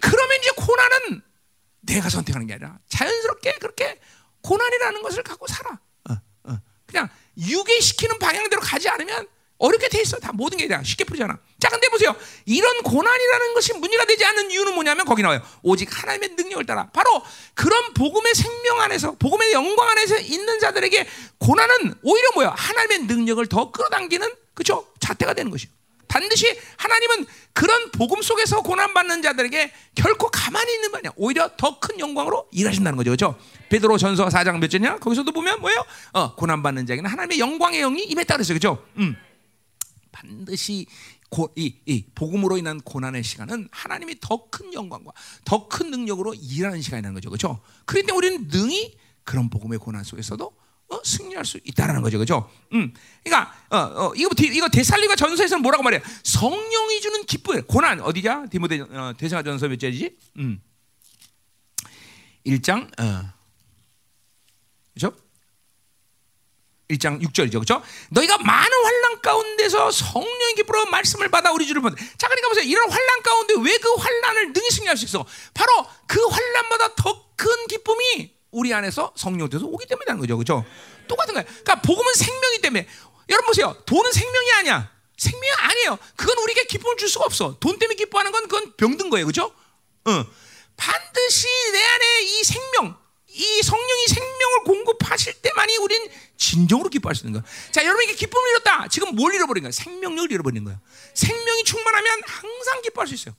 [0.00, 1.22] 그러면 이제 고난은
[1.80, 3.98] 내가 선택하는 게 아니라 자연스럽게 그렇게
[4.42, 5.78] 고난이라는 것을 갖고 살아.
[6.10, 6.58] 어, 어.
[6.86, 9.26] 그냥 유괴시키는 방향대로 가지 않으면
[9.62, 10.18] 어렵게 돼 있어.
[10.18, 11.38] 다 모든 게 다 쉽게 풀리잖아.
[11.60, 12.14] 자, 근데 보세요.
[12.46, 15.40] 이런 고난이라는 것이 문제가 되지 않는 이유는 뭐냐면 거기 나와요.
[15.62, 16.88] 오직 하나님의 능력을 따라.
[16.92, 17.22] 바로
[17.54, 21.06] 그런 복음의 생명 안에서, 복음의 영광 안에서 있는 자들에게
[21.38, 22.54] 고난은 오히려 뭐야?
[22.56, 24.86] 하나님의 능력을 더 끌어당기는 그죠?
[25.00, 25.70] 자태가 되는 것이요.
[26.08, 26.46] 반드시
[26.76, 31.12] 하나님은 그런 복음 속에서 고난받는 자들에게 결코 가만히 있는 거 아니야.
[31.16, 33.12] 오히려 더 큰 영광으로 일하신다는 거죠.
[33.12, 33.38] 그죠?
[33.70, 34.98] 베드로 전서 4장 몇 절이냐?
[34.98, 35.84] 거기서도 보면 뭐예요?
[36.12, 38.54] 어, 고난받는 자에게는 하나님의 영광의 영이 임했다 그랬어요.
[38.56, 38.84] 그죠?
[38.98, 39.16] 음.
[40.12, 40.86] 반드시
[41.30, 45.12] 고, 이, 이 복음으로 인한 고난의 시간은 하나님이 더 큰 영광과
[45.44, 47.30] 더 큰 능력으로 일하는 시간이라는 거죠.
[47.30, 47.60] 그렇죠?
[47.86, 48.94] 그런데 우리는 능히
[49.24, 50.52] 그런 복음의 고난 속에서도
[50.88, 52.18] 어, 승리할 수 있다라는 거죠.
[52.18, 52.50] 그렇죠?
[52.74, 52.92] 음.
[53.24, 56.02] 그러니까 어, 어, 이거 이거 데살리가 전서에서는 뭐라고 말해요?
[56.22, 57.62] 성령이 주는 기쁨.
[57.66, 58.46] 고난 어디냐?
[58.50, 60.16] 디모데 어, 대사 전서 몇 절이지?
[60.36, 60.60] 음.
[62.46, 63.32] 1장 어.
[64.94, 65.16] 그렇죠?
[66.88, 67.52] 1장 6절이죠.
[67.52, 67.82] 그렇죠?
[68.10, 71.94] 너희가 많은 환란 가운데서 성령의 기쁨으로 말씀을 받아 우리 주를 본.
[72.18, 72.64] 자, 그러니까 보세요.
[72.64, 75.24] 이런 환란 가운데 왜 그 환란을 능히 승리할 수 있어?
[75.54, 80.36] 바로 그 환란보다 더 큰 기쁨이 우리 안에서 성령께서 오기 때문이라는 거죠.
[80.36, 80.64] 그렇죠?
[81.08, 81.44] 똑같은 거예요.
[81.44, 82.86] 그러니까 복음은 생명이 때문에
[83.30, 83.76] 여러분 보세요.
[83.84, 84.92] 돈은 생명이 아니야.
[85.18, 85.98] 생명이 아니에요.
[86.14, 87.56] 그건 우리에게 기쁨을 줄 수가 없어.
[87.58, 89.26] 돈 때문에 기뻐하는 건 그건 병든 거예요.
[89.26, 89.52] 그렇죠?
[90.04, 90.24] 어.
[90.76, 92.96] 반드시 내 안에 이 생명,
[93.34, 97.50] 이 성령이 생명을 공급하실 때만이 우린 진정으로 기뻐할 수 있는 거야.
[97.70, 98.88] 자, 여러분에게 기쁨을 잃었다.
[98.88, 99.70] 지금 뭘 잃어버린 거야?
[99.70, 100.78] 생명력을 잃어버린 거야.
[101.14, 103.34] 생명이 충만하면 항상 기뻐할 수 있어요.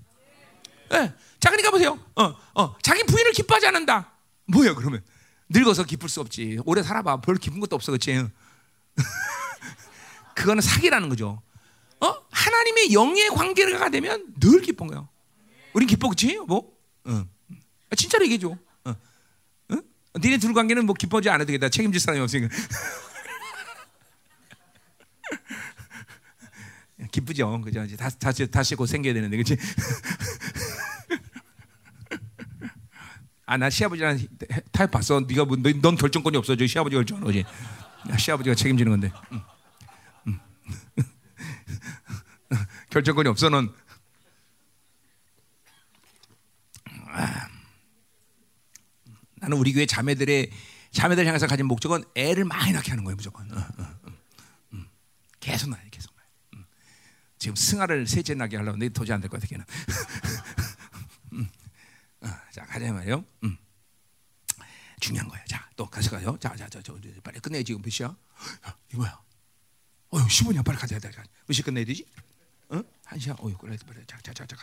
[0.94, 1.14] 예.
[1.40, 2.00] 자, 그러니까 보세요.
[2.16, 4.14] 어, 어, 자기 부인을 기뻐하지 않는다.
[4.46, 5.04] 뭐야, 그러면?
[5.50, 6.60] 늙어서 기쁠 수 없지.
[6.66, 7.22] 오래 살아봐.
[7.22, 8.26] 별 기쁜 것도 없어, 그치?
[10.36, 11.42] 그거는 사기라는 거죠.
[12.00, 12.16] 어?
[12.32, 15.08] 하나님의 영의 관계가 되면 늘 기쁜 거야.
[15.74, 16.38] 우린 기뻐, 그치?
[16.40, 16.72] 뭐?
[17.06, 17.26] 어.
[17.96, 18.58] 진짜로 얘기해줘.
[20.20, 21.70] 니네 둘 관계는 뭐 기뻐하지 않아도 되겠다.
[21.70, 22.56] 책임질 사람이 없으니까.
[27.12, 27.84] 기쁘죠, 그죠?
[27.84, 29.58] 이제 다시 다시 다시 곧 생겨야 되는데, 그렇지?
[33.46, 34.20] 아, 나 시아버지랑
[34.72, 35.20] 타협 봤어.
[35.28, 36.56] 네가 뭐, 넌 결정권이 없어.
[36.56, 37.44] 저 시아버지 결정하는 거지.
[38.18, 39.12] 시아버지가 책임지는 건데.
[39.32, 39.42] 응.
[40.28, 40.40] 응.
[42.90, 43.74] 결정권이 없어 넌.
[47.10, 47.53] 아.
[49.44, 50.50] 나는 우리 교회 자매들의
[50.92, 53.52] 자매들 향해서 가진 목적은 애를 많이 낳게 하는 거예요, 무조건.
[53.52, 54.00] 어, 어,
[54.72, 54.78] 어.
[55.42, 56.66] 계속 낳아야 계속 낳아야 음.
[57.38, 59.66] 지금 승아를 셋째 나게 하려고 근데 도저히 안 될 것 같아, 걔는.
[61.34, 61.50] 음.
[62.54, 63.26] 자, 가자 말이요.
[63.44, 63.58] 음.
[65.02, 65.44] 중요한 거야.
[65.44, 66.38] 자, 또 가서 가요.
[66.40, 68.16] 자, 자, 자, 저, 빨리 끝내 지금 몇 시야?
[68.94, 69.20] 이거야.
[70.12, 70.98] 어휴, 15년 빨리 가자.
[71.48, 72.06] 몇시 끝내야 되지?
[72.70, 72.82] 어?
[73.04, 73.36] 한 시간.
[73.42, 74.06] 어휴, 그래, 빨리.
[74.06, 74.56] 자, 자, 자, 자,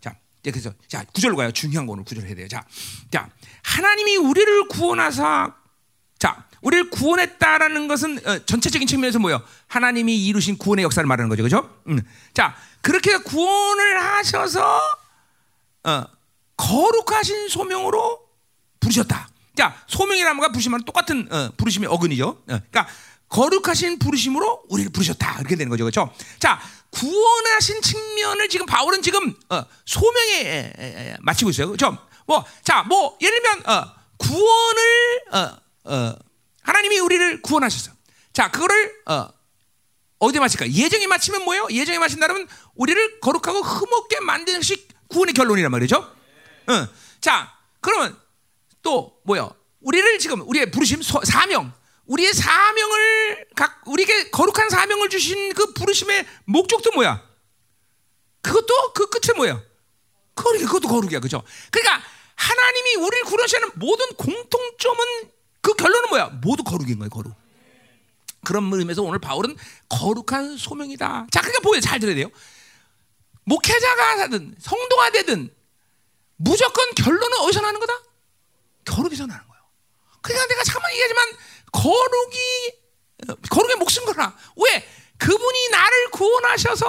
[0.00, 0.18] 자.
[0.50, 1.50] 그래서 자 구절로 가요.
[1.52, 2.48] 중요한 거는 구절 해야 돼요.
[2.48, 2.64] 자,
[3.10, 3.28] 자
[3.62, 5.54] 하나님이 우리를 구원하사
[6.18, 9.42] 자 우리를 구원했다라는 것은 어, 전체적인 측면에서 뭐요?
[9.66, 11.70] 하나님이 이루신 구원의 역사를 말하는 거죠, 그렇죠?
[11.88, 12.00] 음.
[12.32, 14.80] 자 그렇게 구원을 하셔서
[15.84, 16.04] 어,
[16.56, 18.20] 거룩하신 소명으로
[18.80, 19.28] 부르셨다.
[19.56, 22.28] 자 소명이라는 거 부르시면 똑같은 어, 부르심의 어근이죠.
[22.28, 22.86] 어, 그러니까
[23.28, 26.12] 거룩하신 부르심으로 우리를 부르셨다 이렇게 되는 거죠, 그렇죠?
[26.38, 26.60] 자
[26.94, 31.66] 구원하신 측면을 지금 바울은 지금 어, 소명에 에, 에, 마치고 있어요.
[31.68, 31.98] 그렇죠?
[32.26, 36.14] 뭐, 자, 뭐 예를 들면 어, 구원을 어, 어,
[36.62, 37.92] 하나님이 우리를 구원하셨어.
[38.32, 39.28] 자, 그거를 어,
[40.20, 40.70] 어디에 마칠까?
[40.70, 41.68] 예정에 마치면 뭐예요?
[41.70, 45.96] 예정에 마친다면 우리를 거룩하고 흠없게 만드는 것이 구원의 결론이란 말이죠.
[45.96, 46.88] 어.
[47.20, 48.18] 자, 그러면
[48.82, 49.54] 또 뭐요?
[49.80, 51.72] 우리를 지금 우리의 부르심 사명
[52.06, 57.22] 우리의 사명을 각 우리에게 거룩한 사명을 주신 그 부르심의 목적도 뭐야?
[58.42, 59.62] 그것도 그 끝에 뭐야?
[60.34, 61.42] 그거 그것도 거룩이야, 그죠?
[61.70, 62.02] 그러니까
[62.34, 65.04] 하나님이 우리를 구원하시는 모든 공통점은
[65.60, 66.26] 그 결론은 뭐야?
[66.42, 67.32] 모두 거룩인 거예요, 거룩.
[68.44, 69.56] 그런 의미에서 오늘 바울은
[69.88, 71.28] 거룩한 소명이다.
[71.30, 72.28] 자, 그러니까 보여 잘 들어야 돼요.
[73.44, 75.54] 목회자가 되든 성도가 되든
[76.36, 77.92] 무조건 결론은 어디서 나는 거다?
[78.86, 79.62] 거룩에서 나는 거예요.
[80.20, 81.28] 그러니까 내가 잠깐 얘기하지만
[81.74, 84.36] 거룩이 거룩의 목숨 걸라.
[84.56, 84.86] 왜?
[85.18, 86.86] 그분이 나를 구원하셔서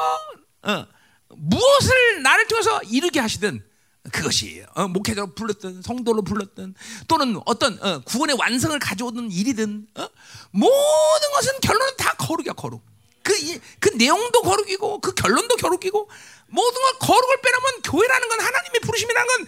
[0.63, 0.87] 어,
[1.29, 3.63] 무엇을 나를 통해서 이루게 하시든
[4.11, 6.75] 그것이 어, 목회자로 불렀든 성도로 불렀든
[7.07, 10.09] 또는 어떤 어, 구원의 완성을 가져오는 일이든 어?
[10.51, 12.83] 모든 것은 결론은 다 거룩이야 거룩.
[13.23, 13.33] 그,
[13.79, 16.09] 그 내용도 거룩이고 그 결론도 거룩이고
[16.47, 19.47] 모든 걸 거룩을 빼놓으면 교회라는 건 하나님의 부르심이라는 건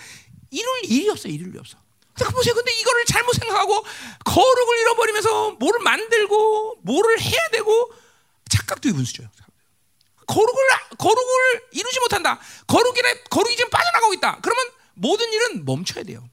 [0.50, 1.78] 이룰 일이 없어 이룰 일이 없어.
[2.18, 2.54] 자, 보세요.
[2.56, 3.86] 근데 이거를 잘못 생각하고
[4.26, 7.94] 거룩을 잃어버리면서 뭐를 만들고 뭐를 해야 되고
[8.50, 9.24] 착각도 이분수죠.
[10.26, 10.64] 거룩을
[10.98, 12.40] 거룩을 이루지 못한다.
[12.68, 14.40] 거룩이래 거룩이 지금 빠져나가고 있다.
[14.42, 14.66] 그러면
[14.96, 16.28] 모든 일은 멈춰야 돼요.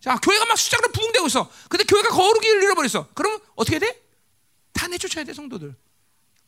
[0.00, 1.50] 자, 교회가 막 숫자로 부흥되고 있어.
[1.68, 3.08] 근데 교회가 거룩을 잃어버렸어.
[3.14, 4.00] 그러면 어떻게 돼?
[4.72, 5.74] 다 내쫓아야 돼, 성도들.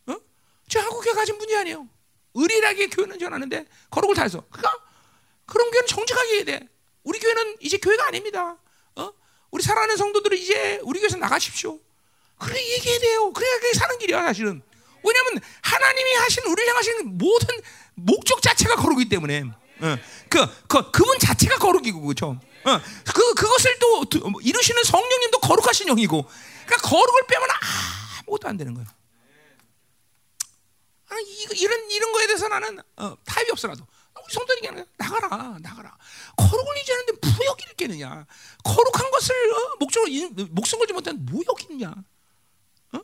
[0.07, 0.17] 어?
[0.69, 1.87] 저 한국 교회 가진 분이 아니에요.
[2.35, 4.43] 의리하게 교회는 전하는데 거룩을 다 해서.
[4.51, 4.79] 그러니까
[5.45, 6.69] 그런 교회는 정직하게 해야 돼.
[7.05, 8.57] 우리 교회는 이제 교회가 아닙니다.
[8.97, 9.13] 어?
[9.51, 11.79] 우리 사랑하는 성도들은 이제 우리 교회에서 나가십시오.
[12.39, 13.33] 그래 얘기해야 돼요.
[13.33, 14.63] 그래야 그게 사는 길이야 사실은.
[15.05, 17.49] 왜냐하면 하나님이 하신 우리를 향하신 모든
[17.95, 19.43] 목적 자체가 거룩이기 때문에.
[19.81, 19.99] 어.
[20.29, 22.39] 그, 그 그분 자체가 거룩이고 그렇죠.
[22.65, 22.81] 어.
[23.13, 24.05] 그 그것을 또
[24.41, 26.25] 이루시는 성령님도 거룩하신 영이고.
[26.67, 27.49] 그러니까 거룩을 빼면
[28.21, 28.89] 아무것도 안 되는 거예요.
[31.09, 33.87] 아, 이, 이런 이런 거에 대해서 나는 어, 타협이 없어라도
[34.21, 35.97] 우리 성도들에게 나가라, 나가라.
[36.37, 38.27] 거룩을 유지하는데 무역기를 깨느냐?
[38.65, 39.77] 거룩한 것을 어?
[39.79, 40.11] 목적으로
[40.51, 41.95] 목숨 걸지 못한 무역이 있냐?
[42.93, 43.01] 어?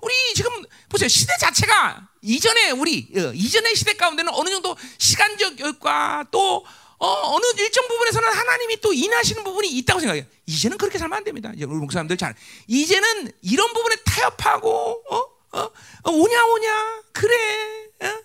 [0.00, 0.50] 우리 지금
[0.88, 6.64] 보세요 시대 자체가 이전에 우리 어, 이전의 시대 가운데는 어느 정도 시간적 여유과 또
[6.98, 10.24] 어, 어느 일정 부분에서는 하나님이 또 인하시는 부분이 있다고 생각해요.
[10.46, 11.52] 이제는 그렇게 살면 안 됩니다.
[11.54, 12.34] 이제 우리 목사님들 잘
[12.66, 15.16] 이제는 이런 부분에 타협하고 어?
[15.52, 15.70] 어?
[16.02, 18.22] 어, 오냐 오냐 그래 어?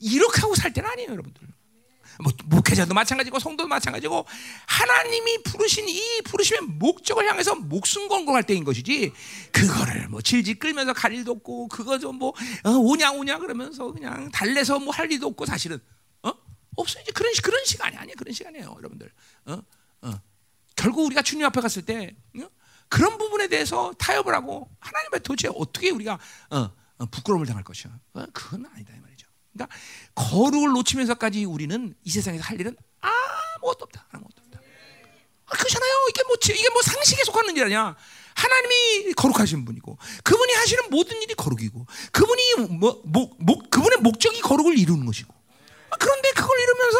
[0.00, 1.53] 이렇게 하고 살 때는 아니에요, 여러분들.
[2.22, 4.24] 뭐, 목회자도 마찬가지고 성도도 마찬가지고
[4.66, 9.12] 하나님이 부르신 이 부르심의 목적을 향해서 목숨 걸고 할 때인 것이지
[9.52, 12.28] 그거를 뭐 질질 끌면서 갈 일도 없고 그거 좀뭐
[12.64, 15.80] 어, 오냐 오냐 그러면서 그냥 달래서 뭐 할 일도 없고 사실은.
[16.22, 16.32] 어?
[16.76, 18.14] 없어 이제 그런 시- 그런 시간이 아니에요.
[18.16, 19.10] 그런 시간이에요 여러분들.
[19.46, 19.62] 어?
[20.02, 20.20] 어.
[20.76, 22.46] 결국 우리가 주님 앞에 갔을 때 어?
[22.88, 26.18] 그런 부분에 대해서 타협을 하고 하나님 앞에 도대체 어떻게 우리가
[26.50, 27.92] 어, 어, 부끄러움을 당할 것이야?
[28.14, 28.92] 어, 그건 아니다
[29.54, 29.76] 그러니까
[30.14, 34.06] 거룩을 놓치면서까지 우리는 이 세상에서 할 일은 아무것도 없다.
[34.10, 34.60] 아무것도 없다.
[35.46, 35.92] 아, 그렇잖아요.
[36.10, 37.96] 이게 뭐 지- 이게 뭐 상식에 속하는 일 아니야.
[38.34, 44.76] 하나님이 거룩하신 분이고 그분이 하시는 모든 일이 거룩이고 그분이 뭐, 목, 목, 그분의 목적이 거룩을
[44.76, 45.32] 이루는 것이고
[45.90, 46.98] 아, 그런데 그걸 이루면서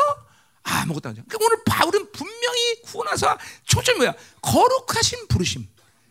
[0.62, 1.24] 아무것도 안 하죠.
[1.28, 4.14] 그러니까 오늘 바울은 분명히 구원하사 초점이 뭐야?
[4.42, 5.68] 거룩하신 부르심.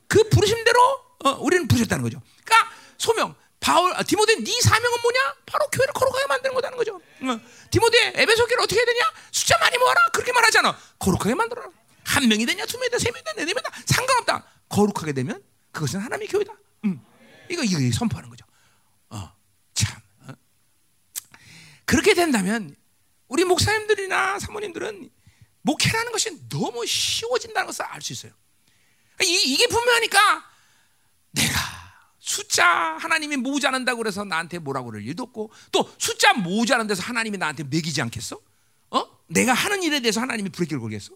[0.08, 0.80] 그 부르심대로
[1.24, 2.22] 어, 우리는 부르셨다는 거죠.
[2.44, 3.34] 그러니까 소명
[3.64, 5.36] 바울 아, 디모데 네 사명은 뭐냐?
[5.46, 6.96] 바로 교회를 거룩하게 만드는 거다는 거죠.
[6.98, 7.40] 어,
[7.72, 9.00] 디모데 에베소 교회를 어떻게 해야 되냐?
[9.32, 10.02] 숫자 많이 모아라.
[10.12, 10.78] 그렇게 말하잖아.
[11.00, 11.70] 거룩하게 만들어라.
[12.04, 14.46] 한 명이 되냐, 두 명이 되냐, 세 명이 되냐, 네 명이 되냐 상관없다.
[14.68, 15.42] 거룩하게 되면
[15.72, 16.54] 그것은 하나님의 교회다.
[16.84, 17.02] 음.
[17.50, 18.46] 이거 이거 선포하는 거죠.
[19.10, 19.32] 어,
[19.74, 19.96] 참.
[20.28, 20.34] 어.
[21.86, 22.76] 그렇게 된다면
[23.30, 25.10] 우리 목사님들이나 사모님들은
[25.62, 28.34] 목회라는 것이 너무 쉬워진다는 것을 알 수 있어요.
[29.24, 30.52] 이, 이게 분명하니까
[31.32, 31.73] 내가
[32.24, 37.66] 숫자 하나님이 모자란다고 그래서 나한테 뭐라고 그럴 일도 없고 또 숫자 모자란 데서 하나님이 나한테
[37.66, 38.40] 매기지 않겠어?
[38.92, 39.06] 어?
[39.28, 41.14] 내가 하는 일에 대해서 하나님이 브레이크를 걸겠어?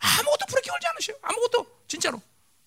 [0.00, 1.16] 아무것도 브레이크 걸지 않으셔요.
[1.22, 2.20] 아무것도 진짜로.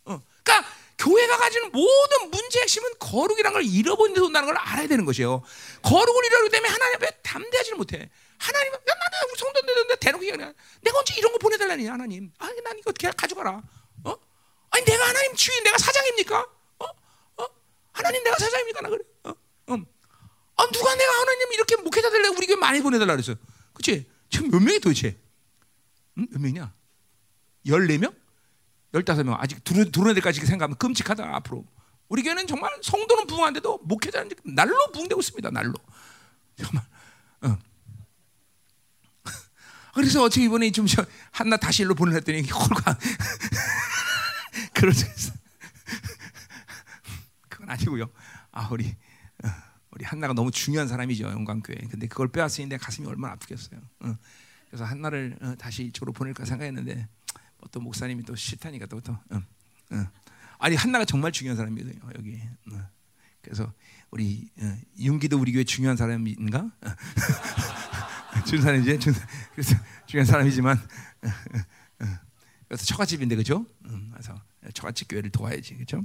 [0.06, 0.22] 어.
[0.42, 5.44] 그러니까 교회가 가지는 모든 문제 핵심은 거룩이라는 걸 잃어버린 데서 온다는 걸 알아야 되는 것이에요.
[5.82, 8.10] 거룩을 잃어버리기 때문에 하나님 앞에 담대하지를 못해.
[8.38, 10.54] 하나님, 야, 나는 우리 성도인데 대놓고 얘기하냐.
[10.80, 12.32] 내가 언제 이런 거 보내달라니, 하나님.
[12.38, 13.62] 아, 난 이거 어떻게 가져가라.
[14.06, 14.16] 어?
[14.70, 16.55] 아니, 내가 하나님 주인, 내가 사장입니까?
[17.96, 18.00] 어?
[18.00, 18.02] 어?
[18.04, 18.82] 하나님 내가 사장입니까?
[18.82, 19.04] 나 그래.
[19.24, 19.34] 어?
[19.70, 19.86] 음.
[20.58, 23.36] 아, 누가 내가 하나님 이렇게 목회자들 우리 교회 많이 보내달라 그랬어.
[23.74, 24.10] 그치?
[24.30, 25.18] 지금 몇 명이 도대체?
[26.18, 26.28] 응?
[26.32, 26.74] 몇 명이냐?
[27.66, 28.16] 14명?
[28.94, 29.36] 15명.
[29.40, 31.66] 아직 들어야 될까지 생각하면 끔찍하다, 앞으로.
[32.08, 35.74] 우리 교회는 정말 성도는 부흥한데도 목회자는 날로 부흥되고 있습니다, 날로.
[36.58, 36.86] 정말.
[37.42, 37.58] 어.
[39.94, 42.98] 그래서 어떻게 이번에 좀 저- 한나 다시 일로 보내랬더니 홀가
[44.74, 45.08] 그러죠.
[47.66, 48.10] 그건 아니고요.
[48.52, 48.96] 아 우리
[49.44, 49.48] 어,
[49.92, 51.88] 우리 한나가 너무 중요한 사람이죠 영광교회.
[51.90, 53.82] 근데 그걸 빼앗으니 내 가슴이 얼마나 아프겠어요.
[54.02, 54.16] 어.
[54.70, 59.14] 그래서 한나를 어, 다시 이쪽으로 보낼까 생각했는데 뭐 또 목사님이 또 싫다니까 또 또.
[59.14, 59.42] 어,
[59.92, 60.08] 어.
[60.60, 62.40] 아니 한나가 정말 중요한 사람이거든요 여기.
[62.72, 62.90] 어.
[63.42, 63.74] 그래서
[64.12, 66.60] 우리 어, 윤기도 우리 교회 중요한 사람인가?
[66.60, 66.96] 어.
[68.46, 69.00] 준사람이지.
[69.00, 69.14] 준,
[69.54, 69.76] 그래서
[70.06, 70.78] 중요한 사람이지만.
[72.68, 73.66] 그래서 처갓집인데 그죠?
[73.86, 74.42] 음, 그래서
[74.74, 76.04] 처갓집 교회를 도와야지 그죠?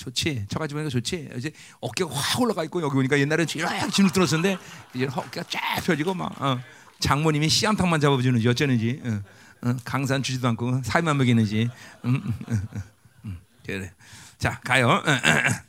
[0.00, 0.46] 어, 좋지.
[0.48, 1.30] 처갓집 보니까 좋지.
[1.36, 4.58] 이제 어깨가 확 올라가 있고 여기 보니까 옛날에 쫙 짐을 들었었는데
[4.94, 6.60] 이제 어깨가 쫙 펴지고 막 어.
[7.00, 9.22] 장모님이 씨암탉만 잡아주는지 어쩌는지 어.
[9.68, 9.76] 어.
[9.84, 11.68] 강산 주지도 않고 사이만 먹이는지
[12.04, 12.82] 음, 음, 음, 음,
[13.26, 13.38] 음.
[13.64, 13.92] 그래.
[14.38, 15.02] 자 가요.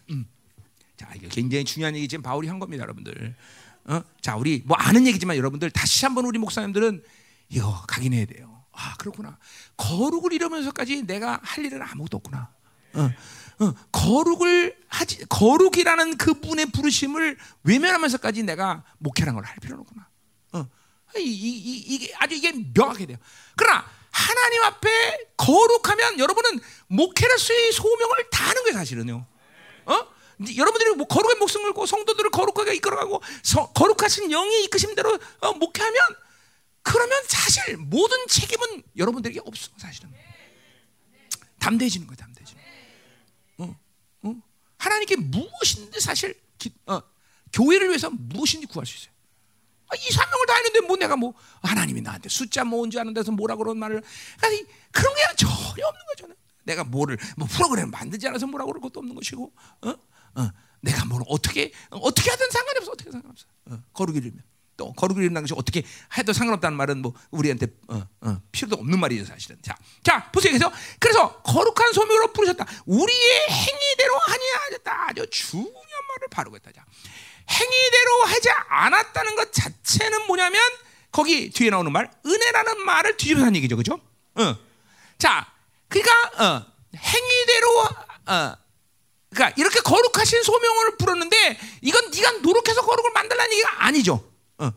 [0.10, 0.26] 음.
[0.96, 3.36] 자 이게 굉장히 중요한 얘기 지금 바울이 한 겁니다, 여러분들.
[3.86, 4.02] 어?
[4.22, 7.04] 자 우리 뭐 아는 얘기지만 여러분들 다시 한번 우리 목사님들은
[7.50, 8.64] 이거 각인해야 돼요.
[8.72, 9.38] 아 그렇구나.
[9.76, 12.50] 거룩을 이루면서까지 내가 할 일은 아무것도 없구나.
[12.94, 13.12] 어, 어,
[13.92, 20.08] 거룩을 하지 거룩이라는 그분의 부르심을 외면하면서까지 내가 목회라는 걸 할 필요는 없구나.
[20.54, 20.66] 어,
[21.18, 23.18] 이, 이, 이, 이게 아주 이게 명확해야 돼요.
[23.56, 24.90] 그러나 하나님 앞에
[25.38, 29.26] 거룩하면 여러분은 목회로서의 소명을 다 하는 거예요, 사실은요.
[29.86, 30.08] 어?
[30.58, 36.02] 여러분들이 뭐 거룩의 목숨을 걸고 성도들을 거룩하게 이끌어가고 서- 거룩하신 영이 이끄신 대로 어, 목회하면
[36.82, 40.10] 그러면 사실 모든 책임은 여러분들에게 없어 사실은
[41.60, 42.62] 담대해지는 거야 담대해지는
[43.58, 43.68] 거야.
[43.70, 43.76] 어,
[44.24, 44.36] 어?
[44.82, 47.02] 하나님께 무엇인데 사실 기- 어,
[47.54, 49.12] 교회를 위해서 무엇인지 구할 수 있어요
[49.88, 53.32] 아, 이 사명을 다 했는데 뭐 내가 뭐 하나님이 나한테 숫자 모은 줄 아는 데서
[53.32, 54.02] 뭐라 그런 말을
[54.42, 56.28] 아니 그런 게 전혀 없는 거죠.
[56.64, 59.52] 내가 뭐를 뭐 프로그램 만들지 않아서 뭐라고 그럴 것도 없는 것이고,
[59.82, 59.90] 어?
[59.90, 60.50] 어.
[60.80, 62.92] 내가 뭘 어떻게 어떻게 하든 상관이 없어.
[62.92, 63.46] 어떻게 상관없어.
[63.66, 63.84] 어.
[63.94, 64.44] 거룩을 이루면
[64.82, 65.84] 또 거룩을 이룬다는 것이 어떻게
[66.18, 69.58] 해도 상관없다는 말은 뭐 우리한테 어, 어, 필요도 없는 말이죠 사실은.
[69.62, 70.52] 자, 자 보세요.
[70.54, 72.66] 그래서 그래서 거룩한 소명으로 부르셨다.
[72.88, 74.42] 우리의 행위대로 하냐
[75.12, 76.72] 아주 중요한 말을 바르고 했다.
[76.72, 76.84] 자.
[77.48, 80.62] 행위대로 하지 않았다는 것 자체는 뭐냐면
[81.12, 84.00] 거기 뒤에 나오는 말 은혜라는 말을 뒤집어서 한 얘기죠, 그죠?
[84.36, 84.56] 어.
[85.20, 85.46] 자,
[85.90, 87.80] 그러니까 어, 행위대로
[88.28, 88.56] 어,
[89.30, 94.31] 그러니까 이렇게 거룩하신 소명을 부르는데 이건 네가 노력해서 거룩을 만들라는 얘기가 아니죠.
[94.62, 94.72] 어.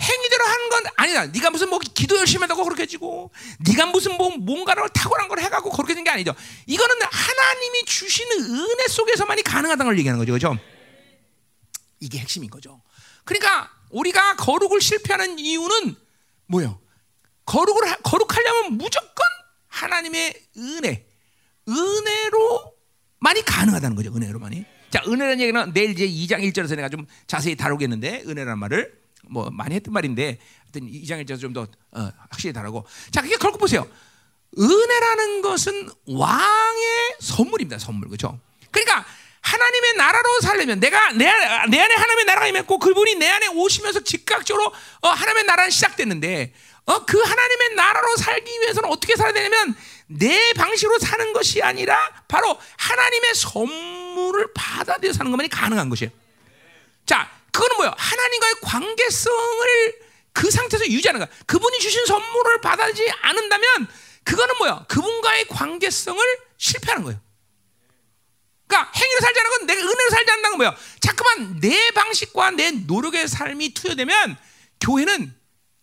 [0.00, 1.26] 행위대로 하는 건 아니다.
[1.26, 3.30] 네가 무슨 뭐 기도 열심히 한다고 그렇게 지고,
[3.60, 6.34] 네가 무슨 뭐 뭔가를 탁월한 걸 해가고 그렇게 된 게 아니죠.
[6.66, 10.58] 이거는 하나님이 주시는 은혜 속에서만이 가능하다는 걸 얘기하는 거죠, 그렇죠?
[12.00, 12.82] 이게 핵심인 거죠.
[13.24, 15.94] 그러니까 우리가 거룩을 실패하는 이유는
[16.48, 16.80] 뭐요?
[17.46, 19.24] 거룩을 하- 거룩하려면 무조건
[19.68, 21.06] 하나님의 은혜,
[21.68, 24.14] 은혜로만이 가능하다는 거죠.
[24.14, 24.64] 은혜로만이.
[24.90, 29.74] 자, 은혜라는 얘기는 내일 이제 2장 1절에서 내가 좀 자세히 다루겠는데 은혜라는 말을 뭐 많이
[29.74, 32.86] 했던 말인데 하여튼 2장 1절에서 좀더 어, 확실히 다루고.
[33.10, 33.86] 자, 그게 결국 보세요.
[34.58, 37.78] 은혜라는 것은 왕의 선물입니다.
[37.78, 38.08] 선물.
[38.08, 38.38] 그렇죠?
[38.70, 39.04] 그러니까
[39.40, 44.00] 하나님의 나라로 살려면 내가 내, 안- 내 안에 하나님의 나라가 임했고 그분이 내 안에 오시면서
[44.00, 44.72] 즉각적으로
[45.02, 46.54] 어, 하나님의 나라는 시작됐는데
[46.86, 49.74] 어, 그 하나님의 나라로 살기 위해서는 어떻게 살아야 되냐면
[50.06, 51.96] 내 방식으로 사는 것이 아니라
[52.28, 56.10] 바로 하나님의 선물을 받아들여 사는 것만이 가능한 것이에요.
[57.06, 57.94] 자, 그거는 뭐예요?
[57.96, 60.00] 하나님과의 관계성을
[60.32, 61.28] 그 상태에서 유지하는 거야.
[61.46, 63.88] 그분이 주신 선물을 받아들이지 않는다면
[64.24, 64.86] 그거는 뭐야?
[64.88, 66.20] 그분과의 관계성을
[66.58, 67.20] 실패하는 거예요.
[68.66, 70.74] 그러니까 행위로 살지 않는 건 내가 은혜로 살지 않는다는 거예요.
[70.98, 74.36] 자꾸만 내 방식과 내 노력의 삶이 투여되면
[74.80, 75.32] 교회는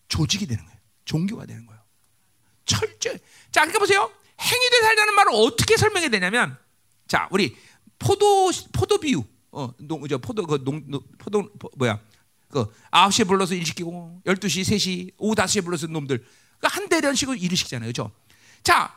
[0.10, 0.78] 조직이 되는 거예요.
[1.06, 1.82] 종교가 되는 거예요.
[2.66, 3.18] 철저히.
[3.52, 4.12] 자, 그러니까 보세요.
[4.42, 6.58] 행위대 살자는 말을 어떻게 설명해야 되냐면,
[7.08, 7.56] 자, 우리
[7.98, 12.00] 포도 포도 비유, 어, 농, 저 포도 그 농, 농- 포도 포- 뭐야,
[12.50, 16.26] 그 9시에 불러서 일 시키고 12시, 3시, 오후 5시에 불러서 놈들
[16.60, 18.12] 그한 대련씩을 일을 시키잖아요, 그렇죠?
[18.64, 18.94] 자,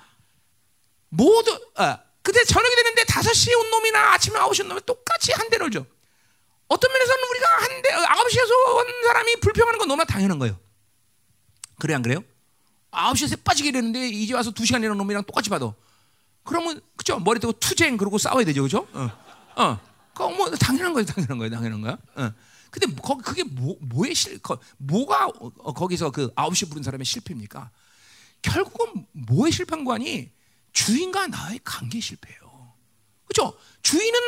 [1.08, 5.70] 모두 어, 근데 저녁이 되는데 5시에 온 놈이나 아침에 9시에 온 놈이 똑같이 한 대를
[5.70, 5.84] 줘.
[6.68, 10.58] 어떤 면에서는 우리가 한 대, 9시에서 온 사람이 불평하는 건 너무나 당연한 거예요.
[11.78, 12.24] 그래 안 그래요?
[12.90, 15.72] 9시에 새 빠지게 되는데 이제 와서 2시간 이런 놈이랑 똑같이 받아.
[16.42, 17.18] 그러면 그죠?
[17.18, 18.62] 머리 뜨고 투쟁 그러고 싸워야 되죠.
[18.62, 18.86] 그죠?
[18.92, 19.10] 어.
[19.56, 19.80] 어.
[20.14, 21.04] 그거 뭐 당연한 거예요.
[21.04, 21.50] 당연한 거예요.
[21.50, 21.98] 당연한 거야.
[22.14, 22.32] 어.
[22.70, 27.70] 근데 거, 그게 뭐, 뭐의 실, 거, 뭐가 어, 거기서 그 9시 부른 사람의 실패입니까?
[28.42, 30.30] 결국은 뭐의 실패한 거 아니?
[30.72, 32.72] 주인과 나의 관계 실패예요.
[33.26, 33.56] 그렇죠?
[33.82, 34.18] 주인은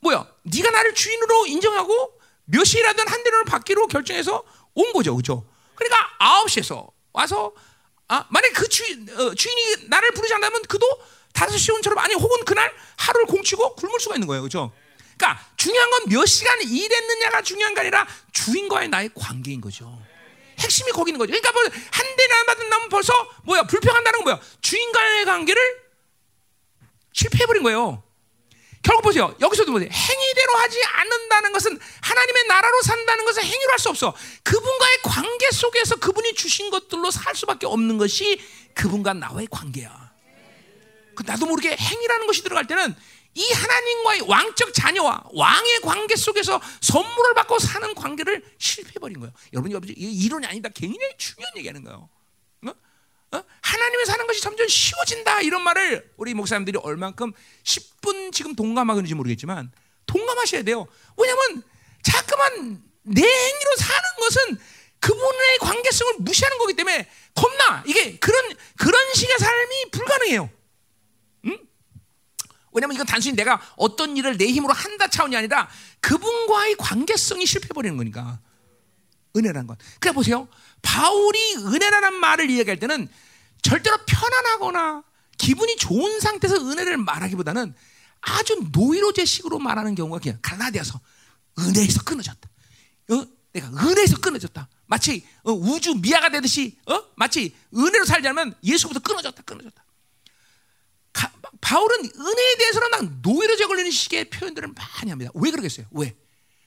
[0.00, 0.26] 뭐야?
[0.42, 4.42] 네가 나를 주인으로 인정하고 몇 시라든 한 대를 받기로 결정해서
[4.74, 5.46] 온 거죠, 그렇죠?
[5.74, 7.52] 그러니까 아홉 시에서 와서
[8.08, 10.86] 아 만약 그 주인 어, 주인이 나를 부르지 않다면 그도
[11.32, 14.72] 다섯 시 온처럼 아니 혹은 그날 하루를 공치고 굶을 수가 있는 거예요, 그렇죠?
[15.22, 20.02] 그러니까 중요한 건 몇 시간 일했느냐가 중요한 게 아니라 주인과의 나의 관계인 거죠.
[20.58, 21.30] 핵심이 거기 있는 거죠.
[21.30, 23.12] 그러니까 뭐한 대를 안 받는다면 벌써
[23.44, 24.40] 뭐야 불평한다는 건 뭐야?
[24.60, 25.82] 주인과의 관계를
[27.12, 28.02] 실패해버린 거예요.
[28.82, 29.34] 결국 보세요.
[29.40, 29.88] 여기서도 보세요.
[29.92, 34.14] 행위대로 하지 않는다는 것은 하나님의 나라로 산다는 것은 행위로 할 수 없어.
[34.42, 38.40] 그분과의 관계 속에서 그분이 주신 것들로 살 수밖에 없는 것이
[38.74, 40.12] 그분과 나와의 관계야.
[41.14, 42.96] 그 나도 모르게 행위라는 것이 들어갈 때는
[43.34, 49.32] 이 하나님과의 왕적 자녀와 왕의 관계 속에서 선물을 받고 사는 관계를 실패해버린 거예요.
[49.54, 50.68] 여러분, 여러분, 이론이 아니다.
[50.74, 52.08] 굉장히 중요한 얘기하는 거예요.
[52.66, 52.70] 어?
[53.32, 53.44] 어?
[53.62, 57.32] 하나님의 사는 것이 점점 쉬워진다 이런 말을 우리 목사님들이 얼만큼
[57.64, 59.72] 10분 지금 동감하는지 모르겠지만
[60.06, 60.86] 동감하셔야 돼요.
[61.16, 61.62] 왜냐하면
[62.02, 64.58] 자꾸만 내 행위로 사는 것은
[65.00, 70.50] 그분의 관계성을 무시하는 거기 때문에 겁나 이게 그런 그런 식의 삶이 불가능해요.
[72.72, 72.76] 응?
[72.76, 75.68] 왜냐하면 이건 단순히 내가 어떤 일을 내 힘으로 한다 차원이 아니라
[76.00, 78.40] 그분과의 관계성이 실패해버리는 거니까.
[79.36, 79.78] 은혜란 것.
[79.98, 80.48] 그래 보세요.
[80.82, 83.08] 바울이 은혜라는 말을 이야기할 때는
[83.62, 85.02] 절대로 편안하거나
[85.38, 87.74] 기분이 좋은 상태에서 은혜를 말하기보다는
[88.20, 91.00] 아주 노이로제식으로 말하는 경우가 그냥 갈라디아서
[91.58, 92.48] 은혜에서 끊어졌다.
[93.10, 93.26] 어?
[93.52, 94.68] 내가 은혜에서 끊어졌다.
[94.86, 97.02] 마치 어, 우주 미아가 되듯이 어?
[97.16, 99.42] 마치 은혜로 살자면 예수부터 끊어졌다.
[99.42, 99.81] 끊어졌다.
[101.62, 105.30] 가, 바울은 은혜에 대해서는 난 노이로제 걸리는 식의 표현들을 많이 합니다.
[105.34, 105.86] 왜 그러겠어요?
[105.92, 106.14] 왜?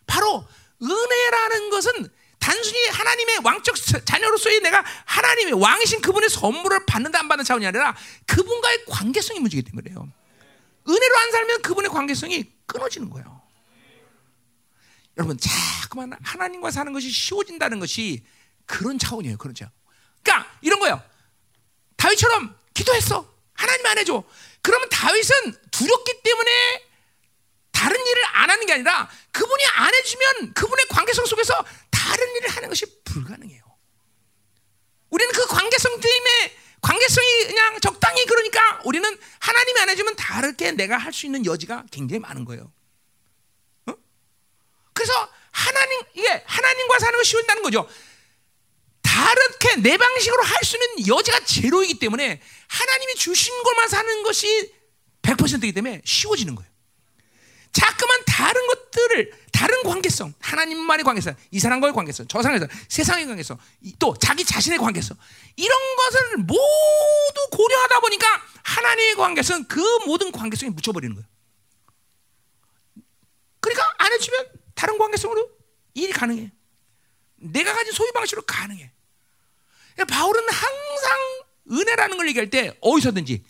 [0.08, 0.48] 바로
[0.82, 2.10] 은혜라는 것은
[2.40, 7.96] 단순히 하나님의 왕적 자녀로서의 내가 하나님의 왕이신 그분의 선물을 받는다 안 받는 차원이 아니라
[8.26, 10.12] 그분과의 관계성이 문제이기 때문에 그래요.
[10.88, 13.42] 은혜로 안 살면 그분의 관계성이 끊어지는 거예요.
[15.18, 18.24] 여러분 자꾸만 하나님과 사는 것이 쉬워진다는 것이
[18.66, 19.38] 그런 차원이에요.
[19.38, 19.72] 그런 차원.
[20.22, 21.02] 그러니까 이런 거예요.
[21.96, 23.34] 다윗처럼 기도했어.
[23.54, 24.24] 하나님 안 해줘.
[24.66, 26.84] 그러면 다윗은 두렵기 때문에
[27.72, 32.70] 다른 일을 안 하는 게 아니라 그분이 안 해주면 그분의 관계성 속에서 다른 일을 하는
[32.70, 33.64] 것이 불가능해요.
[35.12, 41.14] 우리는 그 관계성 때문에 관계성이 그냥 적당히 그러니까 우리는 하나님이 안 해주면 다르게 내가 할
[41.14, 42.74] 수 있는 여지가 굉장히 많은 거예요.
[43.86, 43.94] 어?
[44.94, 45.14] 그래서
[45.52, 47.88] 하나님 이게 하나님과 사는 것이 쉬운다는 거죠.
[49.06, 54.74] 다르게 내 방식으로 할수 있는 여지가 제로이기 때문에 하나님이 주신 것만 사는 것이
[55.22, 56.70] 100%이기 때문에 쉬워지는 거예요.
[57.72, 63.58] 자꾸만 다른 것들을 다른 관계성, 하나님만의 관계성, 이 사람과의 관계성, 저 사람의 관계성, 세상의 관계성,
[64.00, 65.18] 또 자기 자신의 관계성
[65.56, 68.26] 이런 것을 모두 고려하다 보니까
[68.64, 71.28] 하나님의 관계성 그 모든 관계성에 묻혀버리는 거예요.
[73.60, 75.50] 그러니까 안 해주면 다른 관계성으로
[75.96, 76.52] 일이 가능해.
[77.36, 78.95] 내가 가진 소유 방식으로 가능해.
[79.96, 83.44] 그러니까 바울은 항상 은혜라는 걸 얘기할 때 어디서든지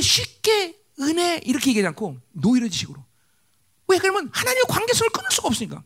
[0.00, 3.02] 쉽게 은혜 이렇게 얘기하지 않고 노이로지식으로.
[3.88, 5.82] 왜 그러면 하나님의 관계성을 끊을 수가 없으니까.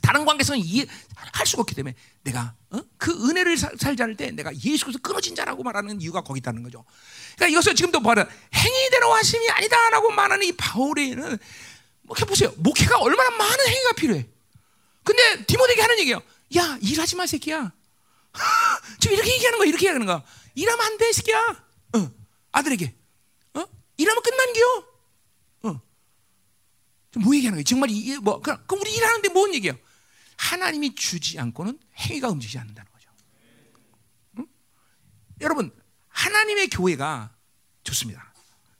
[0.00, 2.80] 다른 관계성을 이해할 수가 없기 때문에 내가 어?
[2.96, 6.84] 그 은혜를 살, 살지 않을 때 내가 예수께서 끊어진 자라고 말하는 이유가 거기 있다는 거죠.
[7.36, 11.38] 그러니까 이것을 지금도 봐라 행위대로 하심이 아니다라고 말하는 이 바울에는
[12.02, 12.52] 뭐 해보세요.
[12.56, 14.26] 목회가 얼마나 많은 행위가 필요해.
[15.04, 16.22] 근데 디모데에게 하는 얘기예요.
[16.56, 17.72] 야 일하지 마 새끼야.
[19.00, 19.68] 지금 이렇게 얘기하는 거야.
[19.68, 20.24] 이렇게 얘기하는 거야.
[20.54, 21.64] 일하면 안 돼, 새끼야.
[21.94, 22.10] 어,
[22.52, 22.94] 아들에게.
[23.54, 23.64] 어?
[23.96, 24.60] 일하면 끝난겨.
[25.62, 25.80] 어.
[27.20, 27.64] 뭐 얘기하는 거야?
[27.64, 29.74] 정말 이게 뭐 그럼 우리 일하는데 뭔 얘기야?
[30.36, 33.10] 하나님이 주지 않고는 행위가 움직이지 않는다는 거죠.
[34.38, 34.46] 응?
[35.40, 35.72] 여러분,
[36.08, 37.34] 하나님의 교회가
[37.82, 38.32] 좋습니다.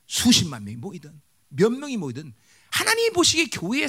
[0.06, 2.34] 수십만 명이 모이든 몇 명이 모이든
[2.70, 3.86] 하나님이 보시기에 교회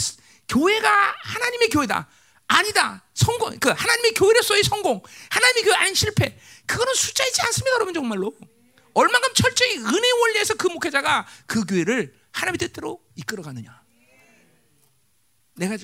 [0.47, 2.09] 교회가 하나님의 교회다.
[2.49, 3.03] 아니다.
[3.13, 3.57] 성공.
[3.59, 5.01] 그 하나님의 교회로서의 성공.
[5.29, 6.37] 하나님의 교회 아닌 실패.
[6.65, 8.33] 그거는 숫자이지 않습니다, 여러분 정말로.
[8.93, 13.81] 얼마큼 철저히 은혜 원리에서 그 목회자가 그 교회를 하나님의 뜻대로 이끌어 가느냐.
[15.55, 15.77] 내가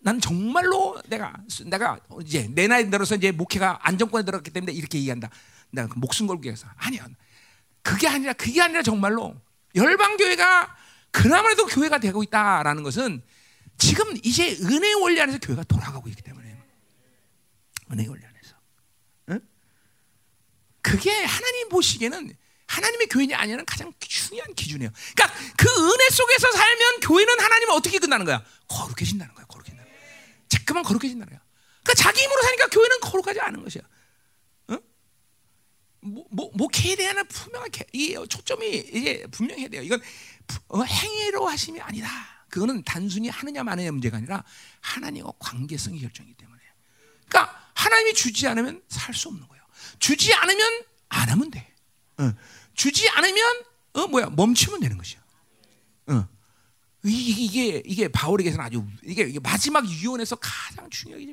[0.00, 1.34] 난 정말로 내가
[1.66, 5.30] 내가 이제 내 나이 들어서 이제 목회가 안정권에 들어갔기 때문에 이렇게 얘기한다.
[5.70, 7.06] 내가 그 목숨 걸고 해서 아니야.
[7.82, 9.34] 그게 아니라 그게 아니라 정말로
[9.74, 10.76] 열방 교회가
[11.10, 13.22] 그나마도 교회가 되고 있다라는 것은
[13.78, 16.56] 지금 이제 은혜 원리 안에서 교회가 돌아가고 있기 때문에
[17.92, 18.54] 은혜 원리 안에서
[19.30, 19.40] 응?
[20.82, 22.36] 그게 하나님 보시기에는
[22.66, 24.90] 하나님의 교회냐 아니냐는 가장 중요한 기준이에요.
[25.16, 28.44] 그러니까 그 은혜 속에서 살면 교회는 하나님을 어떻게 끝나는 거야?
[28.68, 29.46] 거룩해진다는 거야.
[29.46, 30.00] 거룩해진다는 거야.
[30.48, 31.40] 자꾸만 거룩해진다는 거야.
[31.82, 33.82] 그러니까 자기 힘으로 사니까 교회는 거룩하지 않은 것이야.
[34.70, 34.80] 응?
[36.00, 39.82] 뭐, 뭐, 목회에 대한 분명한 이 초점이 이제 분명해야 돼요.
[39.82, 40.02] 이건
[40.68, 42.37] 어, 행위로 하심이 아니다.
[42.48, 44.44] 그거는 단순히 하느냐 마느냐 문제가 아니라
[44.80, 46.60] 하나님과 관계성이 결정이기 때문에.
[47.28, 49.62] 그러니까 하나님이 주지 않으면 살 수 없는 거예요.
[49.98, 51.74] 주지 않으면 안 하면 돼.
[52.18, 52.32] 어.
[52.74, 53.62] 주지 않으면
[53.94, 55.20] 어 뭐야 멈추면 되는 것이야.
[56.08, 56.28] 어.
[57.04, 61.26] 이게, 이게 이게 바울에게서는 아주 이게, 이게 마지막 유언에서 가장 중요하게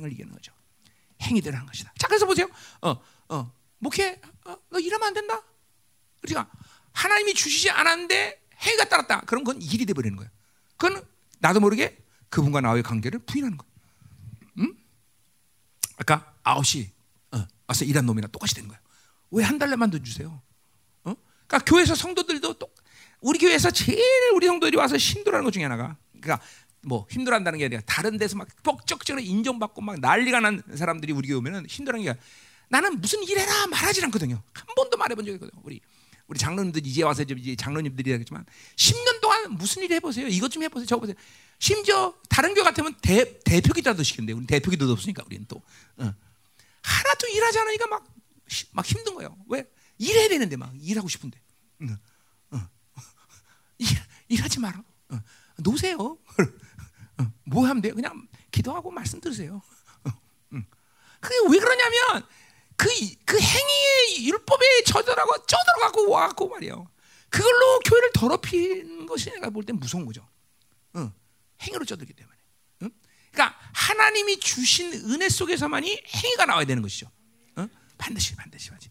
[0.00, 0.52] 걸 얘기하는 거죠.
[1.20, 1.92] 행위대로 하는 것이다.
[1.98, 2.48] 자 그래서 보세요.
[2.80, 2.96] 어,
[3.28, 5.42] 어, 목회 어, 너 일하면 안 된다.
[6.20, 6.50] 그러니까
[6.92, 9.20] 하나님이 주시지 않았는데 행위가 따랐다.
[9.22, 10.30] 그럼 그건 일이 돼 버리는 거예요.
[10.82, 11.00] 그건
[11.38, 11.96] 나도 모르게
[12.28, 13.68] 그분과 나의 관계를 부인하는 거야.
[14.58, 14.74] 응?
[15.96, 16.88] 아까 9시
[17.30, 18.80] 어, 와서 일한 놈이랑 똑같이 된 거야.
[19.30, 20.42] 왜 한 달래만 더 주세요?
[21.04, 21.14] 어?
[21.46, 22.68] 그러니까 교회에서 성도들도 또
[23.20, 24.02] 우리 교회에서 제일
[24.34, 26.44] 우리 성도들이 와서 힘들어하는 것 중에 하나가 그러니까
[26.80, 31.38] 뭐 힘들어한다는 게 아니라 다른 데서 막 뻑적적으로 인정받고 막 난리가 난 사람들이 우리 교회
[31.38, 32.18] 오면은 힘들어하는 게
[32.68, 34.42] 나는 무슨 일해라 말하지 않거든요.
[34.52, 35.62] 한 번도 말해본 적이 없거든요.
[35.62, 35.80] 우리
[36.32, 38.46] 우리 장로님들 이제 와서 이제 장로님들이라겠지만
[38.76, 40.26] 10년 동안 무슨 일 해보세요.
[40.28, 40.86] 이것 좀 해보세요.
[40.86, 41.14] 저거 보세요.
[41.58, 45.56] 심지어 다른 교회 같으면 대, 대표 기도도 시키는데 우리 대표 기도도 없으니까 우리는 또
[45.98, 46.14] 어.
[46.82, 48.06] 하나도 일하지 않으니까 막,
[48.70, 49.36] 막 힘든 거예요.
[49.50, 51.38] 왜 일해야 되는데 막 일하고 싶은데
[51.82, 52.56] 어.
[52.56, 52.68] 어.
[53.76, 53.88] 일,
[54.28, 54.82] 일하지 마라.
[55.10, 55.20] 어.
[55.58, 55.98] 노세요.
[57.18, 57.32] 어.
[57.44, 57.94] 뭐 하면 돼요?
[57.94, 59.60] 그냥 기도하고 말씀 들으세요.
[60.04, 60.10] 어.
[61.20, 62.26] 그게 왜 그러냐면
[62.82, 62.88] 그,
[63.24, 66.90] 그 행위의 율법에 젖어라고 쪄들어가고 와갖고 말이에요.
[67.28, 70.28] 그걸로 교회를 더럽히는 것이 내가 볼땐 무서운 거죠.
[70.96, 71.12] 응.
[71.60, 72.36] 행위로 쪄들기 때문에.
[72.82, 72.90] 응?
[73.30, 77.08] 그러니까 하나님이 주신 은혜 속에서만이 행위가 나와야 되는 것이죠.
[77.58, 77.68] 응?
[77.98, 78.90] 반드시 반드시 맞지.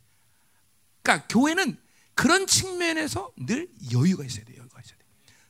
[1.04, 1.78] 그러니까 교회는
[2.14, 4.56] 그런 측면에서 늘 여유가 있어야 돼.
[4.56, 5.06] 여유가 있어야 돼.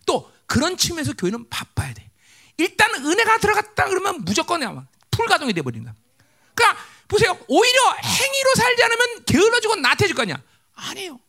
[0.08, 2.10] 또 그런 측면에서 교회는 바빠야 돼.
[2.58, 5.94] 일단 은혜가 들어갔다 그러면 무조건 풀가동이 돼 버린다.
[6.56, 7.38] 그러니까 보세요.
[7.50, 10.42] 오히려 행위로 살지 않으면 게을러지고 나태해질 거 아니야.
[10.76, 11.20] 아니에요.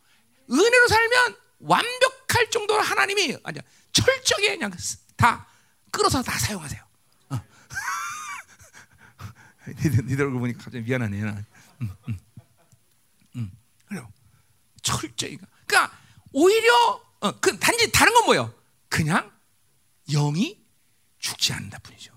[0.48, 3.62] 은혜로 살면 완벽할 정도로 하나님이 아니야.
[3.92, 4.72] 철저하게 그냥
[5.16, 5.48] 다
[5.90, 6.80] 끌어서 다 사용하세요.
[7.30, 7.40] 어.
[9.82, 11.20] 니들, 니들 얼굴 보니까 갑자기 미안하네.
[11.20, 12.18] 응, 응,
[13.36, 13.50] 응.
[13.86, 14.08] 그래요.
[14.82, 15.36] 철저히.
[15.66, 15.98] 그러니까
[16.32, 18.54] 오히려 어, 그 단지 다른 건 뭐예요?
[18.88, 19.32] 그냥
[20.08, 20.64] 영이
[21.18, 22.16] 죽지 않는다 뿐이죠.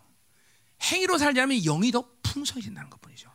[0.84, 3.35] 행위로 살자면 영이 더 풍성해진다는 것 뿐이죠.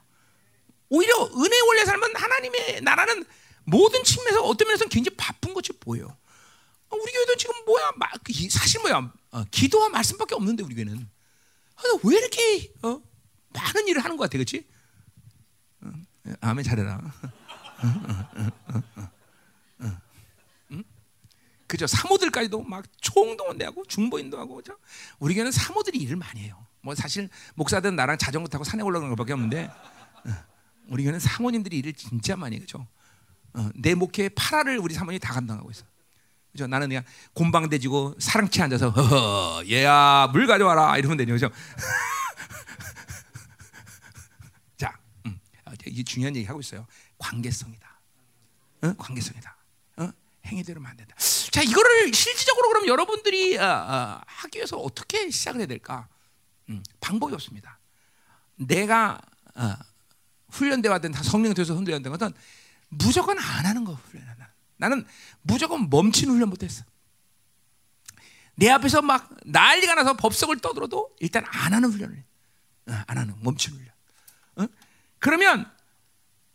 [0.91, 3.25] 오히려 은혜 원래 살면 하나님의 나라는
[3.65, 6.07] 모든 측면에서 어떤 면에서 굉장히 바쁜 것이 보여.
[6.07, 7.93] 어, 우리 교회도 지금 뭐야?
[8.25, 9.13] 그 사실 뭐야?
[9.31, 11.09] 어, 기도와 말씀밖에 없는데 우리 교회는
[11.77, 13.01] 아, 왜 이렇게 어?
[13.51, 14.67] 많은 일을 하는 것 같아, 그렇지?
[15.83, 15.91] 어,
[16.41, 17.01] 아멘 잘해라.
[21.69, 21.87] 그죠?
[21.87, 24.77] 사모들까지도 막 총동원대 하고 중보인도 하고 그죠?
[25.21, 26.67] 우리 교회는 사모들이 일을 많이 해요.
[26.83, 29.71] 뭐 사실 목사들은 나랑 자전거 타고 산에 올라가는 것밖에 없는데
[30.27, 30.50] 어,
[30.91, 32.59] 우리 교회는 사모님들이 일을 진짜 많이.
[32.59, 32.87] 그죠?
[33.55, 35.85] 어, 내 목회 파라를 우리 사모님이 다 감당하고 있어.
[36.53, 36.67] 그죠?
[36.67, 41.33] 나는 그냥 곰방대지고 사랑채 앉아서 허허 얘야 물 가져와라 이러면 되죠.
[41.33, 41.49] 그죠?
[44.77, 46.87] 자, 음, 어, 이게 중요한 얘기 하고 있어요.
[47.19, 48.01] 관계성이다.
[48.83, 48.95] 어?
[48.99, 49.57] 관계성이다.
[49.99, 50.11] 어?
[50.47, 51.15] 행위대로만 안 된다.
[51.53, 56.09] 자, 이거를 실질적으로 그럼 여러분들이 어, 어, 하기 위해서 어떻게 시작을 해야 될까?
[56.69, 57.79] 음, 방법이 없습니다.
[58.57, 59.21] 내가
[59.55, 59.75] 어,
[60.53, 62.33] 훈련되었든 성령 돼서 훈련된 것은
[62.89, 64.55] 무조건 안 하는 거 훈련한다.
[64.77, 65.07] 나는
[65.43, 66.85] 무조건 멈춘 훈련 못했어.
[68.57, 72.25] 내 앞에서 막 난리가 나서 법석을 떠들어도 일단 안 하는 훈련을
[72.89, 73.91] 어, 안 하는 멈춘 훈련.
[74.57, 74.67] 어?
[75.19, 75.71] 그러면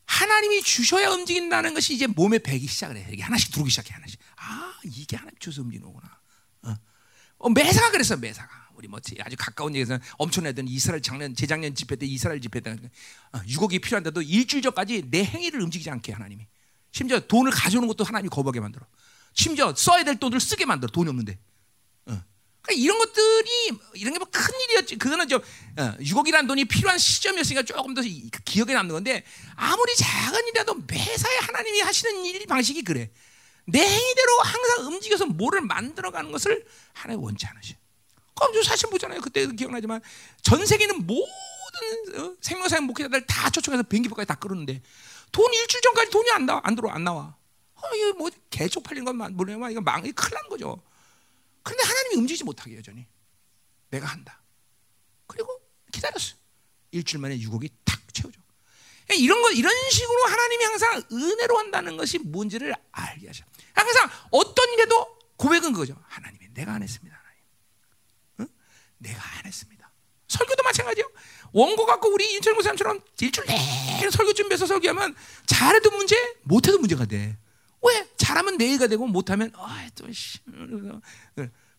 [0.05, 3.07] 하나님이 주셔야 움직인다는 것이 이제 몸에 배기 시작을 해.
[3.11, 4.19] 이게 하나씩 들어오기 시작해 하나씩.
[4.37, 6.19] 아 이게 하나님 주셔서 움직이는 거구나.
[6.63, 6.75] 어?
[7.37, 8.64] 어, 매사가 그랬어 매사가.
[8.85, 12.71] 우리 뭐 아주 가까운 얘기에서 엄청나던 이스라엘 작년 재작년 집회 때 이스라엘 집회 때
[13.31, 16.47] 어, 6억이 필요한데도 일주일 전까지 내 행위를 움직이지 않게 하나님이.
[16.91, 18.85] 심지어 돈을 가져오는 것도 하나님이 거부하게 만들어.
[19.33, 20.91] 심지어 써야 될 돈을 쓰게 만들어.
[20.91, 21.33] 돈이 없는데.
[22.05, 22.23] 어.
[22.61, 24.97] 그러니까 이런 것들이 이런 게 뭐 큰 일이었지.
[24.97, 25.41] 그거는 좀
[25.77, 28.01] 어, 6억이라는 돈이 필요한 시점이었으니까 조금 더
[28.45, 29.23] 기억에 남는 건데
[29.55, 33.09] 아무리 작은 일이라도 매사에 하나님이 하시는 일 방식이 그래.
[33.67, 37.73] 내 행위대로 항상 움직여서 뭐를 만들어가는 것을 하나님 원치 않으셔.
[38.35, 39.21] 그럼 사실 보잖아요.
[39.21, 40.01] 그때 기억나지만
[40.41, 44.81] 전 세계는 모든 어, 생명사의 목회자들 다 초청해서 비행기표까지 다 끌었는데
[45.31, 47.35] 돈 일주일 전까지 돈이 안 나와 안 들어 안 나와.
[47.75, 50.81] 어, 이거 뭐 개쪽 팔린 것만 모르면 이거 망이 큰일 난 거죠.
[51.63, 53.07] 그런데 하나님이 움직이지 못하게 여전히
[53.89, 54.41] 내가 한다.
[55.27, 55.59] 그리고
[55.91, 56.35] 기다렸어.
[56.91, 58.39] 일주일 만에 6억이 탁 채워져.
[59.17, 63.45] 이런 거 이런 식으로 하나님이 항상 은혜로 한다는 것이 뭔지를 알게 하셔.
[63.73, 65.95] 항상 어떤 일에도 고백은 그거죠.
[66.07, 67.24] 하나님이 내가 안 했습니다.
[69.05, 69.91] 내가 안 했습니다.
[70.27, 71.09] 설교도 마찬가지요.
[71.53, 75.15] 원고 갖고 우리 인철 목사님처럼 일주일 내내 설교 준비해서 설교하면
[75.45, 77.37] 잘해도 문제, 못해도 문제가 돼.
[77.81, 78.09] 왜?
[78.17, 80.39] 잘하면 내일가 되고 못하면 아또 씨.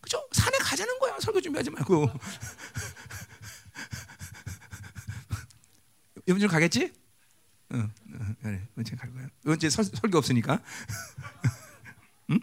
[0.01, 0.27] 그죠?
[0.33, 1.19] 산에 가자는 거야.
[1.21, 2.11] 설교 준비하지 말고.
[6.29, 6.93] 이번 주 가겠지?
[7.73, 8.69] 응, 응, 그래.
[8.73, 9.27] 이번 주갈 거야.
[9.45, 10.63] 이번 설, 설교 없으니까.
[12.31, 12.39] 응?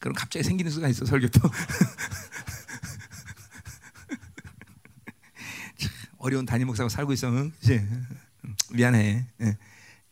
[0.00, 1.40] 그럼 갑자기 생기는 수가 있어 설교도.
[6.18, 7.28] 어려운 담임 목사가 살고 있어.
[7.28, 7.52] 응?
[7.62, 7.84] 이제
[8.70, 9.24] 미안해.
[9.40, 9.56] 응.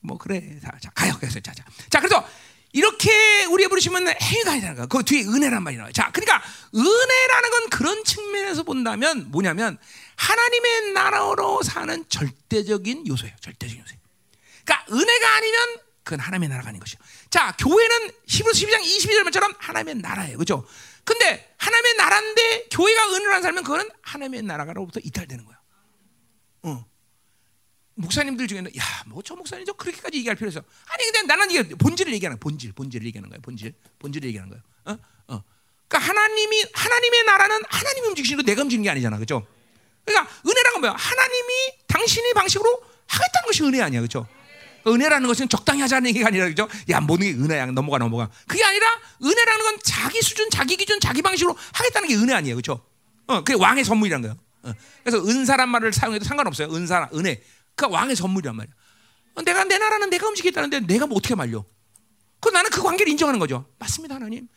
[0.01, 0.59] 뭐 그래.
[0.63, 1.15] 자, 자 가요.
[1.19, 1.65] 그래서 자, 자.
[1.91, 2.27] 자, 그래서
[2.73, 4.87] 이렇게 우리가 부르시면 행위가 아니라는 거.
[4.87, 5.93] 그 뒤에 은혜란 말이 나와요.
[5.93, 6.43] 자, 그러니까
[6.75, 9.79] 은혜라는 건 그런 측면에서 본다면 뭐냐면
[10.17, 13.35] 하나님의 나라로 사는 절대적인 요소예요.
[13.41, 13.97] 절대적인 요소.
[14.65, 17.01] 그러니까 은혜가 아니면 그건 하나님의 나라가 아닌 것이요.
[17.31, 20.37] 자, 교회는 히브리서 12장 22절만처럼 하나님의 나라예요.
[20.37, 20.67] 그렇죠?
[21.05, 23.03] 근데 하나님의 나라인데 교회가
[23.35, 25.56] 안 살면 그거는 하나님의 나라로부터 이탈되는 거야.
[26.67, 26.85] 어.
[27.95, 30.61] 목사님들 중에는 야, 뭐 저 목사님 저 그렇게까지 얘기할 필요 없어.
[30.89, 32.39] 아니 근데 나는 이게 본질을 얘기하는.
[32.39, 33.39] 본질, 본질을 얘기하는 거야.
[33.43, 34.63] 본질, 본질을 얘기하는 거야.
[34.85, 34.99] 어?
[35.35, 35.43] 어.
[35.89, 39.17] 그러니까 하나님이 하나님의 나라는 하나님이 움직이시는 거 내가 움직이는 게 아니잖아.
[39.17, 39.47] 그렇죠?
[40.05, 40.95] 그러니까 은혜란 건 뭐야?
[40.97, 41.53] 하나님이
[41.89, 44.01] 당신의 방식으로 하겠다는 것이 은혜 아니야.
[44.01, 44.27] 그렇죠?
[44.87, 46.69] 은혜라는 것은 적당히 하자는 얘기가 아니라 그죠?
[46.91, 48.31] 야 모든 게 은혜야 넘어가 넘어가.
[48.47, 48.87] 그게 아니라
[49.25, 52.85] 은혜라는 건 자기 수준, 자기 기준, 자기 방식으로 하겠다는 게 은혜 아니에요, 그렇죠?
[53.27, 54.37] 어, 그게 왕의 선물이란 거예요.
[54.67, 54.75] 어.
[55.05, 56.69] 그래서 은사란 말을 사용해도 상관없어요.
[56.75, 57.43] 은사, 은혜.
[57.75, 58.75] 그 왕의 선물이란 말이야.
[59.35, 61.65] 어, 내가 내 나라는 내가 움직이겠다는데 내가 뭐 어떻게 말려?
[62.41, 63.67] 그 나는 그 관계를 인정하는 거죠.
[63.79, 64.49] 맞습니다, 하나님.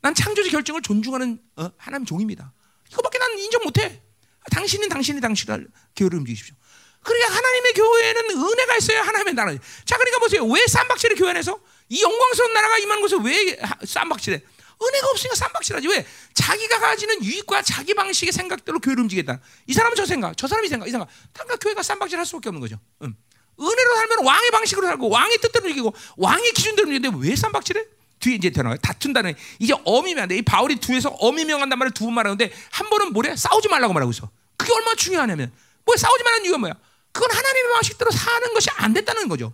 [0.00, 2.52] 난 창조주 결정을 존중하는 어, 하나님 종입니다.
[2.90, 4.02] 이거밖에 난 인정 못해.
[4.50, 6.54] 당신은 당신이 당신을 교회를 움직이십시오.
[7.02, 9.52] 그러니까 하나님의 교회는 은혜가 있어야 하나님의 나라.
[9.84, 10.44] 자, 그러니까 보세요.
[10.44, 11.58] 왜 쌈박질을 교회 안에서
[11.88, 14.42] 이 영광스러운 나라가 임하는 곳에 왜 쌈박질해?
[14.82, 15.88] 은혜가 없으니까 쌈박질하지.
[15.88, 16.06] 왜?
[16.34, 19.40] 자기가 가지는 유익과 자기 방식의 생각대로 교회를 움직이겠다.
[19.66, 21.08] 이 사람은 저 생각, 저 사람이 생각, 이 생각.
[21.32, 22.78] 그러니까 교회가 쌈박질할 수밖에 없는 거죠.
[23.02, 23.14] 응.
[23.60, 27.84] 은혜로 살면 왕의 방식으로 살고 왕의 뜻대로 움직이고 왕의 기준대로 움직이는데 왜 쌈박질해?
[28.18, 28.76] 뒤에 이제 되나요?
[28.78, 30.36] 다툰다는 이제 어미면 안 돼.
[30.38, 33.36] 이 바울이 두에서 어미명한단 말을 두 번 말하는데 한 번은 뭐래?
[33.36, 34.30] 싸우지 말라고 말하고 있어.
[34.56, 35.52] 그게 얼마나 중요하냐면
[35.84, 36.72] 뭐 싸우지 말라는 이유가 뭐야?
[37.12, 39.52] 그건 하나님의 방식대로 사는 것이 안 됐다는 거죠.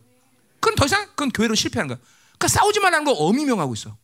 [0.61, 1.99] 그건 더 이상 그건 교회로 실패한 거야.
[2.39, 3.97] 그러니까 싸우지 말라는 거 어미명하고 있어.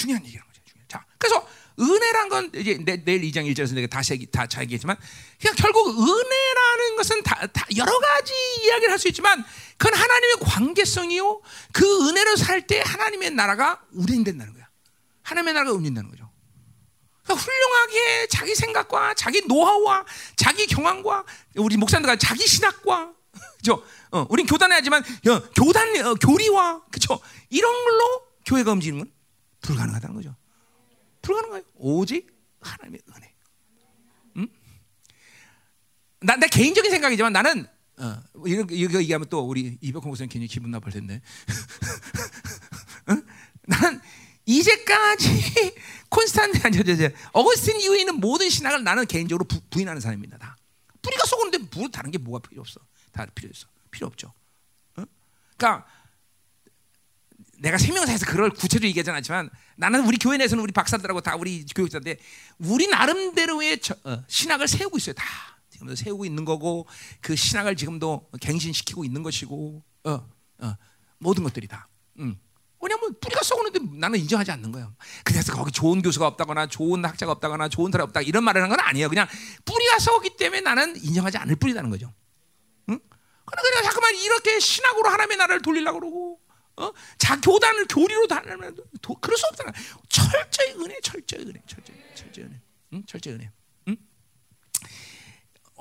[0.00, 0.62] 중요한 얘기라는 거죠.
[0.88, 1.46] 자, 그래서
[1.78, 4.96] 은혜란 건 이제 내, 내일 2장 1절에서 내가 다시 얘기, 다 얘기했지만
[5.40, 8.32] 그냥 결국 은혜라는 것은 다, 다 여러 가지
[8.64, 9.44] 이야기를 할 수 있지만
[9.78, 11.40] 그건 하나님의 관계성이요.
[11.72, 14.68] 그 은혜로 살 때 하나님의 나라가 운행된다는 거야.
[15.22, 16.30] 하나님의 나라가 운행된다는 거죠.
[17.24, 20.04] 그러니까 훌륭하게 자기 생각과 자기 노하우와
[20.36, 21.24] 자기 경험과
[21.56, 23.12] 우리 목사님들 자기 신학과
[23.56, 23.82] 그죠?
[24.10, 27.20] 어, 우린 교단해야지만 어, 교단 어, 교리와 그죠?
[27.48, 29.12] 이런 걸로 교회가 움직이는 건
[29.60, 30.34] 불가능하다는 거죠.
[31.22, 31.62] 불가능해요.
[31.76, 32.28] 오직
[32.60, 33.34] 하나님의 은혜.
[34.36, 34.48] 음?
[36.20, 37.66] 나, 내 개인적인 생각이지만 나는
[37.98, 41.20] 어, 이거, 이거 얘기하면 또 우리 이백호 목사님 괜히 기분 나쁠 텐데.
[43.10, 43.22] 응?
[43.62, 44.00] 나는
[44.46, 45.74] 이제까지
[46.08, 50.38] 콘스탄트 아니 저, 저, 어거스틴 이후에 있는 모든 신학을 나는 개인적으로 부, 인하는 사람입니다.
[50.38, 50.56] 다
[51.02, 52.80] 뿌리가 썩었는데 뭐 다른 게 뭐가 필요 없어?
[53.12, 53.68] 다 필요 없어.
[53.90, 54.32] 필요 없죠.
[54.96, 55.04] 어?
[55.56, 55.86] 그러니까
[57.60, 62.16] 내가 생명사에서 그걸 구체적으로 얘기하지 않지만 나는 우리 교회 내에서는 우리 박사들하고 다 우리 교육자인데
[62.58, 65.14] 우리 나름대로의 저, 어, 신학을 세우고 있어요.
[65.14, 65.24] 다
[65.68, 66.86] 지금도 세우고 있는 거고
[67.20, 70.76] 그 신학을 지금도 갱신시키고 있는 것이고 어, 어,
[71.18, 71.88] 모든 것들이 다.
[72.18, 72.38] 음.
[72.80, 74.94] 왜냐하면 뿌리가 썩었는데 나는 인정하지 않는 거예요.
[75.22, 78.82] 그래서 거기 좋은 교수가 없다거나 좋은 학자가 없다거나 좋은 사람 없다 이런 말을 하는 건
[78.86, 79.10] 아니에요.
[79.10, 79.28] 그냥
[79.66, 82.10] 뿌리가 썩었기 때문에 나는 인정하지 않을 뿐이라는 거죠.
[82.88, 82.98] 응?
[83.44, 86.39] 그러니까 잠깐만 이렇게 신학으로 하나님의 나라를 돌리려고 그러고
[86.80, 86.92] 어?
[87.18, 88.76] 자 교단을 교리로 다니면
[89.20, 89.72] 그럴 수 없잖아.
[90.08, 92.60] 철저히 은혜, 철저히 은혜, 철저히 철저히 은혜,
[92.94, 93.02] 응?
[93.06, 93.50] 철저히 은혜.
[93.88, 93.96] 응?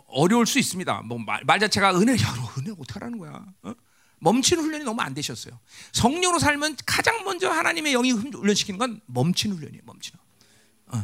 [0.07, 1.01] 어려울 수 있습니다.
[1.03, 3.45] 뭐말 자체가 은혜, 야, 은혜 어떻게 하라는 거야?
[3.63, 3.73] 어?
[4.19, 5.57] 멈추는 훈련이 너무 안 되셨어요.
[5.93, 9.83] 성령으로 살면 가장 먼저 하나님의 영이 훈련시키는 건 멈추는 훈련이에요.
[9.85, 10.19] 멈추는.
[10.87, 10.97] 어,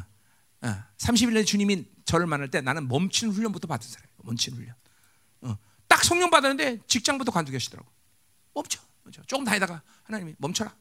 [0.68, 0.84] 어.
[0.98, 4.18] 31년 주님이 저를 만날 때 나는 멈추는 훈련부터 받은 사람이에요.
[4.24, 4.76] 멈추는 훈련.
[5.42, 5.58] 어.
[5.88, 7.90] 딱 성령 받았는데 직장부터 관두게 하시더라고.
[8.54, 8.82] 멈춰,
[9.28, 10.76] 조금 다니다가 하나님이 멈춰라.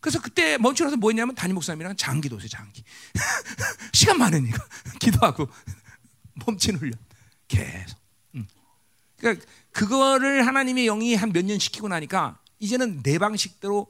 [0.00, 2.48] 그래서 그때 멈추어서 뭐 했냐면 담임 목사님이랑 장기도 했어요.
[2.48, 2.82] 장기.
[3.92, 4.58] 시간 많으니까
[5.00, 5.48] 기도하고
[6.46, 6.94] 멈추는 훈련.
[7.48, 7.98] 계속.
[8.34, 8.46] 응.
[9.18, 13.86] 그러니까 그거를 하나님의 영이 한 몇 년 시키고 나니까 이제는 내 방식대로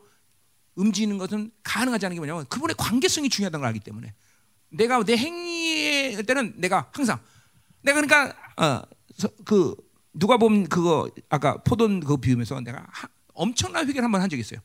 [0.75, 4.15] 움직이는 것은 가능하지 않은 게 뭐냐면 그분의 관계성이 중요하다는 걸 알기 때문에
[4.71, 7.21] 내가 내 행위의 때는 내가 항상
[7.83, 8.83] 내가 그러니까 어,
[9.45, 9.75] 그
[10.15, 14.61] 누가 보면 그거 아까 포돈 그 비우면서 내가 하, 엄청난 회개를 한번 한 적이 있어요.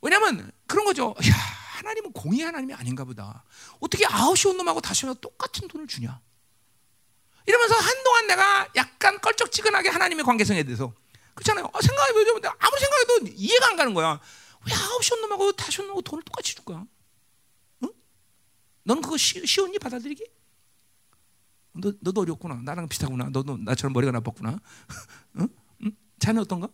[0.00, 1.14] 왜냐면 그런 거죠.
[1.28, 1.32] 야
[1.78, 3.44] 하나님은 공의 하나님이 아닌가 보다.
[3.80, 6.20] 어떻게 아홉시 온 놈하고 다시 오면 똑같은 돈을 주냐?
[7.46, 10.92] 이러면서 한동안 내가 약간 껄쩍지근하게 하나님의 관계성에 대해서
[11.34, 11.68] 그렇잖아요.
[11.72, 14.20] 아, 생각해보면 아무리 생각해도 이해가 안 가는 거야.
[14.66, 16.86] 왜 아홉 시 놈하고 다시 놈하고 돈을 똑같이 줄 거야?
[17.82, 17.88] 응?
[18.84, 20.24] 넌 그거 쉬, 쉬웠니 받아들이기?
[21.72, 22.60] 너, 너도 어렵구나.
[22.62, 23.28] 나랑 비슷하구나.
[23.30, 24.58] 너도 나처럼 머리가 나빴구나.
[25.40, 25.48] 응?
[25.82, 25.96] 응?
[26.18, 26.68] 자네 어떤가?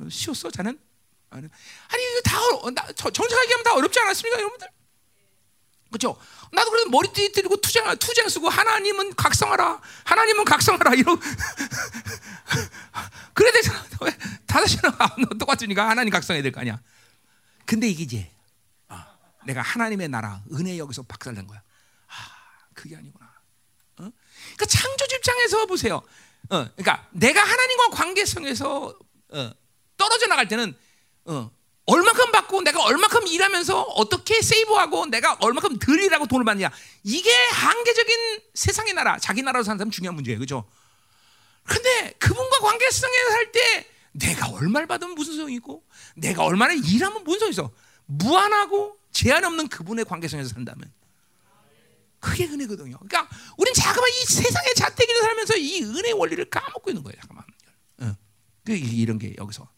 [0.00, 0.50] 어, 쉬웠어?
[0.50, 0.78] 자넨?
[1.30, 1.48] 아니,
[2.24, 2.38] 다
[2.94, 4.68] 정직하게 하면 다 어렵지 않았습니까, 여러분들?
[5.90, 6.16] 그렇죠?
[6.52, 9.80] 나도 그래도 머리띠 들고 투쟁 투쟁 쓰고 하나님은 각성하라.
[10.04, 10.94] 하나님은 각성하라.
[10.94, 11.18] 이러
[13.34, 13.84] 그래 되잖아.
[14.02, 14.16] 왜
[14.46, 14.90] 다섯 시나
[15.38, 16.80] 똑같으니까 하나님 각성해야 될 거 아니야.
[17.66, 18.30] 근데 이게 이제
[18.88, 19.16] 아,
[19.46, 21.60] 내가 하나님의 나라 은혜 여기서 박살낸 거야.
[22.08, 22.12] 아,
[22.74, 23.26] 그게 아니구나.
[23.98, 24.10] 어?
[24.54, 25.96] 그러니까 창조주 입장에서 보세요.
[26.50, 28.94] 어, 그러니까 내가 하나님과 관계성에서
[29.32, 29.50] 어,
[30.00, 30.74] 떨어져 나갈 때는
[31.26, 31.50] 어,
[31.84, 36.70] 얼마큼 받고 내가 얼마큼 일하면서 어떻게 세이브하고 내가 얼마큼 덜 일하고 돈을 받느냐.
[37.04, 40.38] 이게 한계적인 세상의 나라 자기 나라로 사는 사람 중요한 문제예요.
[40.38, 40.64] 그죠?
[41.64, 45.84] 근데 그분과 관계성에 살 때 내가 얼마를 받으면 무슨 소용이 있고
[46.16, 47.70] 내가 얼마나 일하면 무슨 소용이 있어.
[48.06, 50.92] 무한하고 제한 없는 그분의 관계성에서 산다면.
[52.18, 52.98] 그게 은혜거든요.
[52.98, 57.16] 그러니까 우린 자그만 이 세상의 자택기를 살면서 이 은혜 원리를 까먹고 있는 거예요.
[57.20, 57.44] 잠깐만.
[58.02, 58.16] 응.
[58.64, 59.68] 그 이런 게 여기서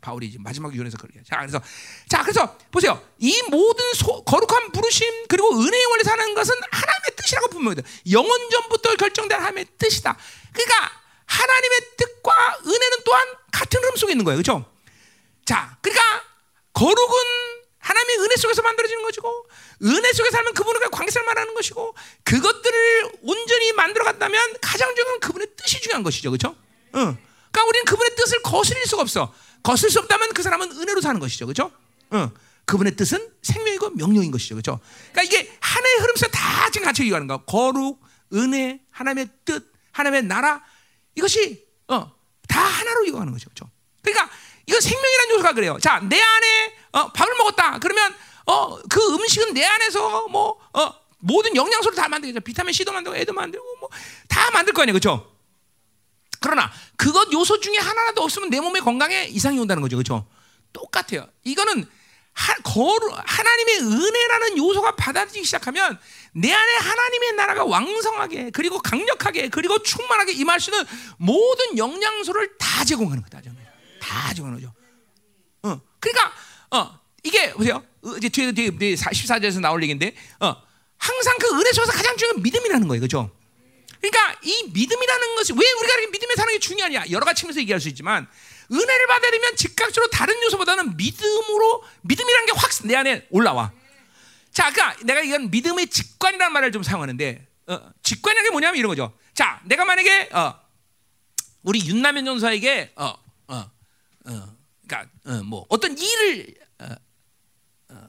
[0.00, 1.20] 바울이 지금 마지막 유언에서 그러게.
[1.28, 1.60] 자, 그래서
[2.08, 3.02] 자, 그래서 보세요.
[3.18, 7.82] 이 모든 소, 거룩한 부르심 그리고 은혜의 원리 사는 것은 하나님의 뜻이라고 분명해요.
[8.10, 10.16] 영원 전부터 결정된 하나님의 뜻이다.
[10.52, 14.36] 그러니까 하나님의 뜻과 은혜는 또한 같은 흐름 속에 있는 거예요.
[14.36, 14.64] 그렇죠?
[15.44, 16.24] 자, 그러니까
[16.72, 19.46] 거룩은 하나님의 은혜 속에서 만들어지는 것이고
[19.82, 25.80] 은혜 속에 살면 그분과 관계성을 말하는 것이고 그것들을 온전히 만들어 갔다면 가장 중요한 그분의 뜻이
[25.80, 26.30] 중요한 것이죠.
[26.30, 26.56] 그렇죠?
[26.94, 27.18] 응.
[27.50, 29.34] 그러니까 우리는 그분의 뜻을 거스릴 수가 없어.
[29.62, 31.46] 거슬 수 없다면 그 사람은 은혜로 사는 것이죠.
[31.46, 31.70] 그렇죠?
[32.10, 32.30] 어.
[32.64, 34.54] 그분의 뜻은 생명이고 명령인 것이죠.
[34.54, 34.80] 그렇죠?
[35.12, 37.38] 그러니까 이게 하나의 흐름에서 다 지금 같이 이해하는 거.
[37.44, 38.00] 거룩,
[38.32, 40.62] 은혜, 하나님의 뜻, 하나님의 나라
[41.14, 42.12] 이것이 어,
[42.48, 43.50] 다 하나로 이어가는 거죠.
[43.50, 43.70] 그렇죠?
[44.02, 44.30] 그러니까
[44.66, 45.78] 이거 생명이라는 요소가 그래요.
[45.80, 47.78] 자, 내 안에 어, 밥을 먹었다.
[47.78, 48.14] 그러면
[48.46, 52.40] 어, 그 음식은 내 안에서 뭐 어, 모든 영양소를 다 만들겠죠.
[52.40, 53.88] 비타민 C도 만들고 애도 만들고 뭐
[54.28, 54.98] 다 만들 거 아니에요.
[54.98, 55.31] 그렇죠?
[56.42, 59.96] 그러나 그것 요소 중에 하나라도 없으면 내 몸의 건강에 이상이 온다는 거죠.
[59.96, 60.26] 그렇죠?
[60.72, 61.26] 똑같아요.
[61.44, 61.86] 이거는
[62.34, 65.98] 하, 거루, 하나님의 은혜라는 요소가 받아들이기 시작하면
[66.32, 70.84] 내 안에 하나님의 나라가 왕성하게 그리고 강력하게 그리고 충만하게 임할 수 있는
[71.18, 73.40] 모든 영양소를 다 제공하는 거다.
[74.00, 74.74] 다 제공하는 거죠.
[75.62, 76.32] 어, 그러니까
[76.70, 77.84] 어, 이게 보세요.
[78.02, 80.56] 어, 이제 뒤에, 뒤에 14절에서 나올 얘기인데 어,
[80.96, 83.00] 항상 그 은혜 속에서 가장 중요한 믿음이라는 거예요.
[83.00, 83.30] 그렇죠?
[84.02, 87.04] 그러니까 이 믿음이라는 것이 왜 우리가 이렇게 믿음에 사는 게 중요하냐?
[87.10, 88.28] 여러 가지 측면에서 얘기할 수 있지만
[88.70, 93.72] 은혜를 받으려면 즉각적으로 다른 요소보다는 믿음으로 믿음이라는 게 확 내 안에 올라와.
[94.50, 99.16] 자, 그러니까 내가 이건 믿음의 직관이라는 말을 좀 사용하는데 어, 직관이라는 게 뭐냐면 이런 거죠.
[99.34, 100.58] 자, 내가 만약에 어,
[101.62, 103.14] 우리 윤남현 전사에게 어,
[103.48, 103.70] 어,
[104.26, 104.56] 어,
[104.86, 106.86] 그러니까 어, 뭐 어떤 일을 어,
[107.90, 108.08] 어,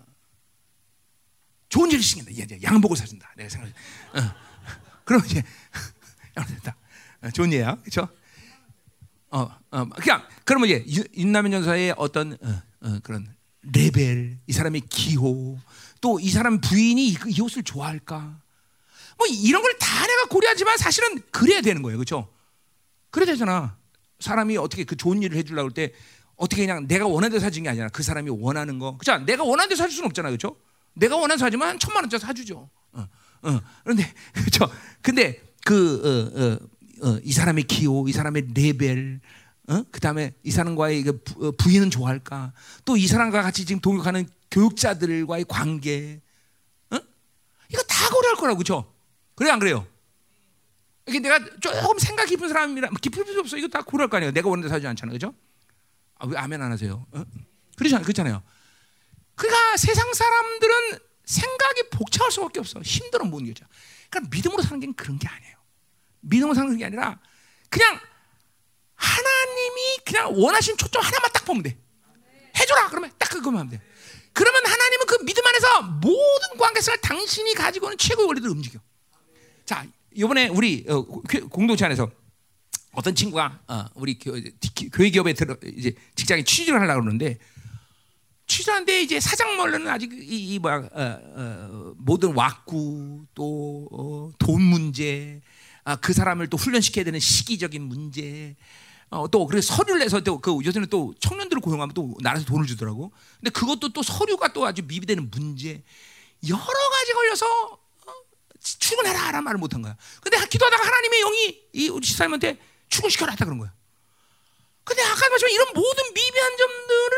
[1.69, 2.31] 좋은 일을 시킨다.
[2.63, 3.31] 양복을 사준다.
[3.37, 3.67] 내가 생각.
[4.15, 4.42] 어.
[5.03, 5.43] 그럼 이제
[6.37, 6.75] 양복다.
[7.23, 8.07] 어, 좋은 일이야, 그렇죠?
[9.29, 13.27] 어, 어, 그냥 그러면 이제 윤- 윤남현 전사의 어떤 어, 어, 그런
[13.63, 15.57] 레벨, 이 사람의 기호,
[16.01, 18.39] 또 이 사람 부인이 이, 이 옷을 좋아할까?
[19.17, 22.27] 뭐 이런 걸 다 내가 고려하지만 사실은 그래야 되는 거예요, 그렇죠?
[23.09, 23.77] 그래야 되잖아.
[24.19, 25.93] 사람이 어떻게 그 좋은 일을 해주려고 할 때
[26.35, 28.97] 어떻게 그냥 내가 원하는 대로 사준 게 아니라 그 사람이 원하는 거.
[28.97, 29.17] 그죠?
[29.19, 30.57] 내가 원하는 대로 사줄 수는 없잖아, 그렇죠?
[30.93, 32.69] 내가 원하는 사주면 한 천만 원짜리 사주죠.
[32.93, 33.07] 어,
[33.43, 33.59] 어.
[33.83, 34.69] 그런데 그렇죠?
[35.01, 36.59] 근데 그
[37.03, 39.19] 어, 어, 어, 이 사람의 기호, 이 사람의 레벨,
[39.67, 39.83] 어?
[39.91, 42.53] 그 다음에 이 사람과의 그 부, 어, 부인은 좋아할까?
[42.85, 46.21] 또 이 사람과 같이 지금 동역하는 교육자들과의 관계,
[46.91, 46.97] 어?
[47.69, 48.93] 이거 다 고려할 거라고, 그렇죠?
[49.35, 49.85] 그래 안 그래요?
[51.07, 53.57] 이게 내가 조금 생각 깊은 사람이라 깊을 필요 없어.
[53.57, 54.31] 이거 다 고려할 거 아니에요.
[54.31, 55.33] 내가 데 사지 않잖아, 그죠?
[56.15, 57.05] 아, 왜 아멘 안 하세요?
[58.03, 58.41] 그렇잖아요.
[59.35, 62.81] 그러니까 세상 사람들은 생각이 복잡할 수밖에 없어.
[62.81, 63.53] 힘들어 모든 게.
[64.09, 65.55] 그러니까 믿음으로 사는 게 그런 게 아니에요.
[66.21, 67.19] 믿음으로 사는 게 아니라
[67.69, 67.99] 그냥
[68.95, 71.77] 하나님이 그냥 원하신 초점 하나만 딱 보면 돼.
[72.59, 72.89] 해줘라.
[72.89, 73.81] 그러면 딱 그거만 하면 돼.
[74.31, 78.79] 그러면 하나님은 그 믿음 안에서 모든 관계성을 당신이 가지고 있는 최고의 원리를 움직여.
[79.65, 82.09] 자, 이번에 우리 어, 교- 공동체 안에서
[82.93, 84.33] 어떤 친구가 어, 우리 교,
[84.91, 87.39] 교회 기업에 들어 이제 직장에 취직을 하려고 그러는데
[88.47, 95.41] 취직하는데 이제 사장 멀로는 아직 이, 이 뭐야 어, 어, 모든 왁구 또 돈 문제
[95.85, 98.55] 아, 그 사람을 또 훈련시켜야 되는 시기적인 문제
[99.09, 103.11] 어, 또 그래서 서류를 내서 또그 요새는 또 청년들을 고용하면 또 나라에서 돈을 주더라고.
[103.39, 105.83] 근데 그것도 또 서류가 또 아주 미비되는 문제
[106.47, 107.45] 여러 가지 걸려서
[108.05, 108.13] 어,
[108.59, 109.95] 출근해라 라는 말을 못한 거야.
[110.21, 112.59] 근데 기도하다가 하나님의 영이 이 우리 집사님한테
[112.89, 113.73] 출근시켜라 했다 그런 거야.
[114.83, 117.17] 근데 아까 말씀 이런 모든 미비한 점들을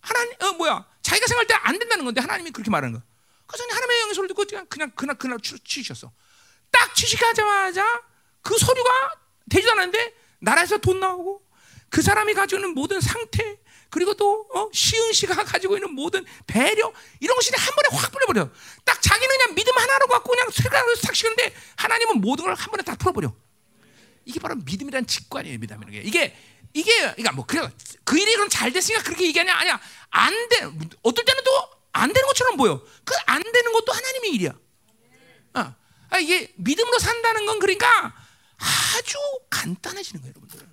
[0.00, 3.02] 하나님 어 뭐야 자기가 생각할 때 안 된다는 건데 하나님이 그렇게 말하는 거야.
[3.46, 6.10] 그래서 하나님의 영의 소리를 듣고 그냥 그냥 그날 그날 취- 취직했어.
[6.70, 8.02] 딱 취직하자마자
[8.42, 9.14] 그 서류가
[9.50, 11.42] 되지도 않았는데 나라에서 돈 나오고
[11.90, 13.58] 그 사람이 가지고 있는 모든 상태
[13.90, 18.48] 그리고 또 어, 시흥 씨가 가지고 있는 모든 배려 이런 것이 한 번에 확 풀려버려.
[18.84, 22.82] 딱 자기는 그냥 믿음 하나로 갖고 그냥 생각을 탁 시키는데 하나님은 모든 걸 한 번에
[22.84, 23.34] 다 풀어버려.
[24.26, 26.06] 이게 바로 믿음이란 직관이에요, 믿음이라는 게.
[26.06, 26.36] 이게
[26.72, 27.68] 이게 그러니까 뭐 그래
[28.04, 29.80] 그 일이 그럼 잘 됐으니까 그렇게 얘기하냐 아니야
[30.10, 30.70] 안 돼.
[31.02, 32.80] 어떨 때는 또 안 되는 것처럼 보여.
[33.04, 34.50] 그 안 되는 것도 하나님의 일이야.
[35.54, 35.74] 어.
[36.10, 38.14] 아, 이게 믿음으로 산다는 건 그러니까
[38.96, 39.18] 아주
[39.48, 40.68] 간단해지는 거예요, 여러분들.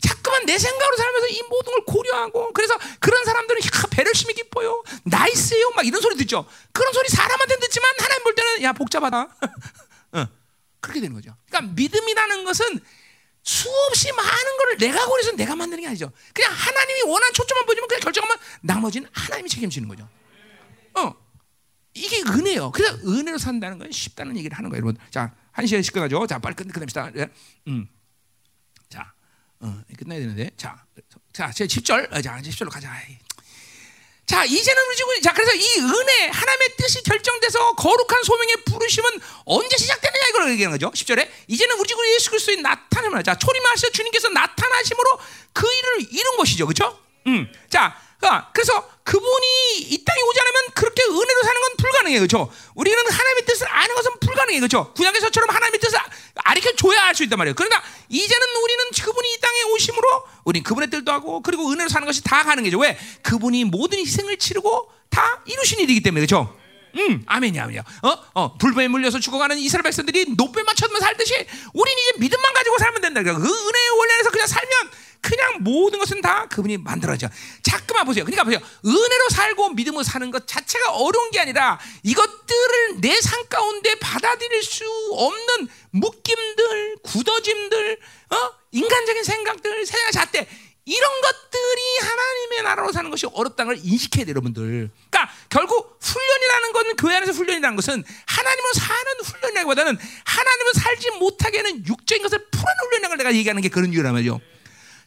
[0.00, 5.70] 자꾸만 내 생각으로 살면서 이 모든 걸 고려하고 그래서 그런 사람들은 야, 배려심이 깊어요 나이스해요
[5.76, 9.20] 막 이런 소리 듣죠 그런 소리 사람한테는 듣지만 하나님 볼 때는 야 복잡하다
[10.12, 10.26] 어,
[10.80, 12.80] 그렇게 되는 거죠 그러니까 믿음이라는 것은
[13.42, 18.00] 수없이 많은 거를 내가 고려해서 내가 만드는 게 아니죠 그냥 하나님이 원하는 초점만 보여주면 그냥
[18.00, 20.08] 결정하면 나머지는 하나님이 책임지는 거죠
[20.94, 21.14] 어
[21.94, 26.26] 이게 은혜요 그래서 은혜로 산다는 건 쉽다는 얘기를 하는 거예요 여러분 자 한 시간씩 끝나죠
[26.26, 27.28] 자 빨리 끝, 끝냅시다 예.
[27.68, 27.86] 음.
[28.88, 29.12] 자,
[29.60, 30.50] 어, 끝나야 되는데.
[30.56, 30.84] 자,
[31.32, 32.12] 자, 제 10절.
[32.12, 32.92] 어, 자, 10절로 가자.
[34.26, 39.10] 자, 이제는 우리 지금 자, 그래서 이 은혜 하나님의 뜻이 결정돼서 거룩한 소명의 부르심은
[39.44, 40.90] 언제 시작되느냐 이걸 얘기하는 거죠.
[40.92, 45.18] 10절에 이제는 우리 지금 예수 그리스도의 나타남을 자, 초림하셔 주님께서 나타나심으로
[45.52, 46.66] 그 일을 이룬 것이죠.
[46.66, 46.98] 그렇죠?
[47.26, 47.52] 음.
[47.68, 52.20] 자, 아, 그래서 그분이 이 땅에 오지 않으면 그렇게 은혜로 사는 건 불가능해요.
[52.20, 52.52] 그렇죠?
[52.74, 54.60] 우리는 하나님의 뜻을 아는 것은 불가능해요.
[54.60, 54.92] 그렇죠?
[54.94, 55.98] 구약에서처럼 하나님의 뜻을
[56.36, 57.54] 아리켜 줘야 알 수 있단 말이에요.
[57.56, 62.22] 그러나 이제는 우리는 그분이 이 땅에 오심으로 우리 그분의 뜻도 하고 그리고 은혜로 사는 것이
[62.22, 62.78] 다 가능해져.
[62.78, 62.98] 왜?
[63.22, 66.56] 그분이 모든 희생을 치르고 다 이루신 일이기 때문에 그렇죠?
[66.96, 67.84] 음, 아멘이야, 아멘이야.
[68.02, 71.34] 어, 어, 불뱀에 물려서 죽어가는 이스라엘 백성들이 노뱀 맞춰면 살듯이
[71.72, 73.22] 우리는 이제 믿음만 가지고 살면 된다.
[73.22, 74.90] 그러니까 그 은혜의 원리 안에서 그냥 살면
[75.22, 77.28] 그냥 모든 것은 다 그분이 만들어져.
[77.62, 78.24] 자꾸만 보세요.
[78.24, 78.60] 그러니까 보세요.
[78.84, 84.84] 은혜로 살고 믿음으로 사는 것 자체가 어려운 게 아니라 이것들을 내 삶 가운데 받아들일 수
[85.12, 87.98] 없는 묶임들, 굳어짐들,
[88.30, 88.36] 어?
[88.72, 90.48] 인간적인 생각들, 생각 잣대
[90.84, 94.90] 이런 것들이 하나님의 나라로 사는 것이 어렵다는 걸 인식해야 돼요, 여러분들.
[95.10, 101.86] 그러니까 결국 훈련이라는 건 교회 안에서 훈련이라는 것은 하나님으로 사는 훈련이라기보다는 하나님을 살지 못하게 하는
[101.86, 104.40] 육적인 것을 풀어내는 훈련이라는 걸 내가 얘기하는 게 그런 이유란 말이죠.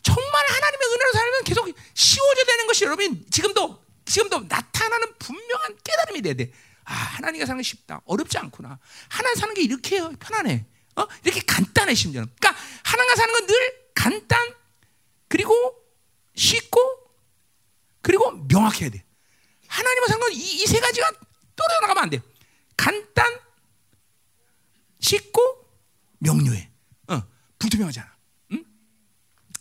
[0.02, 6.34] 정말 하나님의 은혜로 살면 계속 쉬워져야 되는 것이 여러분 지금도 지금도 나타나는 분명한 깨달음이 돼야
[6.36, 6.52] 돼.
[6.86, 8.02] 아 하나님과 사는 게 쉽다.
[8.06, 8.78] 어렵지 않구나.
[9.10, 10.66] 하나님 사는 게 이렇게 편하네.
[10.98, 11.08] 어?
[11.24, 12.30] 이렇게 간단해 심지어는.
[12.40, 14.55] 그러니까 하나님과 사는 건 늘 간단
[15.36, 15.54] 그리고
[16.34, 16.80] 쉽고
[18.02, 19.04] 그리고 명확해야 돼.
[19.68, 21.12] 하나님과 사는 건이세 가지가
[21.58, 22.22] 떨어져 나가면 안 돼.
[22.78, 23.38] 간단,
[25.02, 25.42] 쉽고
[26.20, 26.70] 명료해.
[27.10, 27.22] 어,
[27.60, 28.16] 불투명하잖아.
[28.54, 28.64] 응?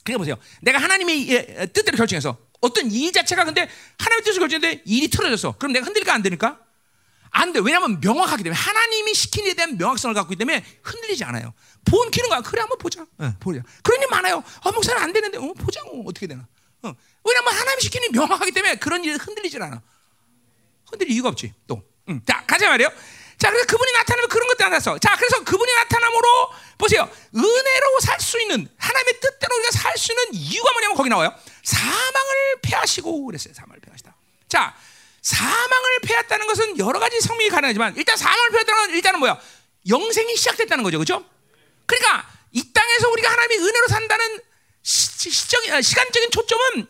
[0.05, 0.37] 그러니까 보세요.
[0.63, 3.69] 내가 하나님의 예, 뜻대로 결정해서 어떤 일 자체가 근데
[3.99, 5.57] 하나님의 뜻을 결정했는데 일이 틀어졌어.
[5.59, 6.64] 그럼 내가 흔들릴까 안 되니까?
[7.37, 7.59] 안 돼.
[7.59, 11.53] 왜냐하면 명확하기 때문에 하나님이 시킨 일에 대한 명확성을 갖고 있기 때문에 흔들리지 않아요.
[11.85, 12.41] 본 키는 거야.
[12.41, 13.03] 그래 한번 보자.
[13.19, 13.61] 어, 보자.
[13.83, 14.43] 그런 일 많아요.
[14.63, 16.47] 어, 목사는 안 되는데 어, 보자고 어떻게 되나.
[16.83, 16.95] 어.
[17.25, 19.83] 왜냐하면 하나님이 시킨 일이 명확하기 때문에 그런 일에 흔들리질 않아.
[20.91, 21.53] 흔들릴 이유가 없지.
[21.67, 21.83] 또.
[22.09, 22.21] 음.
[22.25, 22.89] 자 가자 말이요.
[23.37, 24.99] 자 그래서 그분이 나타나면 그런 것도 나타났어.
[25.01, 26.29] 자 그래서 그분이 나타남으로
[26.79, 27.11] 보세요.
[27.35, 31.35] 은혜로 살 수 있는 하나님의 뜻대로 우리가 살 수 있는 이유가 뭐냐면 거기 나와요.
[31.65, 33.53] 사망을 패하시고 그랬어요.
[33.55, 34.15] 사망을 패하시다.
[34.49, 34.75] 자
[35.25, 39.41] 사망을 패했다는 것은 여러 가지 성명이 가능하지만 일단 사망을 패했다는 건 일단은 뭐야?
[39.89, 41.25] 영생이 시작됐다는 거죠, 그렇죠?
[41.87, 44.41] 그러니까 이 땅에서 우리가 하나님의 은혜로 산다는
[44.83, 46.87] 시, 시적, 아, 시간적인 초점은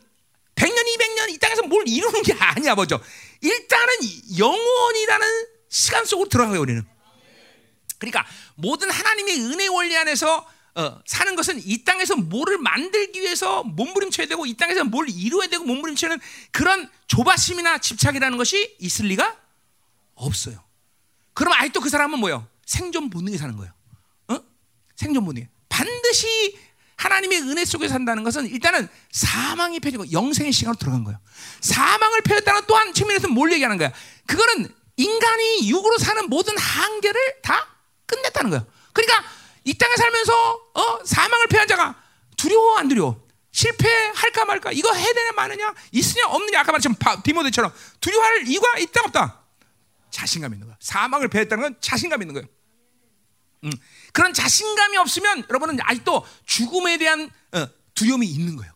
[0.56, 3.01] 100년, 200년 이 땅에서 뭘 이루는 게 아니야, 뭐죠?
[3.40, 3.94] 일단은
[4.36, 6.85] 영원이라는 시간 속으로 들어가요, 우리는.
[7.98, 10.44] 그러니까 모든 하나님의 은혜 원리 안에서
[10.76, 15.64] 어, 사는 것은 이 땅에서 뭐를 만들기 위해서 몸부림쳐야 되고 이 땅에서 뭘 이루어야 되고
[15.64, 16.18] 몸부림치는
[16.51, 19.36] 그런 조바심이나 집착이라는 것이 있을 리가
[20.14, 20.62] 없어요.
[21.32, 22.46] 그럼 아직도 그 사람은 뭐요?
[22.66, 23.72] 생존 본능에 사는 거예요.
[24.28, 24.40] 어?
[24.96, 25.46] 생존 본능.
[25.68, 26.59] 반드시
[26.96, 31.18] 하나님의 은혜 속에 산다는 것은 일단은 사망이 펴지고 영생의 시간으로 들어간 거예요.
[31.60, 33.92] 사망을 펴졌다는 또한 측면에서 뭘 얘기하는 거야?
[34.26, 37.68] 그거는 인간이 육으로 사는 모든 한계를 다
[38.06, 38.66] 끝냈다는 거예요.
[38.92, 39.24] 그러니까
[39.65, 42.03] 이 땅에 살면서 어, 사망을 패한 자가
[42.36, 43.24] 두려워 안 두려워?
[43.51, 44.73] 실패할까 말까?
[44.73, 45.74] 이거 해야 되냐 마느냐?
[45.93, 46.61] 있으냐 없느냐?
[46.61, 49.45] 아까 말했지만 디모데처럼 두려워할 이유가 있다 없다?
[50.11, 50.77] 자신감 있는 거야.
[50.81, 52.49] 사망을 패했다는 건 자신감 있는 거예요.
[53.65, 53.70] 음,
[54.12, 58.73] 그런 자신감이 없으면 여러분은 아직도 죽음에 대한 어, 두려움이 있는 거예요.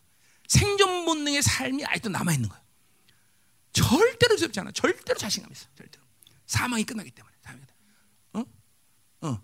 [0.47, 2.63] 생존 본능의 삶이 아직도 남아 있는 거예요.
[3.71, 4.71] 절대로 두렵지 않아.
[4.71, 5.67] 절대로 자신감 있어.
[5.77, 6.03] 절대로.
[6.47, 7.35] 사망이 끝나기 때문에.
[8.33, 8.43] 어?
[9.21, 9.41] 어.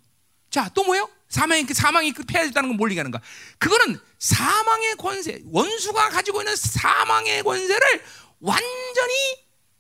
[0.49, 1.09] 자, 또 뭐예요?
[1.29, 3.21] 사망이 사망이 패해졌다는 건 뭘 얘기하는 가?
[3.57, 8.03] 그거는 사망의 권세, 원수가 가지고 있는 사망의 권세를
[8.39, 9.13] 완전히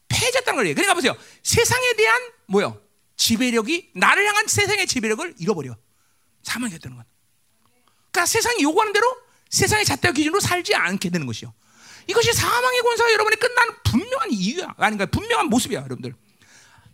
[0.07, 0.75] 패해졌다는 거예요.
[0.75, 1.15] 그러니까 보세요.
[1.43, 2.81] 세상에 대한 뭐요?
[3.17, 5.75] 지배력이 나를 향한 세상의 지배력을 잃어버려.
[6.43, 7.05] 사망이 됐다는 건.
[8.11, 9.15] 그러니까 세상이 요구하는 대로
[9.49, 11.53] 세상의 잣대 기준으로 살지 않게 되는 것이요.
[12.07, 14.75] 이것이 사망의 권세가 여러분이 끝나는 분명한 이유야.
[14.77, 15.05] 아닌가?
[15.05, 16.13] 분명한 모습이야, 여러분들.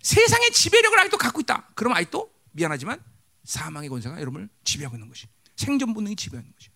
[0.02, 1.68] 세상의 지배력을 아직도 갖고 있다.
[1.76, 3.04] 그럼 아직도 미안하지만
[3.44, 6.70] 사망의 권세가 여러분을 지배하고 있는 것이 생존 본능이 지배하는 것이.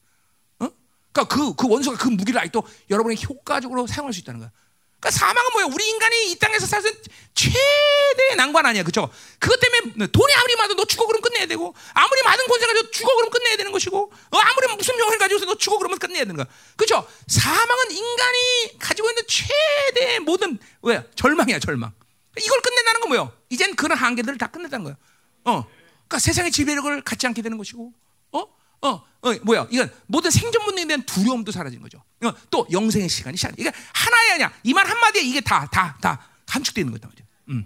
[0.59, 0.69] 어?
[1.11, 4.51] 그러니까 그, 그 원수가 그 무기를 아직도 여러분이 효과적으로 사용할 수 있다는 거야.
[4.99, 5.65] 그러니까 사망은 뭐야?
[5.65, 6.91] 우리 인간이 이 땅에서 사는
[7.35, 9.11] 최대의 난관 아니야, 그렇죠?
[9.39, 13.13] 그것 때문에 돈이 아무리 많아도 너 죽어 그러면 끝내야 되고, 아무리 많은 권세 가지고 죽어
[13.15, 16.47] 그러면 끝내야 되는 것이고, 어, 아무리 무슨 명을 가지고서 너 죽어 그러면 끝내야 되는 거야,
[16.75, 17.07] 그렇죠?
[17.27, 21.93] 사망은 인간이 가지고 있는 최대의 모든 왜 절망이야, 절망.
[22.39, 23.33] 이걸 끝낸다는 건 뭐예요?
[23.49, 24.97] 이젠 그런 한계들을 다 끝낸다는 거예요.
[25.43, 25.67] 어,
[26.07, 27.93] 그러니까 세상의 지배력을 갖지 않게 되는 것이고,
[28.31, 28.89] 어, 어,
[29.21, 29.67] 어 뭐야?
[29.71, 32.03] 이건 모든 생존 본능에 대한 두려움도 사라진 거죠.
[32.23, 33.53] 어, 또 영생의 시간이 시작.
[33.57, 34.53] 이게 하나의 아니야.
[34.63, 37.07] 이 말 한마디에 이게 다, 다, 다 감축되는 거다.
[37.07, 37.25] 말이죠.
[37.49, 37.65] 음.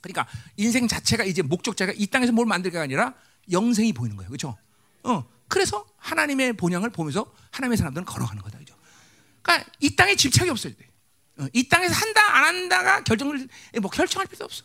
[0.00, 3.14] 그러니까 인생 자체가 이제 목적자가 이 땅에서 뭘 만들가 아니라
[3.50, 4.28] 영생이 보이는 거예요.
[4.28, 4.56] 그렇죠?
[5.02, 8.58] 어, 그래서 하나님의 본향을 보면서 하나님의 사람들은 걸어가는 거다.
[8.58, 8.74] 그죠?
[9.42, 10.88] 그러니까 이 땅에 집착이 없어야 돼.
[11.38, 13.48] 어, 이 땅에서 한다 안 한다가 결정을
[13.80, 14.64] 뭐 결정할 필요 없어.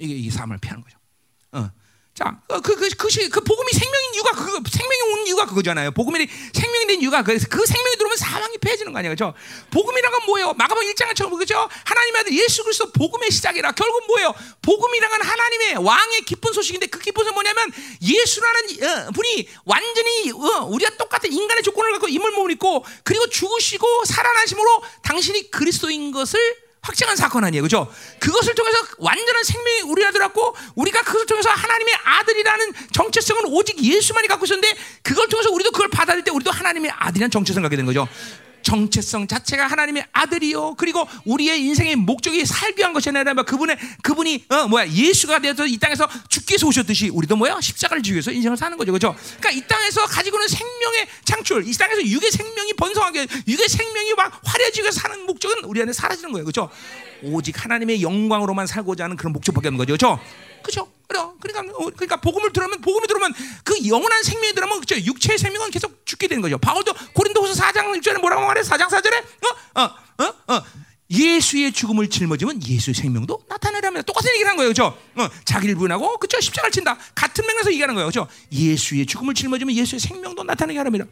[0.00, 0.98] 이게 이게 삶을 피하는 거죠.
[1.52, 1.70] 어.
[2.18, 5.92] 자, 그, 그, 그, 그, 그 복음이 생명인 이유가 그 생명이 온 이유가 그거잖아요.
[5.92, 9.34] 복음이 생명이 된 이유가 그래서 그 생명이 들어오면 사망이 패해지는 거 아니에요, 그렇죠?
[9.70, 10.52] 복음이란 건 뭐예요?
[10.54, 11.68] 마가복 1장을 처음 그죠?
[11.84, 14.34] 하나님의 아들 예수 그리스도 복음의 시작이라 결국 뭐예요?
[14.62, 17.70] 복음이란 건 하나님의 왕의 기쁜 소식인데 그 기쁜 소식은 뭐냐면
[18.02, 24.06] 예수라는 어, 분이 완전히 어, 우리가 똑같은 인간의 조건을 갖고 인물 몸을 입고 그리고 죽으시고
[24.06, 27.92] 살아나심으로 당신이 그리스도인 것을 확증한 사건 아니에요, 그죠?
[28.20, 34.44] 그것을 통해서 완전한 생명이 우리가 들었고 우리가 그것을 통해서 하나님의 아들이라는 정체성은 오직 예수만이 갖고
[34.44, 38.08] 있었는데 그걸 통해서 우리도 그걸 받아들일 때 우리도 하나님의 아들이라는 정체성을 갖게 되는 거죠.
[38.68, 40.74] 정체성 자체가 하나님의 아들이요.
[40.74, 45.78] 그리고 우리의 인생의 목적이 살기 위한 것이 아니라 그분의 그분이 어 뭐야 예수가 되어서 이
[45.78, 49.16] 땅에서 죽기 위해서 오셨듯이 우리도 뭐야 십자가를 지기 위해서 인생을 사는 거죠, 그렇죠?
[49.38, 54.38] 그러니까 이 땅에서 가지고는 생명의 창출, 이 땅에서 육의 생명이 번성하게, 육의 생명이 막
[54.82, 56.68] 위해서 사는 목적은 우리 안에 사라지는 거예요, 그렇죠?
[57.22, 60.20] 오직 하나님의 영광으로만 살고자 하는 그런 목적밖에 없는 거죠, 그렇죠?
[60.62, 60.90] 그렇죠?
[61.08, 61.62] 그러니까
[61.96, 63.32] 그러니까 복음을 들으면 복음이 들으면
[63.64, 66.58] 그 영원한 생명이 들으면 그죠 육체의 생명은 계속 죽게 되는 거죠.
[66.58, 68.60] 바울도 고린도후서 4장 6절에 뭐라고 말해?
[68.60, 69.24] 4장 4절에
[69.76, 69.82] 어?
[69.82, 70.24] 어?
[70.24, 70.54] 어?
[70.54, 70.62] 어?
[71.10, 73.38] 예수의 죽음을 짊어지면 예수의 생명도
[73.88, 74.02] 합니다.
[74.02, 74.70] 똑같은 얘기를 한 거예요.
[74.70, 74.96] 그죠?
[75.16, 76.40] 어, 자기를 부인하고, 그죠?
[76.40, 76.96] 십자가를 친다.
[77.14, 78.08] 같은 맥락에서 얘기하는 거예요.
[78.08, 78.28] 그죠?
[78.52, 81.06] 예수의 죽음을 짊어지면 예수의 생명도 나타나게 하랍니다.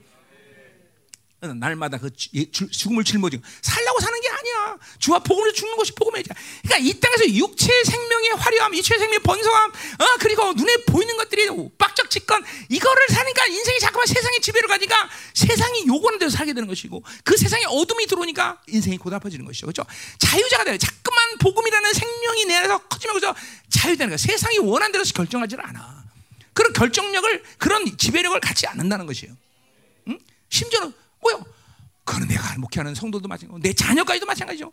[1.54, 4.76] 날마다 그 죽음을 짊어지고 살라고 사는 게 아니야.
[4.98, 6.22] 주와 복음을 죽는 것이 복음이야.
[6.62, 11.48] 그러니까 이 땅에서 육체의 생명의 화려함, 육체의 생명의 번성함, 어, 그리고 눈에 보이는 것들이
[11.78, 17.02] 빡적 짓건 이거를 사니까 인생이 자꾸만 세상의 지배를 가니까 세상이 요구하는 대로 살게 되는 것이고
[17.24, 19.66] 그 세상에 어둠이 들어오니까 인생이 고달퍼지는 것이죠.
[19.66, 19.84] 그렇죠?
[20.18, 20.78] 자유자가 돼요.
[20.78, 23.34] 자꾸만 복음이라는 생명이 내 안에서 커지면 그죠?
[23.70, 24.16] 자유되는 거야.
[24.16, 26.04] 세상이 원하는 대로 결정하지 않아.
[26.52, 29.36] 그런 결정력을 그런 지배력을 갖지 않는다는 것이에요.
[30.08, 30.18] 응?
[30.48, 30.94] 심지어는
[31.26, 31.44] 뭐요?
[32.04, 34.72] 그건 내가 목회하는 성도도 마찬가지고 내 자녀까지도 마찬가지죠.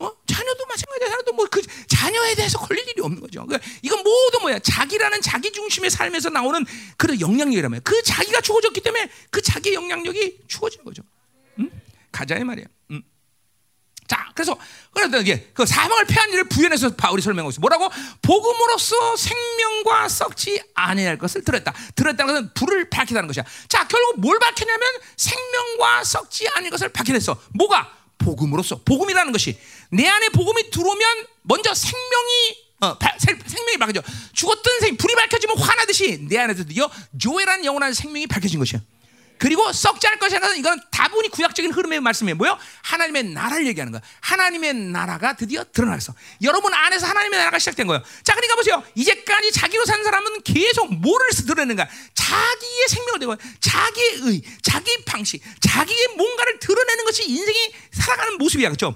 [0.00, 0.12] 어?
[0.26, 1.08] 자녀도 마찬가지야.
[1.08, 3.44] 자녀도 뭐 그 자녀에 대해서 걸릴 일이 없는 거죠.
[3.46, 4.58] 그러니까 이건 모두 뭐야?
[4.60, 6.64] 자기라는 자기 중심의 삶에서 나오는
[6.96, 11.02] 그런 영향력이라면 그 자기가 죽어졌기 때문에 그 자기 영향력이 죽어진 거죠.
[11.58, 11.70] 응?
[12.12, 12.66] 가자 이 말이야.
[12.92, 13.02] 응?
[14.08, 14.58] 자, 그래서
[14.94, 17.60] 그래서 이게 그 사망을 패한 일을 부연해서 바울이 설명하고 있어.
[17.60, 17.90] 뭐라고?
[18.22, 21.74] 복음으로써 생명과 썩지 아니할 것을 들었다.
[21.94, 23.44] 들었다는 것은 불을 밝히다는 것이야.
[23.68, 24.82] 자, 결국 뭘 밝히냐면
[25.16, 27.38] 생명과 썩지 않을 것을 밝혀냈어.
[27.54, 27.92] 뭐가?
[28.16, 29.60] 복음으로써 복음이라는 것이
[29.90, 34.02] 내 안에 복음이 들어오면 먼저 생명이 어, 생명이 밝혀져.
[34.32, 38.80] 죽었던 생 불이 밝혀지면 화나듯이 내 안에서 드디어 조회라는 영원한 생명이 밝혀진 것이야.
[39.38, 42.36] 그리고 썩지 않을 것이라는 이건 다분히 구약적인 흐름의 말씀이에요.
[42.36, 42.58] 뭐요?
[42.82, 44.02] 하나님의 나라를 얘기하는 거야.
[44.20, 46.12] 하나님의 나라가 드디어 드러났어.
[46.42, 48.02] 여러분 안에서 하나님의 나라가 시작된 거예요.
[48.24, 48.82] 자, 그러니까 보세요.
[48.94, 51.88] 이제까지 자기로 산 사람은 계속 뭐를 드러내는가?
[52.14, 58.68] 자기의 생명을 내고 자기의 의, 자기 방식, 자기의 뭔가를 드러내는 것이 인생이 살아가는 모습이야.
[58.68, 58.94] 그렇죠?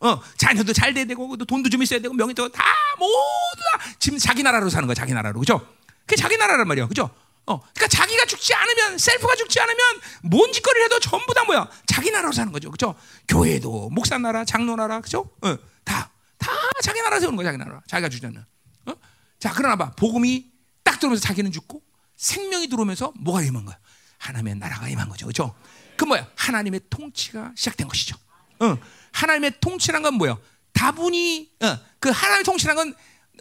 [0.00, 2.64] 어, 자녀도 잘 돼야 되고 돈도 좀 있어야 되고 명예도 다
[2.98, 4.94] 모두 다 지금 자기 나라로 사는 거야.
[4.94, 5.40] 자기 나라로.
[5.40, 5.66] 그렇죠?
[6.00, 6.86] 그게 자기 나라란 말이야.
[6.86, 7.14] 그렇죠?
[7.46, 9.78] 어, 그러니까 자기가 죽지 않으면 셀프가 죽지 않으면
[10.22, 11.68] 뭔 짓거리를 해도 전부 다 뭐야?
[11.86, 12.94] 자기 나라로 사는 거죠, 그렇죠?
[13.28, 15.30] 교회도 목사 나라, 장로 나라, 그렇죠?
[15.42, 16.50] 어, 다, 다
[16.82, 17.82] 자기 나라 세우는 거야, 자기 나라.
[17.86, 18.44] 자기가 않는.
[18.86, 18.92] 어?
[19.38, 20.50] 자, 그러나 봐, 복음이
[20.82, 21.82] 딱 들어오면서 자기는 죽고
[22.16, 23.78] 생명이 들어오면서 뭐가 임한 거야?
[24.18, 25.54] 하나님의 나라가 임한 거죠, 그렇죠?
[25.96, 26.26] 그 뭐야?
[26.36, 28.16] 하나님의 통치가 시작된 것이죠.
[28.60, 28.78] 어,
[29.12, 30.38] 하나님의 통치란 건 뭐야?
[30.72, 32.94] 다분히 어, 그 하나님의 통치란 건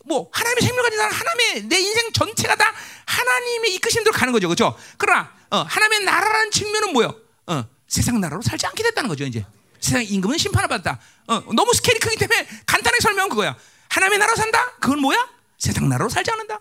[0.03, 2.73] 뭐 하나님의 생명을 가진 사람 하나님의 내 인생 전체가 다
[3.05, 4.77] 하나님의 이끄심대로 가는 거죠, 그렇죠?
[4.97, 7.15] 그러나 어, 하나님의 나라라는 측면은 뭐요?
[7.47, 9.45] 어, 세상 나라로 살지 않게 됐다는 거죠, 이제
[9.79, 10.99] 세상 임금은 심판을 받았다.
[11.27, 13.55] 어, 너무 스케일이 크기 때문에 간단하게 설명은 그거야.
[13.89, 14.71] 하나님의 나라로 산다.
[14.79, 15.29] 그건 뭐야?
[15.57, 16.59] 세상 나라로 살지 않는다.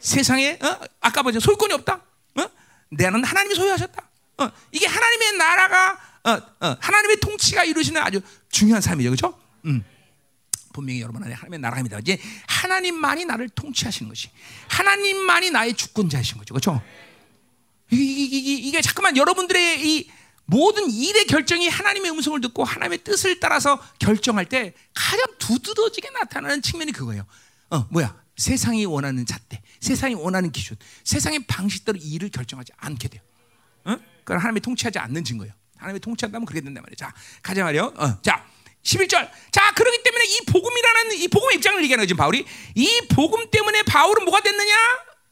[0.00, 0.78] 세상에 어?
[1.00, 2.00] 아까 보자 소유권이 없다.
[2.40, 2.46] 어?
[2.90, 4.02] 내는 하나님이 소유하셨다.
[4.38, 8.20] 어, 이게 하나님의 나라가 어, 어, 하나님의 통치가 이루시는 아주
[8.50, 9.38] 중요한 삶이죠, 그렇죠?
[9.66, 9.84] 음.
[10.72, 11.98] 분명히 여러분 안에 하나님의 나라입니다.
[12.00, 14.28] 이제 하나님만이 나를 통치하시는 것이
[14.68, 16.54] 하나님만이 나의 주권자이신 거죠.
[16.54, 16.82] 그렇죠?
[17.90, 20.10] 이게, 이게, 이게 잠깐만 여러분들의 이
[20.44, 26.92] 모든 일의 결정이 하나님의 음성을 듣고 하나님의 뜻을 따라서 결정할 때 가장 두드러지게 나타나는 측면이
[26.92, 27.24] 그거예요.
[27.70, 28.20] 어, 뭐야?
[28.36, 33.22] 세상이 원하는 잣대, 세상이 원하는 기준, 세상의 방식대로 일을 결정하지 않게 돼요.
[33.84, 33.96] 어?
[34.24, 35.52] 그건 하나님이 통치하지 않는 증거예요.
[35.76, 36.96] 하나님이 통치한다면 그렇게 된단 말이에요.
[36.96, 37.12] 자,
[37.42, 37.94] 가자 말이요.
[37.96, 38.44] 어, 자,
[38.84, 39.30] 11절.
[39.50, 42.44] 자, 그러기 때문에 이 복음이라는 이 복음의 입장을 얘기하는 거지, 바울이.
[42.74, 44.74] 이 복음 때문에 바울은 뭐가 됐느냐?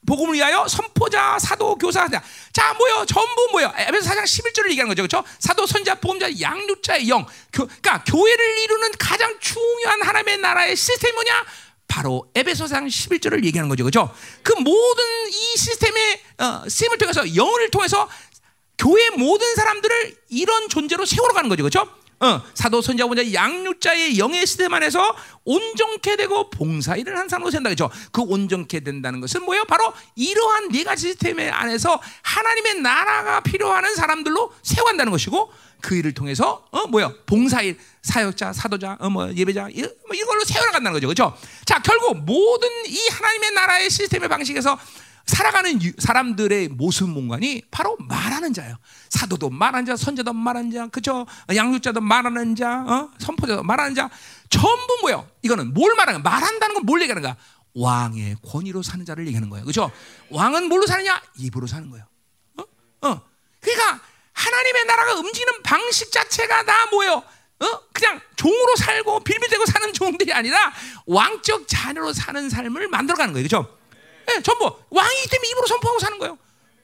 [0.07, 2.23] 복음을 위하여 선포자, 사도, 교사자.
[2.53, 3.05] 자, 뭐요?
[3.07, 3.73] 전부 뭐요?
[3.77, 5.03] 에베소 4장 11절을 얘기하는 거죠.
[5.03, 5.25] 그렇죠?
[5.39, 7.27] 사도, 선자, 복음자, 양육자의 영.
[7.53, 11.45] 교, 그러니까 교회를 이루는 가장 중요한 하나님의 나라의 시스템이 뭐냐?
[11.87, 13.85] 바로 에베소상 11절을 얘기하는 거죠.
[13.85, 14.15] 그렇죠?
[14.43, 18.09] 그 모든 이 시스템의 어, 시스템을 통해서 영을 통해서
[18.79, 21.63] 교회 모든 사람들을 이런 존재로 세워가는 거죠.
[21.65, 22.00] 그렇죠?
[22.21, 27.71] 어, 사도 선자 보자 양육자의 영의 시스템 안에서 온전케 되고 봉사 일을 한 사람으로 된다
[27.71, 27.91] 그죠?
[28.13, 29.65] 그 온전케 된다는 것은 뭐예요?
[29.65, 36.67] 바로 이러한 네 가지 시스템 안에서 하나님의 나라가 필요하는 사람들로 세워간다는 것이고 그 일을 통해서
[36.71, 41.35] 어 뭐야 봉사일 사역자 사도자 어 뭐 예배자 이, 뭐 이걸로 세워나간다는 거죠 그렇죠
[41.65, 44.79] 자 결국 모든 이 하나님의 나라의 시스템의 방식에서
[45.31, 48.77] 살아가는 사람들의 모습 공간이 바로 말하는 자예요.
[49.11, 51.25] 사도도 말하는 자, 선자도 말하는 자, 그죠?
[51.55, 53.11] 양육자도 말하는 자, 어?
[53.19, 54.11] 선포자도 말하는 자,
[54.49, 55.29] 전부 뭐요?
[55.43, 57.37] 이거는 뭘 말하는 가 말한다는 건 뭘 얘기하는 가?
[57.75, 59.65] 왕의 권위로 사는 자를 얘기하는 거예요.
[59.65, 59.93] 그죠?
[60.31, 61.23] 왕은 뭘로 사느냐?
[61.39, 62.05] 입으로 사는 거예요.
[62.59, 62.65] 어?
[63.09, 63.21] 어.
[63.61, 64.01] 그러니까
[64.33, 67.23] 하나님의 나라가 움직이는 방식 자체가 다 뭐예요?
[67.61, 67.81] 어?
[67.93, 70.73] 그냥 종으로 살고 빌빌대고 사는 종들이 아니라
[71.07, 73.45] 왕적 자녀로 사는 삶을 만들어가는 거예요.
[73.45, 73.80] 그죠?
[74.27, 76.39] 네, 전부 왕이기 때문에 입으로 선포하고 사는 거예요.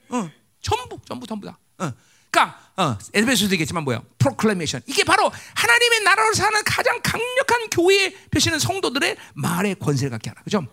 [0.09, 0.31] 어,
[0.61, 1.59] 전부, 전부, 전부 다.
[1.79, 1.93] 어.
[2.31, 4.03] 그러니까 어, 에베소도 얘기했지만 뭐야?
[4.19, 4.83] proclamation.
[4.87, 10.43] 이게 바로 하나님의 나라로 사는 가장 강력한 교회의 표시는 성도들의 말의 권세를 갖게 하라.
[10.43, 10.67] 그죠?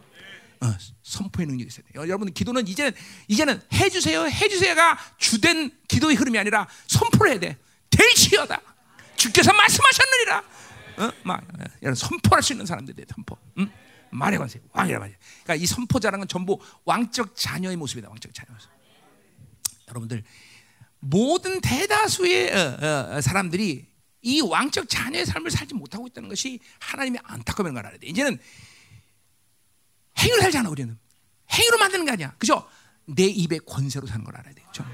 [0.62, 2.08] 어, 선포의 능력이 있어야 돼요.
[2.08, 2.94] 여러분 기도는 이제는
[3.28, 7.58] 이제는 해주세요, 해주세요가 주된 기도의 흐름이 아니라 선포를 해야 돼.
[7.90, 8.60] 될지어다.
[9.16, 10.44] 주께서 말씀하셨느니라.
[10.98, 11.12] 어?
[11.24, 11.44] 막,
[11.82, 13.06] 이런 선포할 수 있는 사람들이 돼.
[13.14, 13.38] 선포.
[13.58, 13.72] 응?
[14.14, 15.18] 말의 관세, 왕이라 말이야.
[15.44, 18.10] 그러니까 이 선포자라는 건 전부 왕적 자녀의 모습이다.
[18.10, 18.70] 왕적 자녀 모습.
[19.90, 20.24] 여러분들
[21.00, 23.86] 모든 대다수의 어, 어, 사람들이
[24.22, 28.08] 이 왕적 자녀의 삶을 살지 못하고 있다는 것이 하나님의 안타까운 걸 알아야 돼.
[28.08, 28.40] 이제는
[30.18, 30.98] 행위로 살지 않아 우리는
[31.52, 32.36] 행위로 만드는 게 아니야.
[32.38, 32.68] 그죠?
[33.06, 34.64] 내 입의 권세로 사는 걸 알아야 돼.
[34.64, 34.86] 그죠?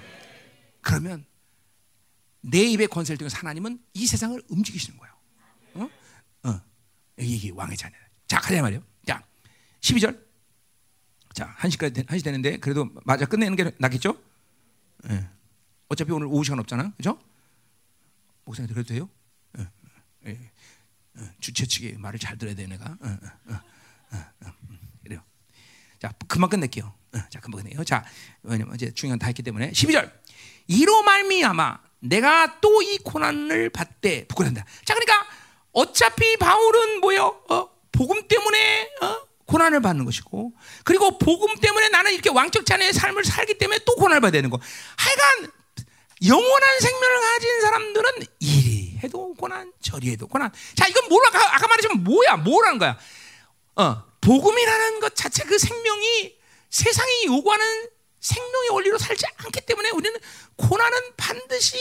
[0.81, 1.25] 그러면
[2.41, 5.13] 내 입의 권세를 통해서 하나님은 이 세상을 움직이시는 거예요.
[5.75, 6.49] 어?
[6.49, 6.61] 어.
[7.19, 7.95] 이게 왕의 자녀.
[8.27, 8.81] 자, 가자 말이요.
[9.81, 10.19] 자, 12절.
[11.33, 14.17] 자, 1시까지 1시 되는데 그래도 맞아 끝내는 게 낫겠죠?
[15.09, 15.27] 예.
[15.87, 16.91] 어차피 오늘 오후 시간 없잖아.
[16.97, 17.19] 그죠?
[18.45, 19.09] 목사님 그래도 돼요?
[19.57, 19.67] 예.
[20.27, 20.31] 예.
[21.19, 21.31] 예.
[21.39, 22.85] 주최 측의 말을 잘 들어야 돼 내가.
[22.85, 24.51] 어, 어, 어,
[25.03, 25.21] 그래요.
[25.99, 26.93] 자, 금방 끝낼게요.
[27.29, 27.83] 자, 금방 끝내요.
[27.83, 28.05] 자,
[28.43, 30.11] 왜냐면 이제 중요한 다 했기 때문에 12절.
[30.67, 34.63] 이로 말미암아 내가 또 이 고난을 받되 부끄러운다.
[34.85, 35.27] 자, 그러니까
[35.73, 37.43] 어차피 바울은 뭐요?
[37.49, 37.69] 어?
[37.91, 39.28] 복음 때문에 어?
[39.49, 40.53] 고난을 받는 것이고,
[40.83, 44.59] 그리고 복음 때문에 나는 이렇게 왕적 자녀의 삶을 살기 때문에 또 고난을 받아야 되는 거.
[44.97, 45.51] 하여간
[46.27, 50.51] 영원한 생명을 가진 사람들은 이리 해도 고난, 저리 해도 고난.
[50.75, 52.37] 자, 이건 뭐라 아까, 아까 말했지만 뭐야?
[52.37, 52.97] 뭐라는 거야?
[53.75, 56.37] 어, 복음이라는 것 자체 그 생명이
[56.69, 57.87] 세상이 요구하는
[58.19, 60.19] 생명의 원리로 살지 않기 때문에 우리는
[60.57, 61.77] 고난은 반드시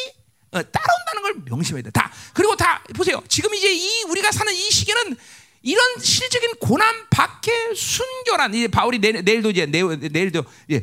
[0.52, 1.90] 어, 따라온다는 걸 명심해야 돼.
[1.90, 3.22] 다 그리고 다 보세요.
[3.28, 5.16] 지금 이제 이 우리가 사는 이 시기는
[5.62, 7.08] 이런 실적인 고난
[7.38, 10.82] 밖에 순교란 이제 바울이 내, 내일도 이제 내일, 내일도 예,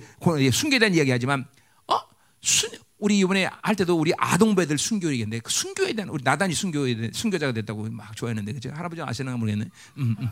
[0.80, 1.46] 대한 이야기하지만
[1.88, 2.00] 어
[2.42, 7.12] 순, 우리 이번에 할 때도 우리 아동배들 순교 얘기인데 그 순교에 대한 우리 나단이 순교에
[7.14, 9.66] 순교자가 됐다고 막 좋아했는데 그죠 할아버지 아시나 모르겠네.
[9.98, 10.30] 음, 음.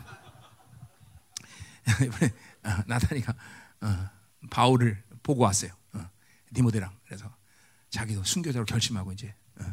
[2.06, 2.32] 이번에
[2.64, 3.34] 어, 나단이가
[3.82, 4.10] 어,
[4.50, 5.72] 바울을 보고 왔어요.
[5.92, 6.08] 어,
[6.54, 7.34] 디모데랑 그래서
[7.90, 9.64] 자기도 순교자로 결심하고 이제, 어,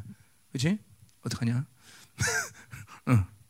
[0.52, 0.78] 그렇지?
[1.26, 1.66] 어떡하냐?
[3.08, 3.41] 어, 어.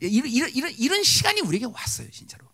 [0.00, 2.46] 이런, 이런, 이런, 이런 시간이 우리에게 왔어요, 진짜로.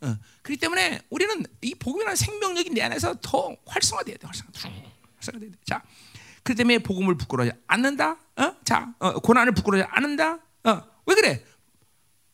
[0.00, 4.50] 어, 그렇기 때문에 우리는 이 복음이라는 생명력이 내 안에서 더 활성화돼야 돼, 활성화.
[5.16, 5.56] 활성화돼야 돼.
[5.64, 5.82] 자,
[6.42, 8.16] 그 때문에 복음을 부끄러워하지 않는다.
[8.36, 8.56] 어?
[8.64, 10.38] 자, 어, 고난을 부끄러워하지 않는다.
[10.64, 11.44] 어, 왜 그래?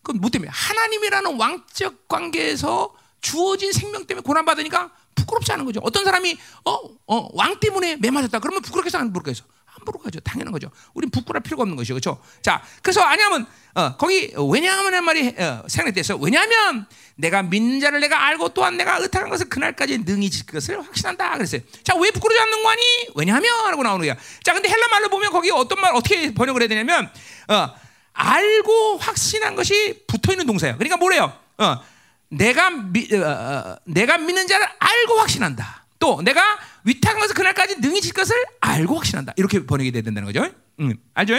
[0.03, 0.51] 그건 뭐 때문에?
[0.51, 5.81] 하나님이라는 왕적 관계에서 주어진 생명 때문에 고난 받으니까 부끄럽지 않은 거죠.
[5.83, 6.73] 어떤 사람이 어,
[7.07, 8.39] 어, 왕 때문에 매 맞았다.
[8.39, 9.45] 그러면 부끄럽겠어, 안 부끄럽겠어?
[9.79, 10.21] 안 부끄러워죠.
[10.21, 10.71] 당연한 거죠.
[10.95, 12.21] 우린 부끄러울 필요가 없는 것이죠, 그렇죠?
[12.43, 16.17] 자, 그래서 아니하면 어, 거기 왜냐하면 말이 어, 생략됐어.
[16.17, 21.35] 왜냐하면 내가 믿는 자를 내가 알고 또한 내가 의탁한 것을 그날까지 능히 지킬 것을 확신한다.
[21.35, 21.61] 그랬어요.
[21.83, 22.83] 자, 왜 부끄러지 않는 거니?
[23.15, 24.17] 왜냐하면?라고 나오는 거야.
[24.43, 27.11] 자, 근데 헬라 말로 보면 거기 어떤 말 어떻게 번역을 해야 되냐면
[27.49, 27.75] 어,
[28.13, 30.77] 알고 확신한 것이 붙어 있는 동사예요.
[30.77, 31.33] 그러니까 뭐래요?
[31.59, 31.81] 어,
[32.31, 35.85] 내가 미, 어, 어, 내가 믿는 자를 알고 확신한다.
[35.99, 36.41] 또 내가
[36.85, 39.35] 위탁한 것을 그날까지 능히 질 것을 알고 확신한다.
[39.37, 40.51] 이렇게 번역이 돼야 된다는 거죠.
[40.81, 40.95] 응.
[41.15, 41.35] 알죠?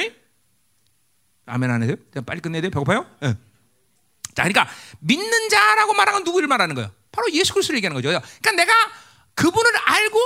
[1.46, 1.96] 아멘 안 해요?
[2.26, 2.72] 빨리 끝내야 돼요?
[2.72, 3.06] 배고파요?
[3.24, 3.36] 응.
[4.36, 6.92] 자, 그러니까 믿는 자라고 말하는 누구를 말하는 거예요?
[7.12, 8.08] 바로 예수 그리스도를 얘기하는 거죠.
[8.42, 8.74] 그러니까 내가
[9.36, 10.20] 그분을 알고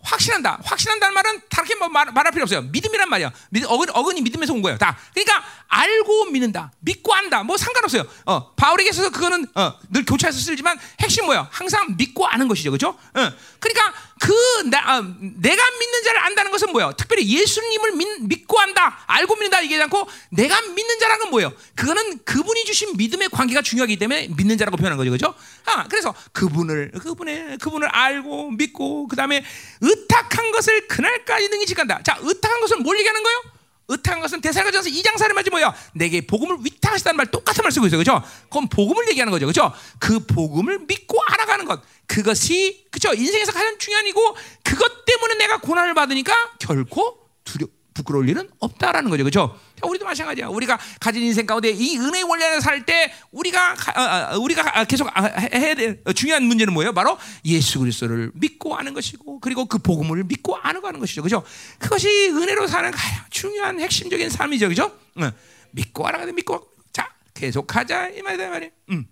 [0.00, 0.60] 확신한다.
[0.62, 2.62] 확신한다는 말은 다르게 뭐 말, 할 필요 없어요.
[2.62, 3.32] 믿음이란 말이야.
[3.50, 4.78] 믿, 어근, 어근이 믿음에서 온 거예요.
[4.78, 4.96] 다.
[5.12, 6.70] 그러니까 알고 믿는다.
[6.80, 7.42] 믿고 한다.
[7.42, 8.04] 뭐 상관없어요.
[8.26, 11.48] 어, 바울에게 있어서 그거는 어, 늘 교차해서 쓰지만 핵심 뭐야?
[11.50, 12.70] 항상 믿고 아는 것이죠.
[12.70, 12.90] 그죠?
[12.90, 13.32] 어.
[13.58, 14.32] 그러니까 그
[14.68, 16.92] 나, 어, 내가 믿는 자를 안다는 것은 뭐예요?
[16.96, 17.92] 특별히 예수님을
[18.22, 19.04] 믿, 고 한다.
[19.06, 21.52] 알고 믿는다 얘기하지 않고 내가 믿는 자라는 건 뭐예요?
[21.74, 25.10] 그거는 그분이 주신 믿음의 관계가 중요하기 때문에 믿는 자라고 표현한 거죠.
[25.10, 25.34] 그죠?
[25.66, 29.44] 아, 그래서 그분을 그분의 그분을 알고 믿고 그 다음에
[29.80, 32.00] 의탁한 것을 그날까지 능히 지간다.
[32.02, 33.57] 자, 의탁한 것은 뭘 얘기하는 거예요?
[33.88, 35.74] 의탁한 것은 대사가전서 2장 4절 말이 뭐야?
[35.94, 37.98] 내게 복음을 위탁하시다는 말 똑같은 말 쓰고 있어요.
[37.98, 38.22] 그죠?
[38.44, 39.46] 그건 복음을 얘기하는 거죠.
[39.46, 39.72] 그죠?
[39.98, 41.80] 그 복음을 믿고 알아가는 것.
[42.06, 43.12] 그것이 그죠?
[43.14, 49.24] 인생에서 가장 중요한 이고 그것 때문에 내가 고난을 받으니까 결코 두려 부끄러울 일은 없다라는 거죠.
[49.24, 49.58] 그죠?
[49.82, 50.48] 우리도 마찬가지야.
[50.48, 55.08] 우리가 가진 인생 가운데 이 은혜의 원리 안에 살 때 우리가 어, 어, 우리가 계속
[55.16, 56.92] 해야 될 중요한 문제는 뭐예요?
[56.94, 61.22] 바로 예수 그리스도를 믿고 아는 것이고 그리고 그 복음을 믿고 아는 거는 것이죠.
[61.22, 61.42] 그죠?
[61.78, 64.68] 그것이 은혜로 사는 가장 중요한 핵심적인 삶이죠.
[64.68, 64.96] 그죠?
[65.18, 65.30] 응.
[65.72, 68.70] 믿고 알아가야 믿고 자, 계속 하자 이 말이다 말이야.
[68.90, 69.06] 음.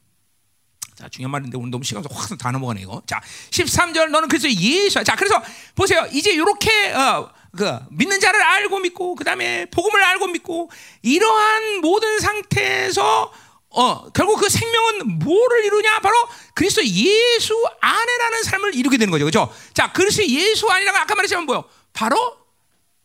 [0.96, 3.02] 자, 중요한 말인데 오늘 너무 시간 확다 넘어가네 이거.
[3.06, 3.20] 자,
[3.50, 5.04] 13절 너는 그래서 예수.
[5.04, 5.42] 자, 그래서
[5.74, 6.06] 보세요.
[6.10, 10.70] 이제 이렇게 어, 그 믿는 자를 알고 믿고 그다음에 복음을 알고 믿고
[11.02, 13.30] 이러한 모든 상태에서
[13.68, 16.00] 어, 결국 그 생명은 뭐를 이루냐?
[16.00, 16.16] 바로
[16.54, 19.26] 그리스도 예수 안에라는 삶을 이루게 되는 거죠.
[19.26, 19.54] 그렇죠?
[19.74, 21.64] 자, 그리스도 예수 안이라고 아까 말했지만 뭐요?
[21.92, 22.16] 바로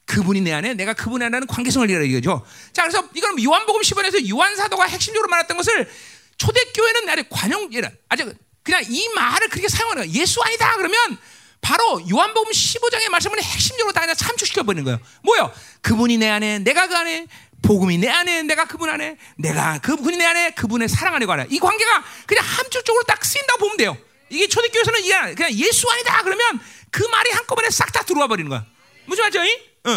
[0.05, 2.45] 그분이 내 안에 내가 그분 안에는 관계성을 이루는 거죠.
[2.71, 5.89] 자, 그래서 이건 요한복음 10원에서 요한 사도가 핵심적으로 말했던 것을
[6.41, 10.19] 초대교회는 아직 관용이라 아직 그냥 이 말을 그렇게 사용하는 거예요.
[10.19, 11.17] 예수 아니다 그러면
[11.61, 14.99] 바로 요한복음 15장의 말씀을 핵심적으로 다 그냥 참축시켜 버리는 거예요.
[15.23, 15.53] 뭐요?
[15.81, 17.27] 그분이 내 안에, 내가 그 안에
[17.61, 21.59] 복음이 내 안에 내가 그분 안에 내가 그분이 내 안에 그분의 사랑 안에 관해 이
[21.59, 23.97] 관계가 그냥 한쪽적으로 딱 쓰인다고 보면 돼요.
[24.29, 26.59] 이게 초대교회에서는 이게 그냥 예수 아니다 그러면
[26.89, 28.65] 그 말이 한꺼번에 싹 다 들어와 버리는 거야.
[29.05, 29.41] 무슨 말이죠?
[29.83, 29.91] 어.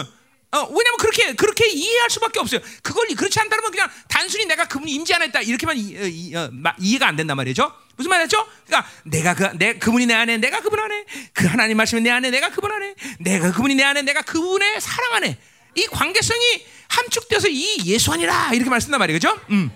[0.54, 0.83] 어, 왜냐면
[1.14, 2.60] 그렇게 그렇게 이해할 수밖에 없어요.
[2.82, 6.48] 그걸 그렇지 않다면 그냥 단순히 내가 그분이 임재 안 했다 이렇게만 이, 어, 이, 어,
[6.52, 7.72] 마, 이해가 안 된단 말이죠.
[7.96, 8.44] 무슨 말이죠?
[8.66, 12.30] 그러니까 내가 그, 내 그분이 내 안에, 내가 그분 안에, 그 하나님 말씀이 내 안에,
[12.30, 15.38] 내가 그분 안에, 내가 그분이 내 안에, 내가 그분의 사랑 안에
[15.76, 19.40] 이 관계성이 함축되어서 이 예수 아니라 이렇게 말씀단 말이에요, 그죠?
[19.50, 19.70] 음.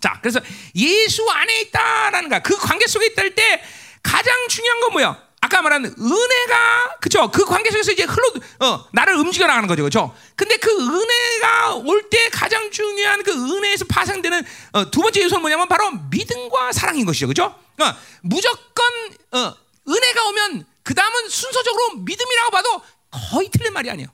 [0.00, 0.40] 자, 그래서
[0.76, 3.62] 예수 안에 있다라는 거, 그 관계 속에 있다 할 때
[4.02, 5.25] 가장 중요한 건 뭐야?
[5.46, 7.30] 아까 말한 은혜가 그죠?
[7.30, 8.32] 그 관계 속에서 이제 흘러
[8.68, 10.14] 어, 나를 움직여 나가는 거죠, 그죠?
[10.34, 15.68] 근데 그 은혜가 올 때 가장 중요한 그 은혜에서 파생되는 어, 두 번째 요소는 뭐냐면
[15.68, 17.44] 바로 믿음과 사랑인 것이죠, 그죠?
[17.44, 18.84] 어, 무조건
[19.32, 19.54] 어,
[19.88, 22.82] 은혜가 오면 그 다음은 순서적으로 믿음이라고 봐도
[23.30, 24.08] 거의 틀린 말이 아니에요.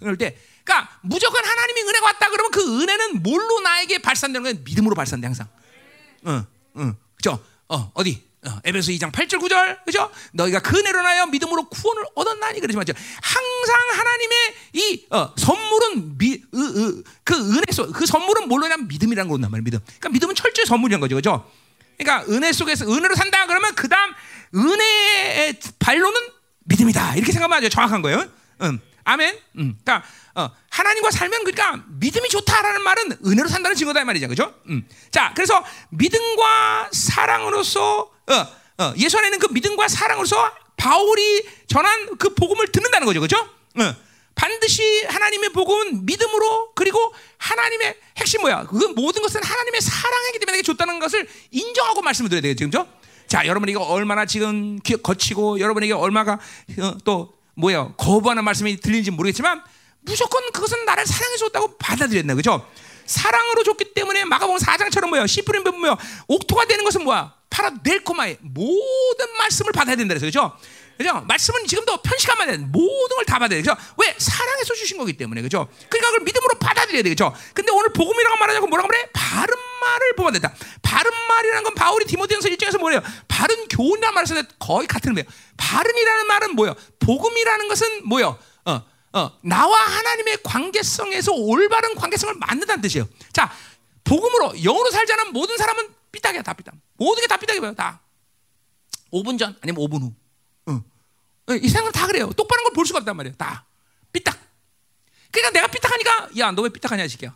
[0.00, 4.58] 그럴 때, 그러니까 무조건 하나님이 은혜가 왔다 그러면 그 은혜는 뭘로 나에게 발산되는 거예요?
[4.64, 5.48] 믿음으로 발산돼 항상.
[6.26, 6.44] 응,
[6.76, 7.38] 응, 그죠?
[7.68, 8.31] 어, 어디?
[8.44, 10.10] 어, 에베소 2장 8절 9절 그죠?
[10.32, 12.92] 너희가 그 은혜로 나여 믿음으로 구원을 얻었나니 그러지 말죠.
[13.22, 18.88] 항상 하나님의 이 어, 선물은 미, 으, 으, 그 은혜 속, 그 선물은 뭘로 냐면
[18.88, 19.62] 믿음이라는 거란 말이에요.
[19.62, 19.78] 믿음.
[19.84, 21.48] 그러니까 믿음은 철저히 선물이란 거죠, 그죠?
[21.96, 24.12] 그러니까 은혜 속에서 은혜로 산다 그러면 그 다음
[24.54, 26.20] 은혜의 발로는
[26.64, 28.26] 믿음이다 이렇게 생각하면 아주 정확한 거예요.
[28.62, 28.80] 음.
[29.04, 29.38] 아멘.
[29.58, 29.78] 음.
[29.84, 34.54] 그러니까 어, 하나님과 살면 그러니까 믿음이 좋다라는 말은 은혜로 산다는 증거다 이 말이죠, 그죠?
[34.68, 34.86] 음.
[35.10, 38.34] 자, 그래서 믿음과 사랑으로서 어,
[38.82, 43.36] 어, 예수 안에는 그 믿음과 사랑으로서 바울이 전한 그 복음을 듣는다는 거죠, 그죠?
[43.38, 43.94] 어.
[44.34, 48.64] 반드시 하나님의 복음은 믿음으로 그리고 하나님의 핵심 뭐야?
[48.64, 52.88] 그 모든 것은 하나님의 사랑이기 때문에 줬다는 것을 인정하고 말씀을 드려야 되겠죠?
[53.28, 56.38] 자, 여러분 이 거 얼마나 지금 거치고 여러분에게 얼마가
[56.80, 59.62] 어, 또 뭐야 거부하는 말씀이 들리는지 모르겠지만
[60.02, 62.66] 무조건 그것은 나를 사랑해 줬다고 받아들였나 그죠?
[63.06, 65.96] 사랑으로 줬기 때문에 마가복음 4장처럼 뭐야 시프림 뭐야
[66.28, 70.56] 옥토가 되는 것은 뭐야 파라넬코마의 모든 말씀을 받아야 된다 그래서 그죠?
[70.98, 71.20] 그죠?
[71.26, 72.56] 말씀은 지금도 편식하면 돼.
[72.58, 73.62] 모든 걸 다 받아야 돼.
[73.62, 73.74] 그죠?
[73.96, 74.14] 왜?
[74.18, 75.40] 사랑해서 주신 거기 때문에.
[75.42, 75.66] 그죠?
[75.88, 77.34] 그러니까 그걸 믿음으로 받아들여야 되겠죠?
[77.54, 79.08] 근데 오늘 복음이라고 말하자고 뭐라고 그래?
[79.12, 80.54] 바른 말을 보아야 된다.
[80.82, 83.00] 바른 말이라는 건 바울이 디모데전서 1장에서 뭐래요?
[83.26, 85.26] 바른 교훈이라는 쓰는데 거의 같은 의미예요.
[85.56, 86.76] 바른이라는 말은 뭐예요?
[87.00, 88.38] 복음이라는 것은 뭐예요?
[89.12, 93.08] 어, 어, 나와 하나님의 관계성에서 올바른 관계성을 만든다는 뜻이에요.
[93.32, 93.52] 자,
[94.04, 96.74] 복음으로 영으로 살자는 모든 사람은 삐딱이야, 다 삐딱.
[96.96, 98.00] 모든 게 다 삐딱이에요, 다.
[99.12, 100.14] 5분 전 아니면 5분 후.
[100.68, 100.82] 응.
[101.62, 102.30] 이 세상은 다 그래요.
[102.32, 103.36] 똑바른 걸 볼 수가 없단 말이에요.
[103.36, 103.66] 다
[104.12, 104.38] 삐딱.
[105.30, 107.34] 그러니까 내가 삐딱하니까 야 너 왜 삐딱하냐 이 새끼야.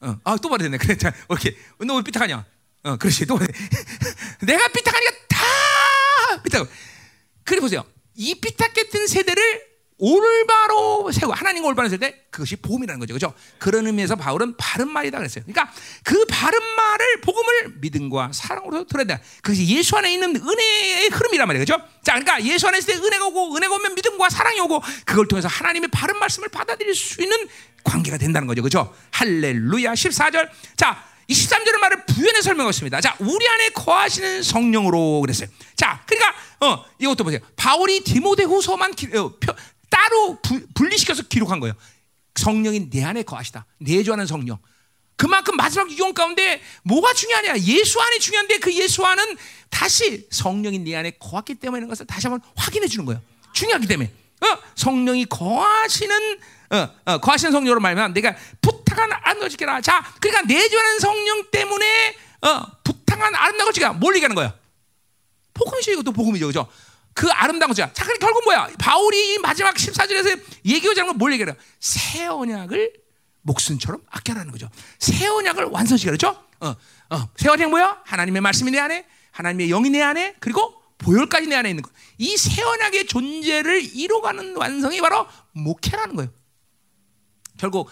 [0.00, 0.76] 어, 아또 말했네.
[0.78, 1.56] 그래, 자, 오케이.
[1.78, 2.44] 너 왜 삐딱하냐?
[2.84, 3.24] 어, 그렇지.
[3.26, 3.46] 또 말해.
[4.44, 6.68] 내가 삐딱하니까 다 삐딱.
[7.44, 7.84] 그래 보세요.
[8.14, 13.14] 이 삐딱게 뜬 세대를 올바로 세워 하나님과 올바로 세울 때 그것이 복음이라는 거죠.
[13.14, 13.32] 그죠?
[13.58, 15.44] 그런 의미에서 바울은 바른 말이다 그랬어요.
[15.44, 15.72] 그러니까
[16.02, 19.20] 그 바른 말을 복음을 믿음과 사랑으로 들어야 돼.
[19.42, 21.64] 그것이 예수 안에 있는 은혜의 흐름이란 말이에요.
[21.64, 21.76] 그죠?
[22.02, 25.46] 자, 그러니까 예수 안에 있을 때 은혜가 오고 은혜가 오면 믿음과 사랑이 오고 그걸 통해서
[25.48, 27.48] 하나님의 바른 말씀을 받아들일 수 있는
[27.84, 28.62] 관계가 된다는 거죠.
[28.62, 28.92] 그죠?
[29.12, 30.48] 할렐루야 14절.
[30.76, 33.00] 자, 이 13절의 말을 부연해 설명했습니다.
[33.00, 35.48] 자, 우리 안에 거하시는 성령으로 그랬어요.
[35.76, 37.40] 자, 그러니까 어, 이것도 보세요.
[37.56, 39.52] 바울이 디모데후서만 기, 어, 표,
[39.94, 41.74] 따로 부, 분리시켜서 기록한 거예요.
[42.34, 43.64] 성령이 내 안에 거하시다.
[43.78, 44.58] 내주하는 성령.
[45.16, 47.58] 그만큼 마지막 유언 가운데 뭐가 중요하냐?
[47.60, 49.36] 예수 안이 중요한데 그 예수 안은
[49.70, 53.22] 다시 성령이 내 안에 거했기 때문에 것을 다시 한번 확인해 주는 거예요.
[53.52, 54.10] 중요하기 때문에.
[54.40, 56.38] 어, 성령이 거하시는
[56.70, 63.32] 어, 어, 거하시는 성령으로 말하면 내가 부탁한 아름다워지라 자, 그러니까 내주하는 성령 때문에 어, 부탁한
[63.36, 64.52] 아름다워지가 뭘 얘기하는 거야?
[65.54, 65.92] 복음이죠.
[65.92, 66.48] 이것도 복음이죠.
[66.48, 66.68] 그죠?
[67.14, 67.88] 그 아름다운 거죠.
[67.92, 68.68] 자, 그럼 결국 뭐야?
[68.78, 71.54] 바울이 마지막 14절에서 얘기하자는 건뭘 얘기해요?
[71.80, 72.92] 새 언약을
[73.42, 74.68] 목숨처럼 아껴라는 거죠.
[74.98, 76.44] 새 언약을 완성시켜 그렇죠?
[76.60, 76.74] 어,
[77.10, 78.02] 어, 새 언약 뭐야?
[78.04, 81.90] 하나님의 말씀이 내 안에, 하나님의 영이 내 안에, 그리고 보혈까지 내 안에 있는 거.
[82.18, 86.30] 이새 언약의 존재를 이루어가는 완성이 바로 목회라는 거예요.
[87.58, 87.88] 결국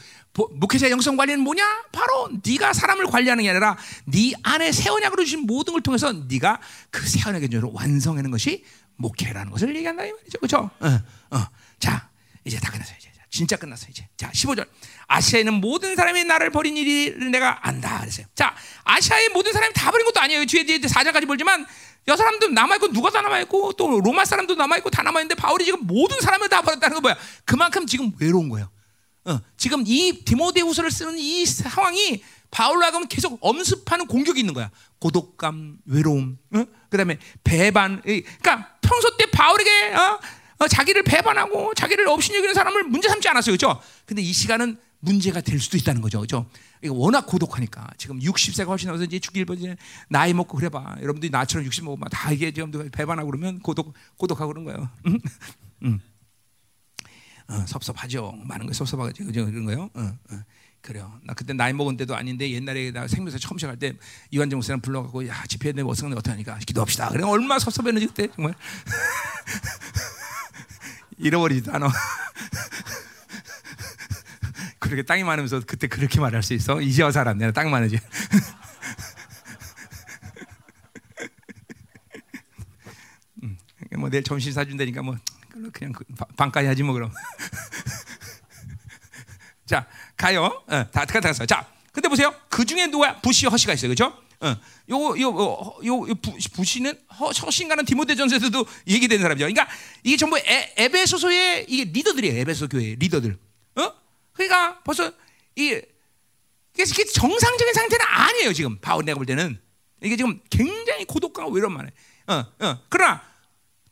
[0.55, 1.85] 목회자 영성 관리는 뭐냐?
[1.93, 3.77] 바로 네가 사람을 관리하는 게 아니라
[4.07, 8.65] 네 안에 새 언약으로 주신 모든 걸 통해서 네가 그 새 언약의 존재를 완성하는 것이
[8.97, 10.39] 목회라는 것을 얘기한다 이 말이죠.
[10.39, 10.71] 그렇죠?
[10.81, 11.47] 어, 어.
[11.79, 12.09] 자,
[12.45, 12.97] 이제 다 끝났어요.
[12.99, 13.89] 이제 진짜 끝났어요.
[13.91, 14.69] 이제 자, 15절.
[15.07, 18.27] 아시아에는 모든 사람이 나를 버린 일을 내가 안다 그랬어요.
[18.35, 18.55] 자,
[18.85, 20.45] 아시아의 모든 사람이 다 버린 것도 아니에요.
[20.45, 21.67] 뒤에 뒤에 4장까지 보지만
[22.09, 25.21] 여 사람도 남아 있고 누가 다 남아 있고 또 로마 사람도 남아 있고 다 남아
[25.21, 27.17] 있는데 바울이 지금 모든 사람을 다 버렸다는 거 뭐야?
[27.45, 28.71] 그만큼 지금 외로운 거예요.
[29.25, 32.23] 어, 지금 이 디모데후서를 쓰는 이 상황이
[32.53, 34.71] 바울로 하면 계속 엄습하는 공격이 있는 거야.
[35.01, 36.65] 고독감, 외로움, 어?
[36.91, 38.01] 그다음에 배반.
[38.03, 40.21] 그러니까 평소 때 바울에게 어?
[40.59, 43.81] 어, 자기를 배반하고 자기를 없인 여기는 사람을 문제 삼지 않았어요, 그렇죠?
[44.07, 46.21] 근데 이 시간은 문제가 될 수도 있다는 거죠.
[46.21, 46.47] 그죠?
[46.83, 49.77] 이거 워낙 고독하니까 지금 60세가 훨씬 넘어서 이제 죽일 뻔이제
[50.09, 50.97] 나이 먹고 그래봐.
[51.01, 54.91] 여러분들이 나처럼 60 먹으면 다 이게 지금 배반하고 그러면 고독 고독하고 그런 거예요.
[55.07, 55.19] 응?
[55.85, 56.01] 응.
[57.49, 58.33] 어, 섭섭하죠.
[58.45, 59.25] 많은 거 섭섭하죠.
[59.25, 59.91] 그런 거요.
[59.95, 60.43] 어, 어.
[60.83, 61.19] 그래요.
[61.23, 63.95] 나 그때 나이 먹은 때도 아닌데 옛날에 나 생명사 처음 시작할 때
[64.33, 67.11] 이완정 목사님 불러갖고 야 집회에 내 어떻게 어떡하니까 기도합시다.
[67.11, 68.55] 그래 얼마나 섭섭했는지 그때 정말
[71.19, 71.89] 잃어버리지도 않아.
[74.81, 76.81] 그렇게 땅이 많으면서 그때 그렇게 말할 수 있어?
[76.81, 77.53] 이제 와서 알았네.
[77.53, 78.01] 땅 많으지.
[83.45, 83.57] 음,
[83.97, 85.17] 뭐 내일 점심 사준다니까 뭐
[85.73, 86.05] 그냥 그
[86.37, 87.13] 반까지 하지 뭐 그럼.
[89.65, 89.87] 자
[90.23, 90.63] 가요.
[90.69, 91.45] 어, 다 다, 갔어.
[91.45, 92.33] 자, 근데 보세요.
[92.49, 94.17] 그 중에 누가 부시 허시가 있어요, 그렇죠?
[94.41, 94.57] 어,
[94.91, 96.15] 요, 요, 요, 요, 요
[96.55, 99.47] 부시는 허신가는 디모데전서에서도 얘기된 사람이죠.
[99.47, 99.69] 그러니까
[100.05, 102.39] 이게 전부 에, 에베소서의 이게 리더들이에요.
[102.41, 103.37] 에베소 교회 리더들.
[103.77, 103.93] 어?
[104.33, 105.11] 그러니까 벌써
[105.57, 105.81] 이
[106.75, 108.53] 이게 정상적인 상태는 아니에요.
[108.53, 109.61] 지금 바울 내가 볼 때는
[110.03, 111.91] 이게 지금 굉장히 고독감과 외로움만 해.
[112.29, 112.79] 어, 어.
[112.89, 113.23] 그러나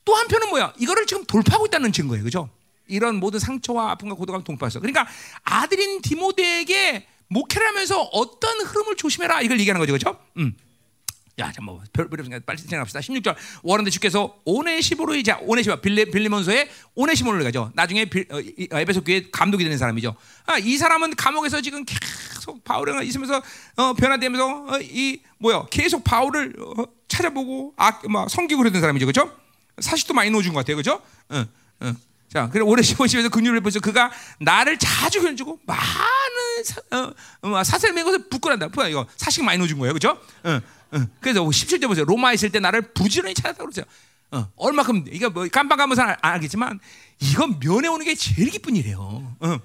[0.04, 0.74] 또 한편은 뭐야?
[0.78, 2.22] 이거를 지금 돌파하고 있다는 증거예요.
[2.24, 2.48] 그죠?
[2.90, 4.80] 이런 모든 상처와 아픔과 고독감을 돌파했어.
[4.80, 5.06] 그러니까
[5.44, 9.92] 아들인 디모데에게 목회를 하면서 어떤 흐름을 조심해라 이걸 얘기하는 거죠.
[9.92, 10.18] 그죠?
[10.36, 10.54] 음.
[11.38, 13.00] 야, 잠뭐 별별 없으니까 빨리 생각합시다.
[13.00, 13.34] 16절.
[13.62, 17.70] 원하는데 주께서 오네시모로 이제 오네시모 빌레 빌리몬서에 오네시모를 가죠.
[17.74, 18.40] 나중에 빌, 어,
[18.78, 20.14] 에베소 교회 감독이 되는 사람이죠.
[20.44, 23.40] 아, 이 사람은 감옥에서 지금 계속 바울이랑 있으면서
[23.76, 25.64] 어, 변화되면서 어, 이 뭐야?
[25.70, 29.06] 계속 바울을 어, 찾아보고 아, 막 성기고 그러던 사람이죠.
[29.06, 29.34] 그죠?
[29.78, 30.76] 사실도 많이 넣어 준 것 같아요.
[30.76, 31.00] 그죠?
[31.32, 31.46] 응,
[31.82, 31.96] 응.
[32.32, 37.12] 자, 그래 오래 시원시에서 근육을 보서 그가 나를 자주 견주고 많은 사, 어,
[37.42, 38.68] 어, 사슬 맨 것을 붙고난다.
[38.68, 40.16] 뭐야 이거 사식 많이 넣어준 거예요, 그죠?
[40.46, 40.60] 응,
[40.94, 41.08] 응.
[41.18, 42.04] 그래서 17절 보세요.
[42.04, 43.82] 로마 있을 때 나를 부지런히 찾았다고 그러죠.
[44.30, 46.78] 어, 얼마큼 이거 뭐 깜빡하면서 알겠지만
[47.18, 49.36] 이건 면회 오는 게 제일 기쁜 일이에요.
[49.40, 49.58] 어.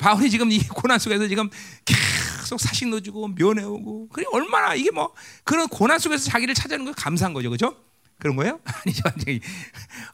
[0.00, 1.50] 바울이 지금 이 고난 속에서 지금
[1.84, 5.14] 계속 사식 넣어주고 면회 오고 그래 얼마나 이게 뭐
[5.44, 7.76] 그런 고난 속에서 자기를 찾아는 거 감사한 거죠, 그죠?
[8.22, 8.60] 그런 거예요?
[8.64, 9.02] 아니죠.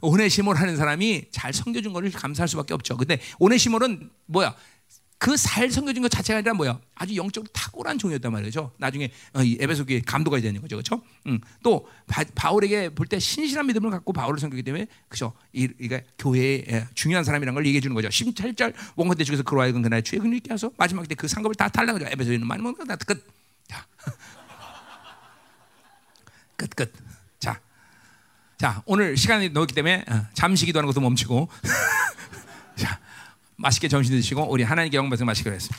[0.00, 2.96] 오네시몰 하는 사람이 잘 섬겨준 거를 감사할 수밖에 없죠.
[2.96, 4.56] 근데 오네시몰은 뭐야?
[5.18, 6.80] 그잘 섬겨준 것 자체가 아니라 뭐야?
[6.94, 8.72] 아주 영적으로 탁월한 종이었단 말이죠.
[8.78, 11.02] 나중에 어, 에베소 교회 감독이 되는 거죠, 그렇죠?
[11.26, 15.34] 음, 또 바, 울에게 볼 때 신실한 믿음을 갖고 바울을 섬기기 때문에 그죠?
[15.52, 18.08] 이, 이게 교회의 예, 중요한 사람이라는 걸 얘기해 주는 거죠.
[18.08, 22.00] 17절 원건대 중에서 그로하여금 그날 주의 근육 있게 하소 마지막 때 그 상급을 다 달라는
[22.00, 22.10] 거죠.
[22.12, 23.22] 에베소에 있는 많은 건다 끝.
[23.66, 23.84] 자,
[26.56, 27.07] 끝 끝.
[28.58, 31.48] 자, 오늘 시간이 넣었기 때문에 어, 잠시 기도하는 것도 멈추고
[32.74, 32.98] 자,
[33.54, 35.78] 맛있게 점심 드시고 우리 하나님께 영광 받으 마시기로 했습니다.